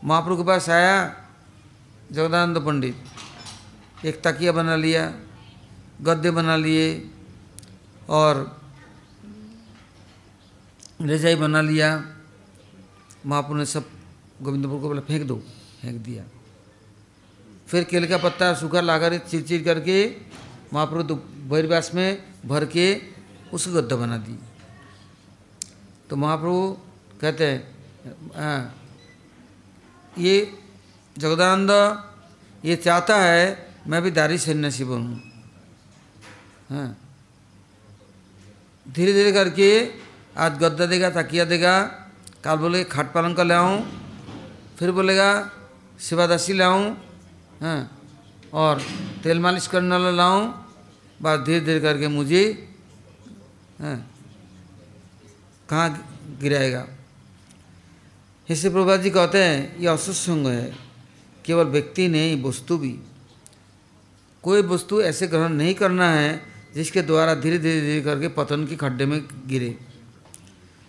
महाप्रभु 0.04 0.36
के 0.36 0.44
पास 0.44 0.68
आया, 0.70 0.96
जगदानंद 2.12 2.58
पंडित, 2.64 2.96
एक 4.04 4.20
तकिया 4.24 4.52
बना 4.52 4.76
लिया, 4.76 5.02
गद्दे 6.00 6.30
बना 6.30 6.56
लिए 6.56 6.86
और 8.08 8.63
रजाई 11.04 11.34
बना 11.36 11.60
लिया। 11.60 11.88
महाप्रभु 13.26 13.54
ने 13.54 13.64
सब 13.66 13.84
गोविंदपुर 14.42 14.80
को 14.80 14.88
बोला 14.88 15.00
फेंक 15.02 15.22
दो। 15.26 15.36
फेंक 15.82 16.00
दिया। 16.02 16.24
फिर 17.68 17.84
केले 17.84 18.06
का 18.06 18.18
पत्ता 18.18 18.52
सूखा 18.54 18.80
ला 18.80 18.96
कर 18.98 19.18
चिर 19.20 19.62
करके 19.64 19.98
महाप्रभु 20.72 21.14
बहिर्वास 21.48 21.90
में 21.94 22.08
भर 22.46 22.64
के 22.66 22.86
उसको 23.52 23.72
गद्दा 23.72 23.96
बना 23.96 24.16
दी 24.18 24.36
तो 26.10 26.16
महाप्रभु 26.16 26.60
कहते 27.20 27.46
हैं 27.46 27.60
हाँ, 28.36 28.62
ये 30.18 30.34
जगदानंद 31.16 31.70
ये 32.64 32.76
चाहता 32.76 33.16
है 33.18 33.44
मैं 33.86 34.02
भी 34.02 34.10
दारी 34.10 34.38
सन्यासी 34.38 34.84
बनूं। 34.84 35.16
हाँ। 36.70 36.88
धीरे 38.86 39.12
धीरे 39.12 39.32
करके 39.32 39.68
आज 40.36 40.52
गद्दा 40.58 40.86
देगा, 40.86 41.10
तकिया 41.12 41.44
देगा, 41.44 41.74
कल 42.44 42.56
बोले 42.58 42.82
खाट 42.84 43.12
पालन 43.14 43.34
का 43.34 43.42
लाऊं 43.42 43.80
फिर 44.78 44.90
बोलेगा 44.90 45.28
सेवादासी 46.00 46.52
लाऊं 46.52 46.90
हाँ 47.62 47.80
और 48.52 48.80
तेल 49.22 49.38
मालिश 49.38 49.66
करने 49.66 49.90
वाला 49.90 50.10
लाऊं 50.10 50.42
बस 51.22 51.38
धीरे 51.46 51.60
धीरे 51.60 51.80
करके 51.80 52.08
मुझे 52.08 52.42
हाँ 53.80 53.96
कहाँ 55.68 55.88
गिराएगा। 56.40 56.84
इससे 58.48 58.70
प्रभा 58.70 58.96
जी 58.96 59.10
कहते 59.10 59.38
हैं, 59.38 59.78
ये 59.78 59.86
असत्संग 59.88 60.46
है, 60.46 60.74
केवल 61.44 61.64
व्यक्ति 61.66 62.08
नहीं, 62.08 62.42
वस्तु 62.42 62.76
भी। 62.78 62.92
कोई 64.44 64.62
वस्तु 64.64 65.00
ऐसे 65.02 65.26
ग्रहण 65.26 65.52
नहीं 65.54 65.74
करना 65.74 66.10
है, 66.10 66.40
जिसके 66.74 67.02
द्वारा 67.02 67.34
धीरे 67.36 67.58
धीरे 67.58 67.80
धीरे 67.80 68.00
करके 68.02 68.28
पतन 68.34 68.66
के 68.66 68.76
खड्डे 68.76 69.06
में 69.06 69.20
गिरे। 69.48 69.76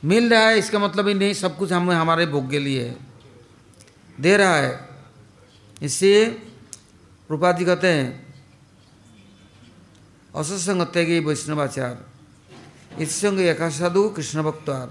मिल 0.06 0.30
रहा 0.30 0.48
है 0.48 0.58
इसका 0.60 0.80
मतलब 0.80 1.08
ही 1.08 1.14
नहीं 1.14 1.34
सब 1.34 1.58
कुछ 1.58 1.72
हमें 1.72 1.96
हमारे 1.96 2.26
भोग 2.26 2.50
के 2.50 2.60
लिए 2.60 2.84
है 2.84 2.96
दे 4.22 4.36
रहा 4.38 4.56
है। 4.56 4.74
इससे 5.82 6.12
रूपा 7.30 7.52
जी 7.52 7.66
कहते 7.66 7.88
हैं 7.88 8.08
असत्संग 10.34 10.82
त्यागी 10.94 11.20
वैष्णवाचार। 11.20 11.96
इत्संग 13.02 13.40
एका 13.42 13.70
साधु 13.70 14.02
कृष्ण 14.16 14.44
भक्तार 14.44 14.88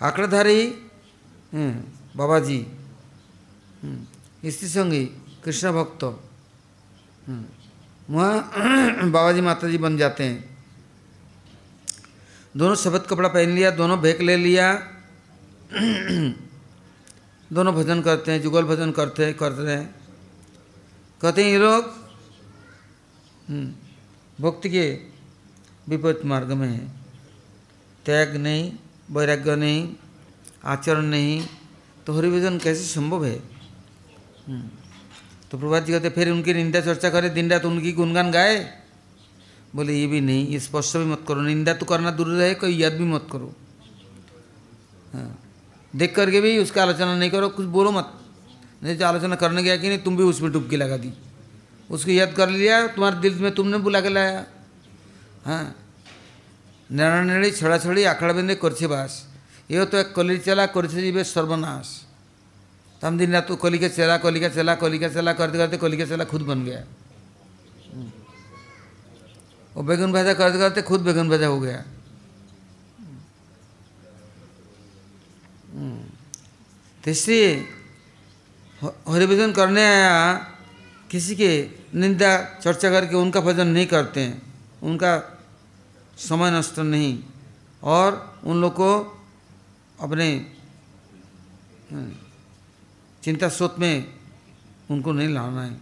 आकड़धारी 0.00 0.60
हम्म, 1.52 1.72
बाबा 2.16 2.38
जी 2.38 2.58
हम्म, 3.82 3.98
स्त्री 4.44 4.68
संगी 4.68 5.04
कृष्ण 5.44 5.72
भक्त 5.72 6.04
हम्म, 7.26 7.44
वहाँ 8.08 9.10
बाबा 9.12 9.32
जी 9.32 9.40
माता 9.40 9.68
जी 9.68 9.78
बन 9.78 9.96
जाते 9.98 10.24
हैं। 10.24 10.51
दोनों 12.54 12.74
सफ़ेद 12.74 13.02
कपड़ा 13.02 13.28
पहन 13.28 13.50
लिया 13.50 13.70
दोनों 13.72 14.00
भेक 14.00 14.20
ले 14.20 14.36
लिया। 14.36 14.72
दोनों 17.50 17.74
भजन 17.74 18.02
करते 18.02 18.32
हैं 18.32 18.42
जुगल 18.42 18.64
भजन 18.64 18.90
करते 18.92 19.24
हैं 19.24 19.34
करते 19.34 19.70
हैं। 19.70 19.84
कहते 21.20 21.44
हैं 21.44 21.50
ये 21.50 21.58
लोग 21.58 21.84
हम्म, 23.48 23.72
भक्ति 24.38 24.70
के 24.70 24.84
विपरीत 25.88 26.24
मार्ग 26.24 26.52
में 26.52 26.68
है। 26.68 26.86
त्याग 28.06 28.36
नहीं 28.36 28.72
वैराग्य 29.10 29.56
नहीं 29.56 29.88
आचरण 30.64 31.04
नहीं 31.06 31.46
तो 32.06 32.12
हरिभजन 32.12 32.58
कैसे 32.58 32.84
संभव 32.84 33.24
है? 33.24 33.36
हम्म, 34.46 34.68
तो 35.50 35.58
प्रभात 35.58 35.84
जी 35.84 35.92
कहते 35.92 36.08
फिर 36.10 36.30
उनकी 36.30 36.54
निंदा 36.54 36.80
चर्चा 36.80 37.10
करे 37.10 37.30
दिन 37.30 37.50
रात 37.50 37.64
उनकी 37.64 37.92
गुणगान 37.92 38.30
गाए? 38.30 38.56
बोले, 39.76 40.00
ये 40.00 40.06
भी 40.06 40.20
नहीं, 40.20 40.48
ये 40.48 40.60
स्पष्ट 40.60 40.96
भी 40.96 41.04
मत 41.04 41.24
करो, 41.28 41.40
निंदा 41.40 41.74
तो 41.74 41.86
करना 41.86 42.10
दूर 42.10 42.28
रहे, 42.28 42.54
कोई 42.54 42.76
याद 42.76 42.92
भी 42.92 43.04
मत 43.04 43.28
करो। 43.32 43.54
हाँ। 45.14 45.38
देख 45.96 46.16
करके 46.16 46.40
भी 46.40 46.58
उसका 46.58 46.82
आलोचना 46.82 47.16
नहीं 47.16 47.30
करो, 47.30 47.48
कुछ 47.48 47.66
बोलो 47.66 47.92
मत। 47.92 48.12
नहीं 48.82 48.98
तो 48.98 49.06
आलोचना 49.06 49.34
करने 49.34 49.62
गया 49.62 49.76
कि 49.76 49.88
नहीं, 49.88 49.98
तुम 49.98 50.16
भी 50.16 50.22
उसमें 50.22 50.52
डुबकी 50.52 50.76
लगा 50.76 50.96
दी। 50.96 51.12
उसको 51.90 52.10
याद 52.10 52.32
कर 52.32 52.50
लिया, 52.50 52.86
तुम्हारे 52.86 53.16
दिल 53.16 53.34
में 53.34 53.54
तुमने 53.54 53.78
बुला 53.78 54.00
के 54.00 54.08
लाया। 54.08 54.46
हाँ। 55.44 55.76
नेड़ा 56.90 57.22
नेड़ी 57.22 57.50
छड़ा 57.50 57.78
छड़ी 57.78 58.04
आखड़ा 58.04 58.32
बिंदे, 58.32 58.54
करछे 58.54 58.86
बास। 58.86 59.28
ये 59.70 59.84
तो 59.84 59.98
एक 59.98 60.14
कली 60.14 60.38
चला, 60.38 60.66
करछे 60.66 61.02
जीवे 61.02 61.24
सर्वनाश। 61.24 62.06
हम 63.04 63.18
दिन 63.18 63.32
रात 63.32 63.48
तो 63.48 63.56
कली 63.56 63.78
का 63.78 63.88
चला, 63.88 64.16
कली 64.16 64.40
का 64.40 64.48
चला, 64.48 64.74
कली 64.74 64.98
का 64.98 65.08
चला 65.08 65.32
करते 65.32 65.58
करते 65.58 65.76
कली 65.76 65.96
का 65.96 66.04
चला 66.04 66.24
खुद 66.24 66.42
बन 66.42 66.64
गया। 66.64 66.84
वो 69.76 69.82
बैगन 69.82 70.12
भाजा 70.12 70.34
करते 70.34 70.58
करते 70.58 70.82
खुद 70.82 71.00
बैगन 71.00 71.28
भाजा 71.28 71.46
हो 71.46 71.60
गया। 71.60 71.84
तो 77.04 77.10
इसलिए 77.10 77.68
हरिभजन 79.08 79.52
करने 79.52 79.84
आया, 79.84 80.34
किसी 81.10 81.36
के 81.36 81.70
निंदा, 81.94 82.58
चर्चा 82.62 82.90
करके 82.90 83.16
उनका 83.16 83.40
भजन 83.40 83.66
नहीं 83.66 83.86
करते 83.86 84.20
हैं। 84.20 84.54
उनका 84.82 85.38
समय 86.16 86.50
नष्ट 86.50 86.78
नहीं। 86.78 87.24
और 87.82 88.40
उन 88.44 88.60
लोग 88.60 88.72
को 88.72 89.22
अपने 90.00 90.52
चिंता 93.22 93.48
स्रोत 93.48 93.78
में 93.78 94.14
उनको 94.90 95.12
नहीं 95.12 95.28
लाना 95.28 95.62
है। 95.64 95.80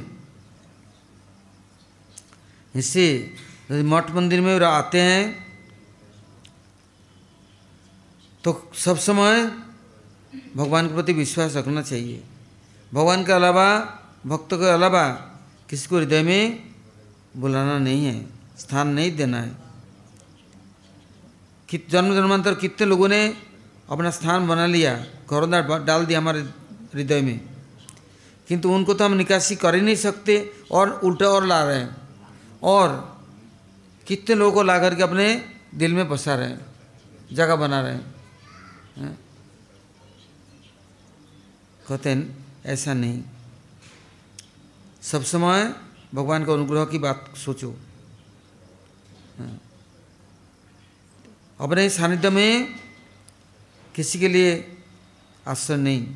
इससे 2.76 3.34
यदि 3.70 3.82
मठ 3.82 4.10
मंदिर 4.10 4.40
में 4.40 4.60
आते 4.60 5.00
हैं। 5.00 5.46
तो 8.44 8.70
सब 8.74 8.98
समय 8.98 9.44
भगवान 10.56 10.88
के 10.88 10.94
प्रति 10.94 11.12
विश्वास 11.12 11.56
रखना 11.56 11.82
चाहिए। 11.82 12.22
भगवान 12.94 13.24
के 13.24 13.32
अलावा, 13.32 13.78
भक्त 14.26 14.48
के 14.52 14.70
अलावा 14.70 15.08
किसी 15.70 15.88
को 15.88 15.98
हृदय 15.98 16.22
में 16.22 16.70
बुलाना 17.36 17.78
नहीं 17.78 18.06
है, 18.06 18.26
स्थान 18.58 18.88
नहीं 18.88 19.16
देना 19.16 19.40
है। 19.40 19.56
कि 21.68 21.86
जन्म 21.90 22.14
जन्मांतर 22.14 22.54
कितने 22.54 22.86
लोगों 22.86 23.08
ने 23.08 23.34
अपना 23.90 24.10
स्थान 24.10 24.48
बना 24.48 24.66
लिया, 24.66 24.96
घरों 25.30 25.50
डाल 25.86 26.06
दिया 26.06 26.18
हमारे 26.18 26.40
हृदय 26.94 27.20
में। 27.20 27.40
किंतु 28.48 28.70
उनको 28.70 28.94
तो 28.94 29.04
हम 29.04 29.12
निकासी 29.12 29.56
कर 29.56 29.74
ही 29.74 29.80
नहीं 29.80 29.96
सकते 29.96 30.52
और 30.70 30.90
उल्टा 30.90 31.26
और 31.26 31.46
ला 31.46 31.64
रहे 31.64 31.78
हैं। 31.78 32.05
और 32.62 33.22
कितने 34.06 34.34
लोगों 34.34 34.52
को 34.52 34.62
ला 34.62 34.78
करके 34.78 35.02
अपने 35.02 35.54
दिल 35.74 35.94
में 35.94 36.08
बसा 36.08 36.34
रहे 36.34 36.48
हैं, 36.48 36.66
जगह 37.32 37.56
बना 37.56 37.80
रहे 37.80 37.94
हैं। 37.94 38.14
कहते 41.88 42.10
हैं 42.10 42.46
ऐसा 42.66 42.94
नहीं। 42.94 43.22
सब 45.02 45.24
समय 45.24 45.74
भगवान 46.14 46.44
का 46.44 46.52
अनुग्रह 46.52 46.84
की 46.84 46.98
बात 46.98 47.34
सोचो। 47.36 47.76
अपने 51.60 51.90
सानिध्य 51.90 52.30
में 52.30 52.80
किसी 53.94 54.20
के 54.20 54.28
लिए 54.28 54.82
आश्रय 55.48 55.76
नहीं। 55.76 56.14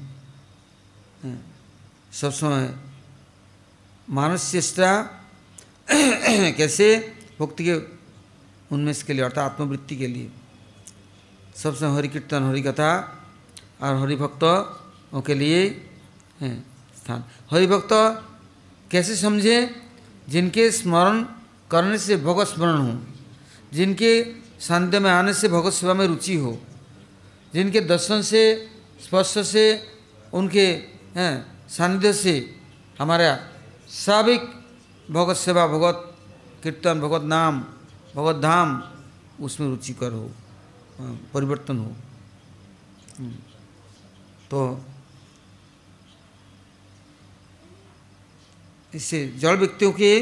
सब 2.13 2.31
समय 2.31 2.75
मानस 4.11 4.51
चेष्टा 4.53 5.20
कैसे? 6.57 7.15
भक्ति 7.41 7.65
के 7.65 7.75
उन्मेष 8.73 9.03
के 9.03 9.13
लिए, 9.13 9.25
अर्थात 9.25 9.53
आत्मवृत्ति 9.53 9.97
के 9.97 10.07
लिए। 10.07 10.31
सबसे 11.57 11.87
हरि 11.87 12.09
कीर्तन, 12.09 12.43
हरि 12.43 12.63
कथा 12.63 13.19
और 13.83 13.95
हरि 13.97 14.17
भक्तों 14.17 15.21
के 15.23 15.35
लिए 15.35 15.89
है, 16.41 16.61
स्थान। 16.97 17.25
हरि 17.51 17.67
भक्त 17.67 17.89
कैसे 18.91 19.17
समझे? 19.17 19.83
जिनके 20.29 20.71
स्मरण 20.71 21.23
करने 21.71 21.99
से 21.99 22.17
भगवत 22.17 22.47
स्मरण 22.47 22.79
हो, 22.79 23.05
जिनके 23.73 24.35
शांति 24.61 24.99
में 24.99 25.11
आने 25.11 25.35
से 25.35 25.49
भगवत 25.49 25.73
सेवा 25.73 25.95
में 25.95 26.07
रुचि 26.07 26.37
हो, 26.37 26.61
जिनके 27.55 27.81
दर्शन 27.81 28.23
से, 28.23 28.71
स्पर्श 29.05 29.39
से, 29.39 29.87
उनके 30.33 30.83
सानिध्य 31.69 32.13
से 32.13 32.57
हमारा 32.99 33.49
स्वाभाविक 33.89 34.60
भगवत 35.11 35.37
सेवा, 35.37 35.67
भगवत 35.67 36.17
कीर्तन, 36.63 37.01
भगवत 37.01 37.23
नाम, 37.23 37.61
भगवत 38.17 38.37
धाम, 38.37 38.83
उसमें 39.41 39.69
रुचिकर 39.69 40.13
हो 40.13 40.31
परिवर्तन 41.35 41.79
हो। 41.79 41.91
तो 44.51 44.61
इससे 48.93 49.27
जड़ 49.39 49.57
व्यक्तियों 49.57 49.93
के 49.93 50.13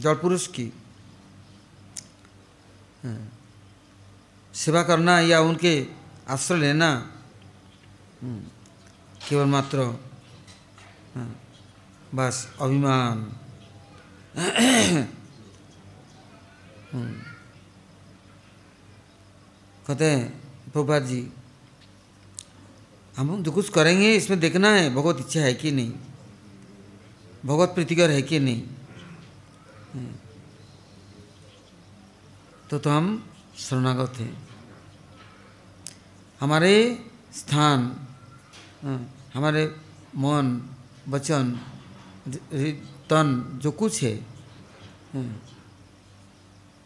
जड़ 0.00 0.14
पुरुष 0.14 0.46
की 0.46 0.72
सेवा 4.54 4.82
करना 4.82 5.18
या 5.20 5.40
उनके 5.40 5.74
आश्रय 6.28 6.58
लेना 6.58 6.90
केवल 9.28 9.46
मात्र 9.46 9.78
बस, 12.14 12.36
अभिमान। 12.60 13.22
कहते 19.86 20.10
हैं 20.10 20.28
प्रभा 20.72 20.98
जी, 20.98 21.20
हम 23.16 23.42
जो 23.42 23.52
कुछ 23.52 23.68
करेंगे, 23.68 24.14
इसमें 24.14 24.38
देखना 24.40 24.68
है, 24.68 24.94
भगवत 24.94 25.20
इच्छा 25.20 25.40
है 25.40 25.54
कि 25.54 25.70
नहीं? 25.72 25.92
भगवत 27.44 27.68
प्रीतिकर 27.68 28.10
है 28.10 28.22
कि 28.22 28.38
नहीं? 28.40 28.62
तो 32.70 32.78
तो 32.78 32.90
हम 32.90 33.06
शरणागत 33.58 34.16
हैं। 34.16 34.32
हमारे 36.40 36.74
स्थान 37.34 37.80
हमारे 39.34 39.64
मन, 40.16 40.60
वचन 41.08 41.58
तन 42.26 43.58
जो 43.62 43.70
कुछ 43.72 44.02
है 44.02 44.14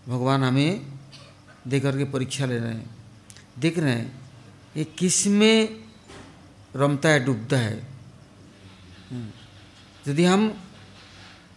भगवान 0.07 0.45
हमें 0.45 0.87
देख 1.69 1.83
करके 1.83 2.05
परीक्षा 2.05 2.47
ले 2.47 2.59
रहे 2.59 2.75
हैं। 2.75 2.97
देख 3.59 3.79
रहे 3.79 3.93
हैं, 3.93 4.21
ये 4.77 4.85
किसमें 4.99 5.85
रमता 6.77 7.09
है, 7.09 7.25
डूबता 7.25 7.57
है। 7.57 7.77
यदि 10.09 10.25
हम 10.25 10.53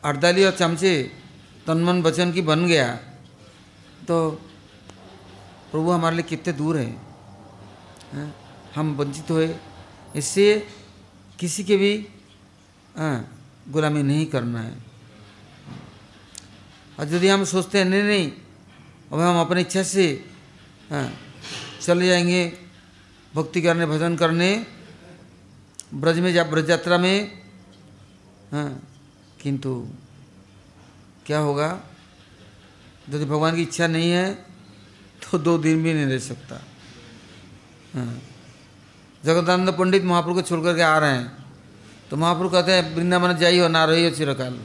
अड़दाली 0.03 0.43
और 0.43 0.51
चमचे 0.51 0.91
तनमन 1.67 2.01
वचन 2.01 2.31
की 2.31 2.41
बन 2.41 2.65
गया 2.67 2.93
तो 4.07 4.17
प्रभु 5.71 5.91
हमारे 5.91 6.15
लिए 6.15 6.25
कितने 6.25 6.53
दूर 6.53 6.77
है। 6.77 6.89
हम 8.75 8.95
वंचित 8.95 9.29
हुए, 9.31 9.55
इससे 10.15 10.67
किसी 11.39 11.63
के 11.63 11.77
भी 11.77 11.93
गुलामी 13.67 14.03
नहीं 14.03 14.25
करना 14.25 14.61
है। 14.61 14.75
और 16.97 17.13
यदि 17.13 17.27
हम 17.27 17.43
सोचते 17.45 17.77
हैं, 17.77 17.85
नहीं 17.85 18.03
नहीं, 18.03 18.31
अब 19.11 19.19
हम 19.19 19.39
अपनी 19.41 19.61
इच्छा 19.61 19.83
से 19.83 20.05
चले 21.81 22.07
जाएँगे, 22.07 22.41
भक्ति 23.33 23.61
करने, 23.61 23.85
भजन 23.85 24.15
करने, 24.15 24.65
ब्रज 25.93 26.19
में 26.19 26.31
जा, 26.33 26.43
ब्रज 26.43 26.69
यात्रा 26.69 26.97
में 26.97 27.41
हाँ 28.51 28.81
किंतु 29.41 29.71
क्या 31.25 31.39
होगा? 31.39 31.67
यदि 33.09 33.25
भगवान 33.25 33.55
की 33.55 33.61
इच्छा 33.61 33.87
नहीं 33.87 34.11
है 34.11 34.33
तो 35.21 35.37
दो 35.37 35.57
दिन 35.57 35.83
भी 35.83 35.93
नहीं 35.93 36.05
रह 36.05 36.19
सकता। 36.19 36.55
हाँ 37.95 38.21
जगदानंद 39.23 39.69
पंडित 39.77 40.03
महाप्रभु 40.03 40.35
को 40.35 40.41
छोड़ 40.41 40.59
करके 40.63 40.81
आ 40.81 40.97
रहे 40.97 41.11
हैं। 41.11 41.40
तो 42.11 42.17
महाप्रभु 42.17 42.49
कहते 42.49 42.71
हैं, 42.71 42.95
वृंदावन 42.95 43.37
जाइए 43.37 43.67
ना 43.67 43.85
रही 43.85 44.03
हो 44.03 44.09
चिरकाल। 44.09 44.59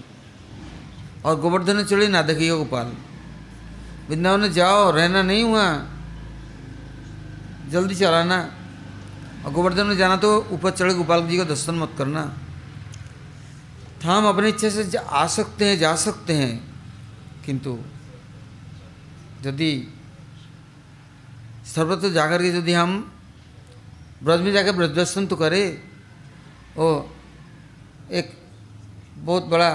और 1.24 1.40
गोवर्धन 1.40 1.84
चढ़ी 1.84 2.08
ना 2.08 2.22
देखिए 2.22 2.50
गोपाल। 2.50 2.92
वृंदावन 4.08 4.48
जाओ, 4.48 4.90
रहना 4.90 5.22
नहीं 5.22 5.44
हुआ। 5.44 5.84
जल्दी 7.70 7.94
चलाना। 7.94 8.54
और 9.46 9.52
गोवर्धन 9.52 9.86
में 9.86 9.96
जाना 9.96 10.16
तो 10.16 10.48
ऊपर 10.50 10.70
चढ़े 10.70 10.94
गोपाल 10.94 11.28
जी 11.28 11.36
का 11.36 11.44
दर्शन 11.44 11.74
मत 11.74 11.92
करना। 11.98 12.38
था 14.04 14.12
हम 14.14 14.26
अपनी 14.26 14.48
इच्छा 14.48 14.70
से 14.70 14.90
आ 14.96 15.26
सकते 15.26 15.64
हैं, 15.64 15.78
जा 15.78 15.96
सकते 15.96 16.32
हैं। 16.32 16.74
किंतु 17.46 17.78
यदि 19.42 19.94
सर्वत्र 21.74 22.10
जाकर 22.10 22.42
के 22.42 22.48
यदि 22.48 22.72
हम 22.72 23.12
ब्रज 24.22 24.40
में 24.40 24.52
जाकर 24.52 24.72
ब्रज 24.72 24.90
दर्शन 24.90 25.26
तो 25.26 25.36
करें, 25.36 25.82
ओ 26.78 27.02
एक 28.08 28.30
बहुत 29.18 29.44
बड़ा 29.44 29.70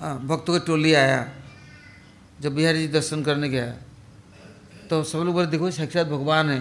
भक्तों 0.00 0.52
की 0.54 0.66
टोली 0.66 0.92
आया, 0.94 1.28
जब 2.40 2.54
बिहारी 2.54 2.78
जी 2.78 2.88
दर्शन 2.88 3.22
करने 3.22 3.48
गया। 3.48 3.70
तो 4.90 5.02
सब 5.04 5.18
लोग 5.18 5.34
बोले, 5.34 5.46
देखो, 5.48 5.70
साक्षात 5.70 6.06
भगवान 6.06 6.50
है, 6.50 6.60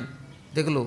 देख 0.55 0.67
लो। 0.67 0.83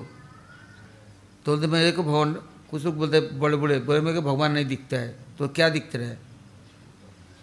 तो 1.45 1.51
बोलते 1.51 1.67
मेरे 1.67 1.91
को 1.91 2.03
भगवान, 2.03 2.33
कुछ 2.69 2.83
लोग 2.85 2.95
बोलते 2.97 3.19
बड़े 3.33 3.57
बड़े 3.57 3.79
बोले 3.79 3.99
मेरे 4.01 4.15
को 4.15 4.21
भगवान 4.23 4.51
नहीं 4.51 4.65
दिखता 4.65 4.97
है 4.97 5.15
तो 5.37 5.47
क्या 5.49 5.69
दिखता 5.69 5.99
है? 5.99 6.17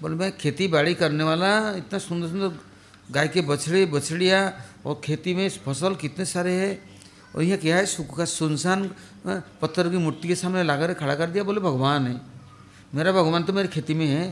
बोले, 0.00 0.14
मैं 0.14 0.30
खेती 0.38 0.68
बाड़ी 0.68 0.94
करने 0.94 1.24
वाला, 1.24 1.50
इतना 1.72 1.98
सुंदर 1.98 2.28
सुंदर 2.28 2.58
गाय 3.10 3.28
के 3.28 3.40
बछड़े, 3.42 3.84
बछड़िया, 3.88 4.52
और 4.86 5.00
खेती 5.04 5.34
में 5.34 5.48
फ़सल 5.50 5.94
कितने 5.96 6.24
सारे 6.24 6.52
है? 6.54 6.78
और 7.34 7.42
यह 7.42 7.56
क्या 7.56 7.76
है, 7.76 7.86
सूखा 7.86 8.24
सुनसान 8.24 8.90
पत्थर 9.26 9.88
की 9.90 9.96
मूर्ति 9.98 10.28
के 10.28 10.34
सामने 10.36 10.62
ला 10.62 10.76
कर 10.76 10.94
खड़ा 10.94 11.14
कर 11.14 11.26
दिया, 11.26 11.44
बोले, 11.44 11.60
भगवान 11.60 12.06
है। 12.06 12.37
मेरा 12.92 13.12
भगवान 13.12 13.42
तो 13.44 13.52
मेरी 13.52 13.68
खेती 13.68 13.94
में 13.94 14.06
है। 14.06 14.24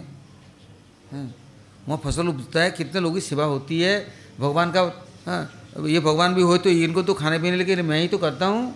वहाँ 1.87 2.01
फ़सल 2.05 2.29
उगता 2.29 2.63
है, 2.63 2.71
कितने 2.71 3.01
लोगों 3.01 3.15
की 3.15 3.21
सेवा 3.23 3.45
होती 3.45 3.81
है। 3.81 3.95
भगवान 4.41 4.71
का 4.73 4.83
हाँ 5.27 5.87
ये 5.87 6.01
भगवान 6.01 6.35
भी 6.35 6.43
हो 6.43 6.57
तो 6.59 6.71
इनको 6.71 7.03
तो 7.03 7.15
खाने 7.15 7.39
पीने 7.39 7.57
लेकिन 7.57 7.85
मैं 7.85 8.01
ही 8.01 8.09
तो 8.09 8.19
करता 8.19 8.47
हूँ। 8.47 8.75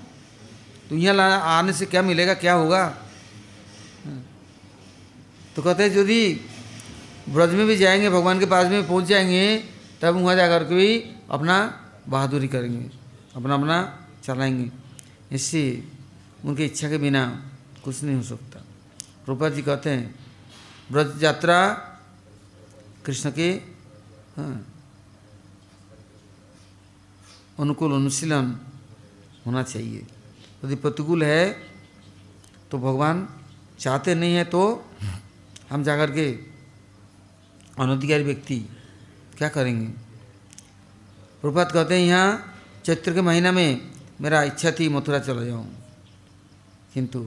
तो 0.88 0.96
यहाँ 0.96 1.14
ला, 1.16 1.26
आने 1.26 1.72
से 1.72 1.86
क्या 1.86 2.02
मिलेगा, 2.02 2.34
क्या 2.34 2.54
होगा? 2.54 2.82
तो 5.56 5.62
कहते 5.62 5.82
हैं, 5.82 5.90
यदि 5.92 6.40
ब्रज 7.28 7.54
में 7.54 7.66
भी 7.66 7.76
जाएँगे, 7.76 8.10
भगवान 8.10 8.38
के 8.40 8.46
पास 8.46 8.66
में 8.66 8.86
पहुँच 8.86 9.04
जाएँगे, 9.04 9.56
तब 10.02 10.14
वहाँ 10.16 10.34
जा 10.36 10.46
कर 10.48 10.64
के 10.64 10.74
भी 10.74 10.90
अपना 11.30 11.56
बहादुरी 12.08 12.48
करेंगे 12.48 12.90
अपना 13.36 13.54
अपना 13.54 13.76
चलाएँगे। 14.24 14.70
इससे 15.32 15.62
उनकी 16.44 16.64
इच्छा 16.64 16.88
के 16.90 16.98
बिना 16.98 17.22
कुछ 17.84 18.02
नहीं 18.02 18.16
हो 18.16 18.22
सकता। 18.24 18.49
रूपा 19.30 19.48
जी 19.48 19.62
कहते 19.62 19.90
हैं 19.90 20.14
ब्रज 20.92 21.22
यात्रा 21.24 21.58
कृष्ण 23.06 23.30
के 23.30 23.48
हाँ, 24.36 24.56
अनुकूल 27.58 27.92
अनुशीलन 27.94 28.46
होना 29.46 29.62
चाहिए। 29.62 30.00
यदि 30.64 30.74
प्रतिकूल 30.74 31.22
है 31.24 31.44
तो 32.70 32.78
भगवान 32.78 33.28
चाहते 33.78 34.14
नहीं 34.14 34.34
है 34.34 34.44
तो 34.44 34.62
हम 35.70 35.82
जाकर 35.84 36.10
के 36.10 36.26
अनधिकारी 37.78 38.22
व्यक्ति 38.22 38.58
क्या 39.38 39.48
करेंगे? 39.48 39.86
प्रभात 41.42 41.72
कहते 41.72 41.94
हैं 41.94 42.06
यहाँ 42.06 42.28
चैत्र 42.84 43.14
के 43.14 43.20
महीना 43.20 43.52
में 43.52 43.90
मेरा 44.20 44.42
इच्छा 44.42 44.70
थी 44.72 44.88
मथुरा 44.88 45.18
चला 45.18 45.44
जाऊँ। 45.44 45.68
किंतु 46.94 47.20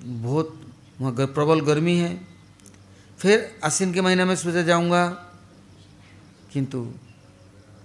बहुत 0.00 0.59
वहाँ 1.00 1.26
प्रबल 1.26 1.60
गर्मी 1.60 1.96
है। 1.96 2.14
फिर 3.18 3.60
आश्विन 3.64 3.92
के 3.94 4.00
महीना 4.00 4.24
में 4.24 4.34
सोचा 4.36 4.62
जाऊँगा, 4.62 5.06
किंतु 6.52 6.82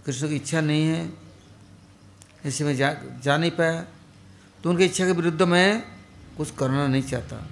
कृष्ण 0.05 0.29
की 0.29 0.35
इच्छा 0.35 0.61
नहीं 0.61 0.83
है। 0.83 1.13
ऐसे 2.45 2.63
में 2.63 2.75
जा 2.75 2.93
जा 3.23 3.37
नहीं 3.37 3.51
पाया। 3.51 3.81
तो 4.63 4.69
उनकी 4.69 4.85
इच्छा 4.85 5.05
के 5.05 5.11
विरुद्ध 5.11 5.41
मैं 5.41 5.83
कुछ 6.37 6.51
करना 6.51 6.87
नहीं 6.87 7.03
चाहता। 7.03 7.47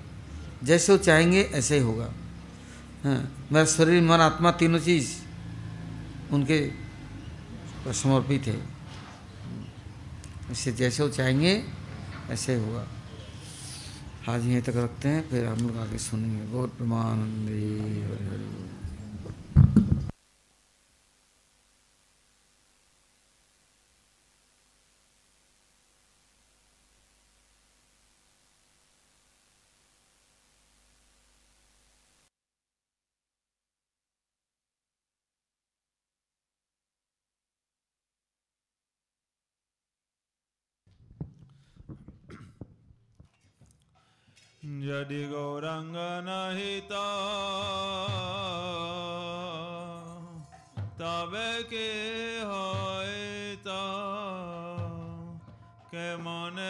जैसे 0.64 0.92
वो 0.92 0.98
चाहेंगे 0.98 1.42
ऐसे 1.44 1.76
ही 1.76 1.82
होगा। 1.82 2.14
हाँ 3.04 3.48
मेरा 3.52 3.66
शरीर, 3.66 4.02
मन, 4.02 4.20
आत्मा 4.20 4.52
तीनों 4.52 4.80
चीज़ 4.80 5.10
उनके 6.32 6.60
समर्पित 7.94 8.48
है। 8.48 8.60
इससे 10.52 10.72
जैसे 10.72 11.04
वो 11.04 11.10
चाहेंगे, 11.10 11.54
ऐसे 12.30 12.56
ही 12.56 12.64
होगा। 12.66 12.88
आज 14.30 14.46
यहीं 14.48 14.62
तक 14.62 14.76
रखते 14.76 15.10
हैं 15.10 15.22
फिर 15.30 15.46
हम 15.46 15.68
लोग 15.68 15.78
आगे 15.78 15.98
सुनेंगे। 15.98 16.46
बहुत 16.48 16.70
प्रमानंदी 16.78 17.64
हरे 18.04 18.26
हरि 18.26 18.73
यदि 44.94 45.22
गौरंग 45.28 45.96
नहिता 46.26 47.06
तब 51.00 51.32
के 51.72 51.88
हयता 52.50 53.82
के 55.94 56.06
मन 56.26 56.62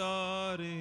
दारी 0.00 0.80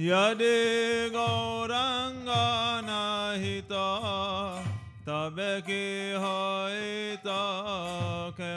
यदि 0.00 1.10
गौरंग 1.14 2.28
नहित 2.88 3.72
तब 5.08 5.36
कि 5.66 5.82
हईत 6.22 7.28
के 8.40 8.52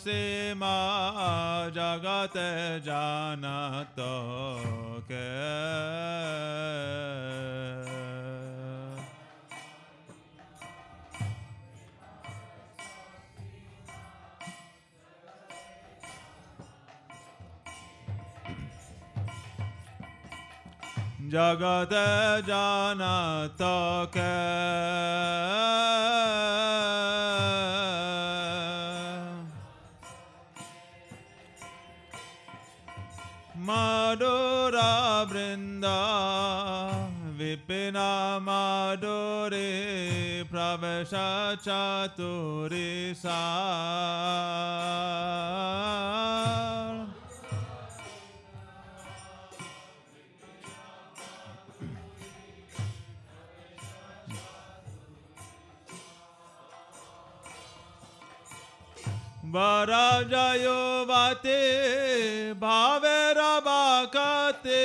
सीमा 0.00 0.76
जगत 1.68 2.32
जानत 2.84 3.94
के। 5.12 6.07
जगत 21.28 21.92
जानत 22.46 23.58
के। 24.16 24.28
मधुरा 33.60 34.92
वृंदा 35.22 35.98
विपिना 37.38 38.10
माधुरे 38.38 39.68
प्रवेश 40.52 41.10
चतुरी 41.62 43.14
सा 43.14 43.38
बराजयो 59.48 60.80
बाते 61.08 61.60
भावे 62.60 63.20
रबाकते 63.38 64.82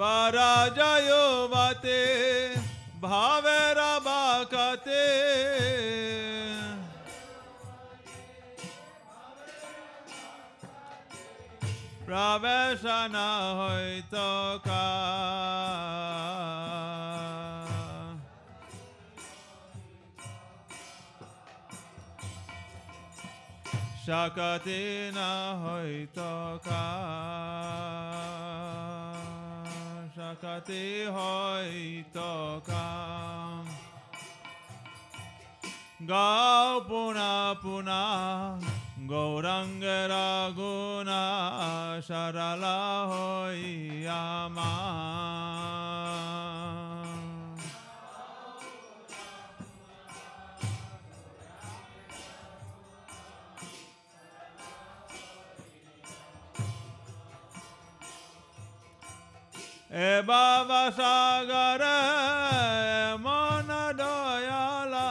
बराजयो 0.00 1.24
बाते 1.48 1.98
भावे 3.02 3.60
रबाकते 3.78 5.04
प्रवेशना 12.06 13.28
होइत 13.58 14.14
तो 14.14 14.58
का। 14.64 14.86
যাকাতে 24.10 24.80
না 25.14 25.30
হয় 25.54 25.94
সাকাতে 30.16 30.82
হয় 31.08 31.74
কাম 32.66 33.64
গাও 36.08 36.70
পুনা 36.80 37.32
পুনা 37.62 38.02
গৌরঙ্গ 39.06 39.84
রাগুনা 40.12 41.22
সরলা 42.08 42.80
হইয়া 43.10 44.24
মা 44.48 44.72
Baba 59.90 60.92
Sagara 60.96 61.98
Mona 63.18 63.92
Doyala. 63.92 65.08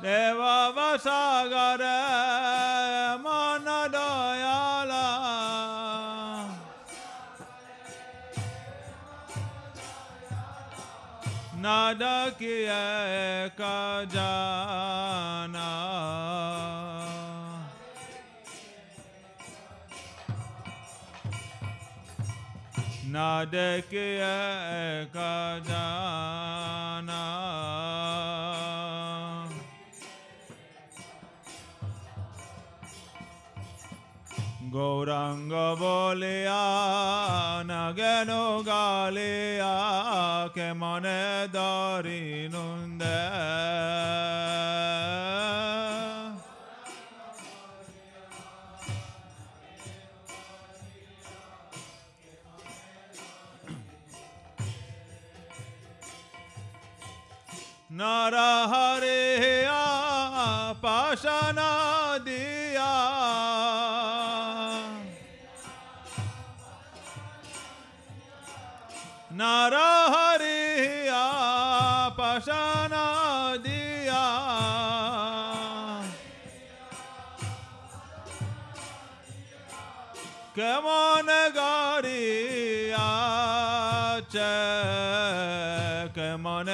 Baba 0.00 0.98
Sagara 1.02 1.98
Mona 3.20 3.88
Doyala. 3.90 5.06
Nada 11.60 12.30
Kiyaka 12.38 14.06
Jaya 14.12 15.01
Nadekiya 23.12 24.36
Ekadana 25.04 26.32
Gauranga 34.72 35.76
Boleya 35.76 36.64
Nagano 37.68 38.64
Galeya 38.64 40.48
Kemane 40.54 41.52
Dari 41.52 42.48
नरहरेया 58.02 59.80
पाशनादिया 60.84 62.90
नरहरिया 69.92 71.24
पाशनादिया 72.18 74.22
কেমন 80.56 81.28
গাড়িয়া 81.58 83.10
কেমন 86.16 86.68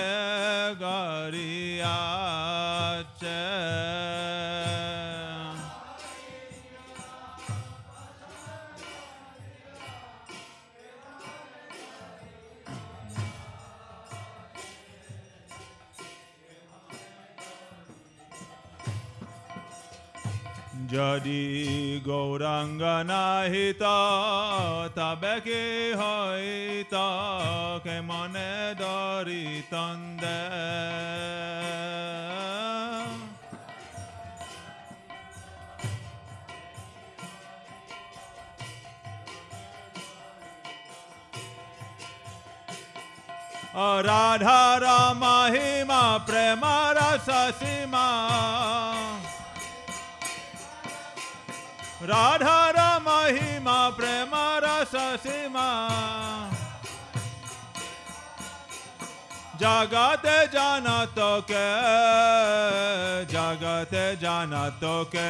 Jadi 20.89 22.01
Gauranga 22.01 23.05
nahita 23.05 24.89
tabe 24.97 25.45
ki 25.45 25.93
hoita 25.93 27.11
ke 27.85 28.01
mane 28.01 28.73
dari 28.73 29.61
tande 29.69 30.41
Radha 43.77 44.81
Rama 44.81 45.53
Hima 45.53 46.25
Prema 46.25 46.97
Rasa 46.97 47.53
Sima 47.61 49.28
Radha 52.03 52.71
रमहिमा 52.71 53.91
प्रेम, 53.91 54.31
रस, 54.35 54.93
सीमा। 54.97 55.89
जगत 59.57 60.51
जान 60.53 61.07
तो 61.07 61.41
के, 61.51 61.67
जगत 63.25 64.21
जान 64.21 64.71
तो 64.71 65.05
के। 65.05 65.29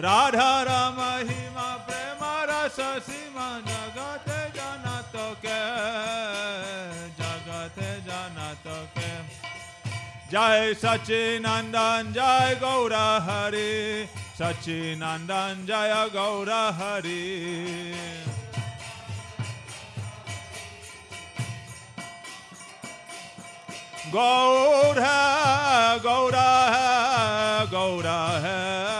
राधा 0.00 0.62
राम 0.62 0.94
रमहिमा 0.94 1.76
प्रेम, 1.76 2.18
रस, 2.22 2.76
सीमा, 2.80 3.60
जगत 3.60 4.52
जान 4.56 5.02
तो 5.12 5.36
के, 5.46 5.60
जगत 7.22 8.06
जान 8.08 8.56
तो 8.64 8.88
के। 8.98 9.28
जय 10.30 10.74
सचिनंदन, 10.74 12.12
जय 12.12 12.54
गौरा 12.60 13.18
हरी। 13.22 14.08
सचिनन्दन 14.40 15.64
जय 15.68 15.92
गौर 16.12 16.50
हरि 16.76 17.24
गौर 24.14 24.98
है 24.98 25.98
गौर 26.06 26.34
है 26.36 27.66
गौर 27.72 28.06
है 28.44 28.99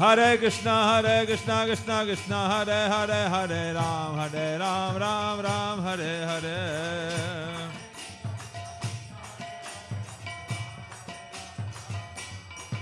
Hare 0.00 0.38
Krishna, 0.38 1.02
Hare 1.02 1.26
Krishna, 1.26 1.64
Krishna 1.66 2.04
Krishna, 2.06 2.48
Hare 2.48 2.88
Hare, 2.88 3.28
Hare 3.28 3.74
Ram, 3.74 4.16
Hare 4.16 4.58
Ram, 4.58 4.96
Ram 4.96 5.40
Ram, 5.42 5.82
Hare 5.82 6.26
Hare. 6.26 7.68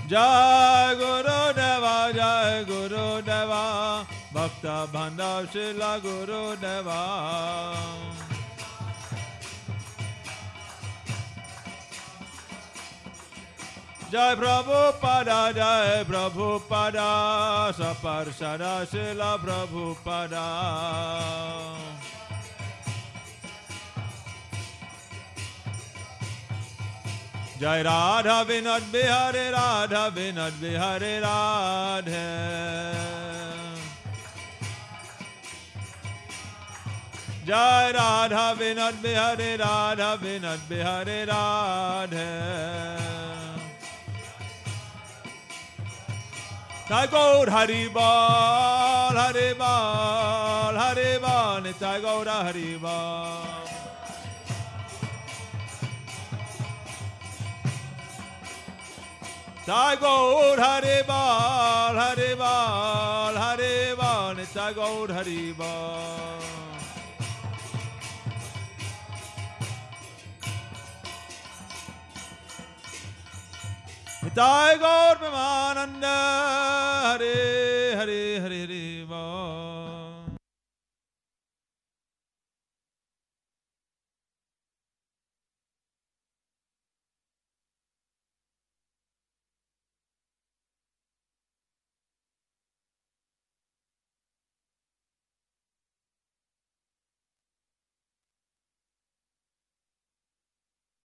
Jai 0.06 0.94
Guru 0.94 1.52
Deva, 1.58 2.12
Jai 2.14 2.62
Guru 2.62 3.20
Deva, 3.22 4.06
Bhakta 4.32 4.86
Bhandav 4.92 5.50
Shila 5.50 5.98
Guru 6.00 6.54
Deva. 6.54 8.27
Jai 14.10 14.34
Prabhupada, 14.36 15.54
Jai 15.54 16.02
Prabhupada, 16.04 17.74
Saparsada 17.74 18.88
Shila 18.88 19.38
Prabhupada. 19.38 20.46
Jai 27.60 27.82
Radha 27.82 28.46
Vinod 28.48 28.80
Bihari 28.90 29.52
Radha 29.52 30.10
Vinod 30.16 30.52
Bihari 30.52 31.20
Radhe. 31.20 32.28
Jai 37.44 37.92
Radha 37.92 38.56
Vinod 38.56 38.94
Bihari 39.02 39.58
Radha 39.58 40.16
Vinod 40.16 40.60
Bihari 40.66 41.26
Radhe. 41.26 43.17
Tagore 46.88 47.50
Haribal, 47.50 49.12
Haribal, 49.12 50.74
Haribal, 50.74 51.74
Tagore 51.78 52.24
Haribal. 52.24 53.68
Tagore 59.66 60.56
Haribal, 60.56 61.94
Haribal, 62.00 63.34
Haribal, 63.36 64.46
Tagore 64.54 65.08
Haribal. 65.08 66.47
Jai 74.38 74.78
Gaur 74.78 75.16
Premananda 75.20 76.16
Hare 77.10 77.96
Hare 77.98 78.40
Hare 78.42 78.60
Hare 78.60 78.77